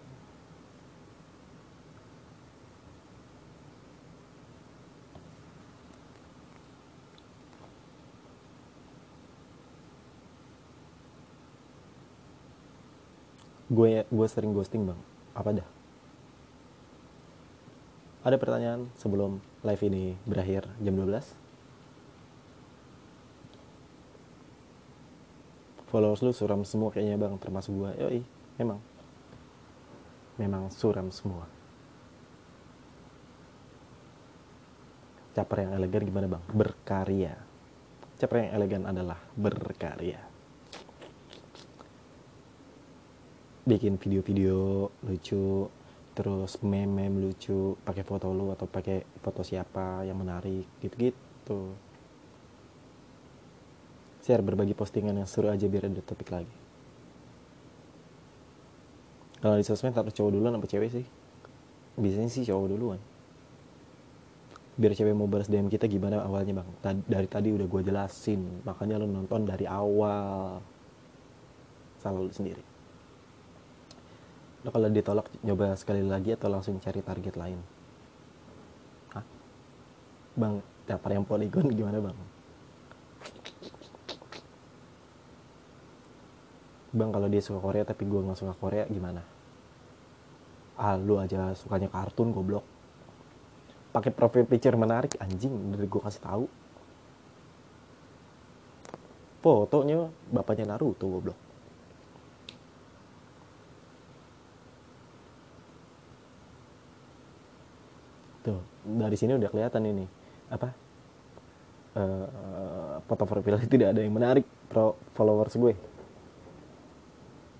gue 13.73 14.05
gue 14.05 14.27
sering 14.29 14.53
ghosting 14.53 14.85
bang. 14.85 14.99
Apa 15.33 15.49
dah? 15.49 15.67
Ada 18.23 18.37
pertanyaan 18.39 18.87
sebelum 18.95 19.41
live 19.65 19.83
ini 19.83 20.15
berakhir 20.23 20.69
jam 20.79 20.95
12 20.95 21.42
followers 25.93 26.25
lu 26.25 26.33
suram 26.33 26.65
semua 26.65 26.89
kayaknya 26.89 27.21
bang 27.21 27.37
termasuk 27.37 27.69
gue 27.77 27.91
yoi 28.01 28.21
memang 28.57 28.81
memang 30.37 30.73
suram 30.73 31.13
semua. 31.13 31.45
Caper 35.33 35.65
yang 35.65 35.71
elegan 35.77 36.05
gimana 36.05 36.27
bang? 36.29 36.43
Berkarya. 36.53 37.33
Caper 38.21 38.37
yang 38.45 38.51
elegan 38.53 38.83
adalah 38.85 39.17
berkarya. 39.33 40.21
Bikin 43.65 43.97
video-video 43.97 44.89
lucu 45.05 45.69
terus 46.13 46.61
meme-meme 46.61 47.29
lucu 47.29 47.73
pakai 47.81 48.05
foto 48.05 48.29
lu 48.29 48.53
atau 48.53 48.69
pakai 48.69 49.01
foto 49.17 49.41
siapa 49.41 50.05
yang 50.05 50.21
menarik 50.21 50.69
gitu-gitu 50.77 51.73
share 54.23 54.39
berbagi 54.39 54.71
postingan 54.71 55.19
yang 55.19 55.27
seru 55.27 55.51
aja 55.51 55.67
biar 55.67 55.91
ada 55.91 55.99
topik 55.99 56.31
lagi. 56.31 56.55
Kalau 59.43 59.59
di 59.59 59.67
sosmed 59.67 59.91
harus 59.91 60.15
cowok 60.15 60.31
duluan 60.31 60.55
apa 60.55 60.63
cewek 60.63 60.89
sih? 60.95 61.05
Biasanya 61.99 62.31
sih 62.31 62.47
cowok 62.47 62.67
duluan. 62.71 62.99
Biar 64.79 64.95
cewek 64.95 65.11
mau 65.11 65.27
balas 65.27 65.51
DM 65.51 65.67
kita 65.67 65.91
gimana 65.91 66.23
awalnya 66.23 66.63
bang? 66.63 66.69
Tad- 66.79 67.05
dari 67.05 67.27
tadi 67.27 67.51
udah 67.51 67.67
gue 67.67 67.81
jelasin. 67.83 68.63
Makanya 68.63 69.03
lo 69.03 69.05
nonton 69.05 69.43
dari 69.43 69.67
awal. 69.67 70.63
Salah 71.99 72.23
lu 72.23 72.31
sendiri. 72.31 72.63
Lo 74.63 74.71
kalau 74.71 74.87
ditolak 74.87 75.27
nyoba 75.43 75.75
sekali 75.75 75.99
lagi 75.99 76.31
atau 76.39 76.47
langsung 76.47 76.79
cari 76.79 77.03
target 77.03 77.35
lain? 77.35 77.59
Hah? 79.11 79.25
bang 80.39 80.63
daftar 80.87 81.11
yang 81.13 81.27
polygon 81.27 81.67
gimana 81.69 81.99
bang 81.99 82.32
bang 86.93 87.09
kalau 87.09 87.25
dia 87.25 87.41
suka 87.41 87.57
Korea 87.57 87.83
tapi 87.83 88.05
gue 88.05 88.21
nggak 88.21 88.37
suka 88.37 88.53
Korea 88.53 88.85
gimana? 88.85 89.25
Ah 90.77 90.93
lu 90.93 91.17
aja 91.17 91.57
sukanya 91.57 91.89
kartun 91.89 92.29
goblok. 92.29 92.61
Pakai 93.89 94.13
profil 94.13 94.45
picture 94.45 94.77
menarik 94.77 95.17
anjing 95.17 95.73
dari 95.73 95.89
gue 95.89 96.01
kasih 96.01 96.21
tahu. 96.21 96.45
Fotonya 99.41 100.07
bapaknya 100.29 100.69
Naruto 100.69 101.09
goblok. 101.09 101.39
Tuh 108.45 108.61
dari 108.85 109.17
sini 109.17 109.33
udah 109.33 109.49
kelihatan 109.49 109.83
ini. 109.89 110.05
Apa? 110.53 110.69
Eh, 111.93 112.27
foto 113.05 113.23
profil 113.25 113.57
tidak 113.69 113.93
ada 113.93 114.01
yang 114.01 114.13
menarik 114.13 114.45
pro 114.69 114.97
followers 115.13 115.53
gue 115.57 115.92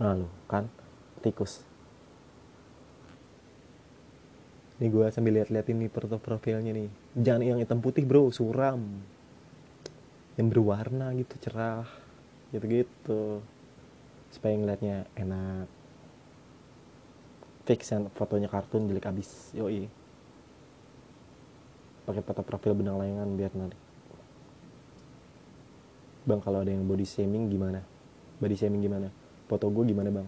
nah 0.02 0.18
lu 0.18 0.28
kan 0.50 0.66
tikus 1.22 1.62
Nih 4.84 4.92
gue 4.92 5.06
sambil 5.16 5.40
lihat-lihat 5.40 5.72
ini 5.72 5.88
foto 5.88 6.20
profilnya 6.20 6.76
nih. 6.76 6.92
Jangan 7.16 7.40
yang 7.40 7.60
hitam 7.64 7.80
putih 7.80 8.04
bro, 8.04 8.28
suram. 8.36 8.84
Yang 10.36 10.48
berwarna 10.52 11.14
gitu, 11.16 11.40
cerah. 11.40 11.88
Gitu-gitu. 12.52 13.40
Supaya 14.28 14.60
ngeliatnya 14.60 15.08
enak. 15.16 15.72
Fix 17.64 17.96
yang 17.96 18.12
fotonya 18.12 18.52
kartun 18.52 18.92
jelek 18.92 19.08
abis. 19.08 19.56
Yoi. 19.56 19.88
Pakai 22.04 22.20
foto 22.20 22.44
profil 22.44 22.76
benang 22.76 23.00
layangan 23.00 23.30
biar 23.40 23.52
menarik. 23.56 23.80
Bang 26.28 26.44
kalau 26.44 26.60
ada 26.60 26.76
yang 26.76 26.84
body 26.84 27.08
shaming 27.08 27.48
gimana? 27.48 27.80
Body 28.44 28.56
shaming 28.60 28.84
gimana? 28.84 29.08
Foto 29.54 29.70
gue 29.70 29.86
gimana 29.86 30.10
bang? 30.10 30.26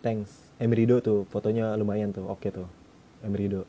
Thanks. 0.00 0.56
Emrido 0.56 1.04
tuh 1.04 1.28
fotonya 1.28 1.76
lumayan 1.76 2.16
tuh. 2.16 2.24
Oke 2.32 2.48
tuh. 2.48 2.64
Emrido. 3.20 3.68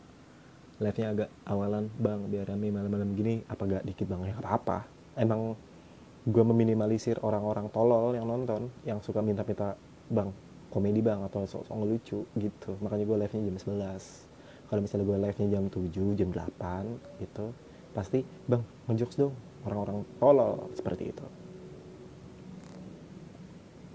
Live-nya 0.80 1.12
agak 1.12 1.30
awalan, 1.44 1.92
Bang, 2.00 2.32
biar 2.32 2.48
rame 2.48 2.72
malam-malam 2.72 3.12
gini 3.12 3.44
apa 3.52 3.68
gak 3.68 3.84
dikit 3.84 4.08
Bang? 4.08 4.24
Ya 4.24 4.40
apa-apa. 4.40 4.88
Emang 5.20 5.60
gue 6.24 6.44
meminimalisir 6.48 7.20
orang-orang 7.28 7.68
tolol 7.76 8.16
yang 8.16 8.24
nonton, 8.24 8.72
yang 8.88 9.04
suka 9.04 9.20
minta-minta, 9.20 9.76
Bang, 10.08 10.32
komedi 10.72 11.04
Bang 11.04 11.20
atau 11.28 11.44
sok-sok 11.44 11.76
ngelucu 11.76 12.24
gitu. 12.40 12.72
Makanya 12.80 13.04
gue 13.04 13.18
live-nya 13.20 13.42
jam 13.52 13.58
11. 13.60 14.72
Kalau 14.72 14.80
misalnya 14.80 15.06
gue 15.12 15.18
live-nya 15.28 15.48
jam 15.52 15.64
7, 15.68 16.20
jam 16.20 16.30
8 16.32 17.20
gitu, 17.20 17.52
pasti, 17.92 18.24
Bang, 18.48 18.64
ngejokes 18.88 19.20
dong. 19.20 19.36
Orang-orang 19.68 20.08
tolol 20.24 20.72
seperti 20.72 21.12
itu. 21.12 21.28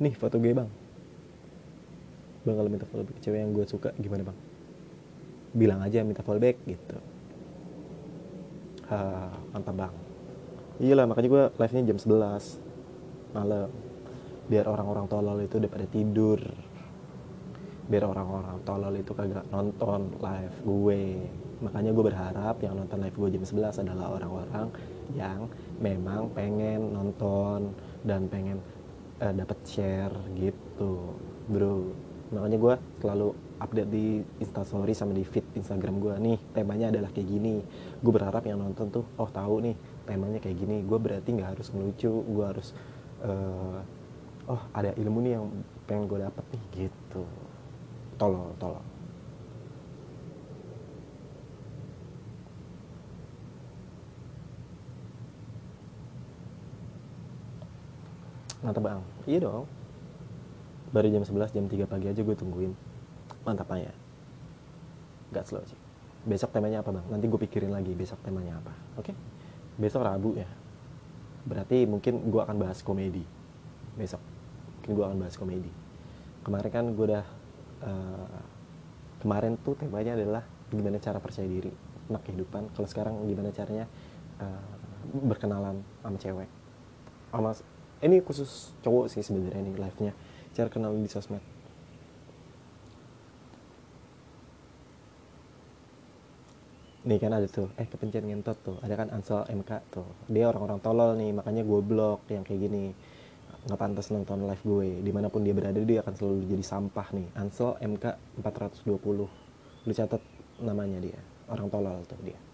Nih 0.00 0.16
foto 0.16 0.40
gue, 0.40 0.56
Bang. 0.56 0.72
Bang 2.40 2.56
kalau 2.56 2.72
minta 2.72 2.88
follow 2.88 3.04
back 3.04 3.20
cewek 3.20 3.36
yang 3.36 3.52
gue 3.52 3.68
suka 3.68 3.92
gimana 4.00 4.24
bang? 4.24 4.38
Bilang 5.52 5.80
aja 5.84 6.00
minta 6.00 6.24
follow 6.24 6.40
back 6.40 6.56
gitu. 6.64 6.96
Ha, 8.88 9.28
mantap 9.52 9.76
bang. 9.76 9.94
Iya 10.80 10.94
lah 10.96 11.04
makanya 11.04 11.28
gue 11.28 11.42
live 11.52 11.72
nya 11.76 11.82
jam 11.92 11.98
11 12.00 13.36
malam. 13.36 13.68
Biar 14.48 14.64
orang-orang 14.72 15.04
tolol 15.12 15.38
itu 15.44 15.60
udah 15.60 15.68
pada 15.70 15.84
tidur. 15.84 16.40
Biar 17.92 18.08
orang-orang 18.08 18.56
tolol 18.64 18.94
itu 18.96 19.12
kagak 19.12 19.44
nonton 19.52 20.16
live 20.16 20.56
gue. 20.64 21.04
Makanya 21.60 21.92
gue 21.92 22.04
berharap 22.08 22.56
yang 22.64 22.72
nonton 22.72 23.04
live 23.04 23.16
gue 23.20 23.28
jam 23.36 23.44
11 23.44 23.84
adalah 23.84 24.16
orang-orang 24.16 24.72
yang 25.12 25.44
memang 25.76 26.32
pengen 26.32 26.88
nonton 26.88 27.76
dan 28.00 28.24
pengen 28.32 28.64
eh, 29.20 29.32
dapat 29.36 29.58
share 29.68 30.16
gitu, 30.34 31.14
bro. 31.46 31.92
Makanya 32.30 32.58
gue 32.58 32.74
selalu 33.02 33.28
update 33.60 33.90
di 33.92 34.06
instastory 34.40 34.96
sama 34.96 35.12
di 35.12 35.26
feed 35.26 35.44
instagram 35.58 36.00
gue 36.00 36.14
nih 36.16 36.38
temanya 36.56 36.88
adalah 36.94 37.10
kayak 37.12 37.28
gini. 37.28 37.60
Gue 38.00 38.12
berharap 38.14 38.42
yang 38.48 38.58
nonton 38.62 38.88
tuh 38.88 39.04
oh 39.20 39.28
tahu 39.28 39.60
nih 39.66 39.76
temanya 40.08 40.38
kayak 40.40 40.56
gini. 40.56 40.80
Gue 40.86 40.98
berarti 40.98 41.28
nggak 41.36 41.58
harus 41.58 41.68
ngelucu 41.74 42.12
gue 42.24 42.44
harus 42.46 42.68
eh, 43.26 43.78
oh 44.48 44.62
ada 44.72 44.90
ilmu 44.96 45.18
nih 45.26 45.32
yang 45.36 45.46
pengen 45.84 46.04
gue 46.08 46.18
dapet 46.22 46.44
nih 46.54 46.62
gitu. 46.86 47.22
Tolong 48.16 48.56
tolong 48.56 48.89
mantap 58.60 58.82
bang 58.84 59.00
iya 59.24 59.38
dong. 59.40 59.64
Baru 60.90 61.06
jam 61.06 61.22
11 61.22 61.54
jam 61.54 61.64
3 61.70 61.86
pagi 61.86 62.06
aja 62.10 62.20
gue 62.20 62.36
tungguin. 62.36 62.72
Mantap 63.46 63.70
ya. 63.78 63.94
Gak 65.30 65.46
slow 65.46 65.62
sih. 65.62 65.78
Besok 66.26 66.50
temanya 66.50 66.82
apa 66.82 66.90
bang? 66.90 67.06
Nanti 67.08 67.30
gue 67.30 67.40
pikirin 67.46 67.70
lagi 67.70 67.94
besok 67.94 68.18
temanya 68.26 68.58
apa. 68.58 68.74
Oke? 68.98 69.14
Besok 69.78 70.02
rabu 70.02 70.34
ya. 70.34 70.50
Berarti 71.46 71.86
mungkin 71.86 72.28
gue 72.28 72.40
akan 72.42 72.56
bahas 72.58 72.82
komedi. 72.82 73.22
Besok. 73.94 74.20
Mungkin 74.82 74.90
gue 74.98 75.04
akan 75.06 75.16
bahas 75.22 75.34
komedi. 75.38 75.70
Kemarin 76.42 76.70
kan 76.74 76.84
gue 76.90 77.06
udah 77.06 77.24
eh, 77.86 78.40
kemarin 79.22 79.54
tuh 79.62 79.78
temanya 79.78 80.18
adalah 80.18 80.42
gimana 80.68 80.98
cara 80.98 81.22
percaya 81.22 81.46
diri 81.46 81.70
tentang 82.10 82.22
kehidupan. 82.26 82.62
Kalau 82.74 82.88
sekarang 82.90 83.14
gimana 83.30 83.54
caranya 83.54 83.86
eh, 84.42 84.74
berkenalan 85.22 85.86
sama 86.02 86.18
cewek. 86.18 86.50
Sama 87.30 87.50
ini 88.00 88.24
khusus 88.24 88.72
cowok 88.80 89.12
sih 89.12 89.20
sebenarnya 89.20 89.60
ini 89.60 89.72
live 89.76 89.98
nya 90.00 90.12
cara 90.56 90.68
kenal 90.72 90.96
di 90.96 91.08
sosmed. 91.08 91.42
Nih 97.00 97.16
kan 97.16 97.32
ada 97.32 97.48
tuh 97.48 97.72
eh 97.80 97.88
kepencet 97.88 98.24
ngentot 98.24 98.56
tuh. 98.60 98.76
Ada 98.84 98.94
kan 98.96 99.08
Ansel 99.12 99.44
MK 99.48 99.70
tuh. 99.88 100.08
Dia 100.28 100.52
orang-orang 100.52 100.80
tolol 100.84 101.16
nih 101.16 101.32
makanya 101.32 101.64
gue 101.64 101.80
blok 101.80 102.28
yang 102.28 102.44
kayak 102.44 102.60
gini. 102.68 102.92
Nggak 103.68 103.78
pantas 103.80 104.12
nonton 104.12 104.44
live 104.44 104.64
gue. 104.64 104.88
Di 105.00 105.12
mana 105.12 105.32
pun 105.32 105.44
dia 105.44 105.56
berada 105.56 105.80
dia 105.80 106.04
akan 106.04 106.12
selalu 106.16 106.44
jadi 106.44 106.64
sampah 106.64 107.08
nih. 107.16 107.28
Ansel 107.36 107.76
MK 107.80 108.04
420 108.44 109.84
lu 109.88 109.92
catat 109.96 110.20
namanya 110.60 111.00
dia. 111.00 111.20
Orang 111.48 111.72
tolol 111.72 112.04
tuh 112.04 112.20
dia 112.20 112.49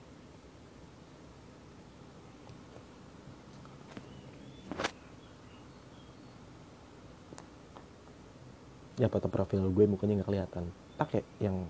ya 8.97 9.13
foto 9.13 9.29
profil 9.29 9.69
gue 9.69 9.85
mukanya 9.85 10.21
nggak 10.21 10.29
kelihatan. 10.29 10.65
Pakai 10.97 11.23
yang 11.41 11.69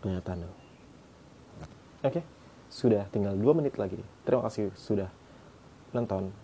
kelihatan. 0.00 0.48
Oke 2.04 2.20
sudah 2.66 3.06
tinggal 3.12 3.36
dua 3.38 3.52
menit 3.54 3.78
lagi. 3.78 4.00
Terima 4.26 4.42
kasih 4.48 4.72
sudah 4.74 5.08
nonton 5.94 6.34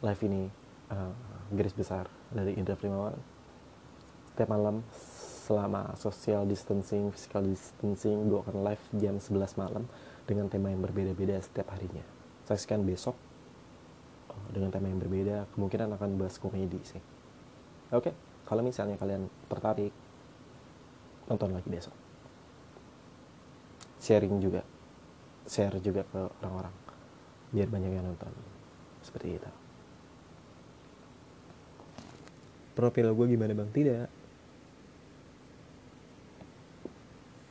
live 0.00 0.22
ini 0.24 0.48
uh, 0.92 1.12
garis 1.52 1.74
besar 1.74 2.06
dari 2.30 2.54
Indra 2.56 2.78
Primawan. 2.78 3.16
Setiap 4.32 4.48
malam 4.48 4.80
selama 5.42 5.92
social 5.98 6.46
distancing 6.46 7.10
physical 7.12 7.44
distancing 7.44 8.30
gue 8.30 8.38
akan 8.40 8.62
live 8.62 8.84
jam 8.96 9.18
11 9.18 9.58
malam 9.58 9.84
dengan 10.24 10.46
tema 10.46 10.70
yang 10.70 10.80
berbeda-beda 10.80 11.42
setiap 11.42 11.74
harinya. 11.74 12.04
Saksikan 12.46 12.86
besok 12.86 13.18
uh, 14.30 14.48
dengan 14.54 14.70
tema 14.70 14.88
yang 14.88 15.02
berbeda. 15.02 15.50
Kemungkinan 15.56 15.98
akan 15.98 16.10
bahas 16.16 16.38
komedi 16.38 16.80
sih. 16.86 17.02
Oke 17.92 18.31
kalau 18.46 18.62
misalnya 18.64 18.98
kalian 18.98 19.26
tertarik 19.48 19.92
nonton 21.30 21.54
lagi 21.54 21.68
besok. 21.70 21.94
Sharing 24.02 24.42
juga. 24.42 24.62
Share 25.46 25.78
juga 25.78 26.02
ke 26.02 26.20
orang-orang. 26.42 26.74
Biar 27.54 27.68
banyak 27.70 27.90
yang 27.94 28.06
nonton. 28.06 28.32
Seperti 29.02 29.38
itu. 29.38 29.50
Profil 32.72 33.12
gue 33.12 33.26
gimana 33.30 33.52
bang? 33.52 33.70
Tidak 33.70 34.21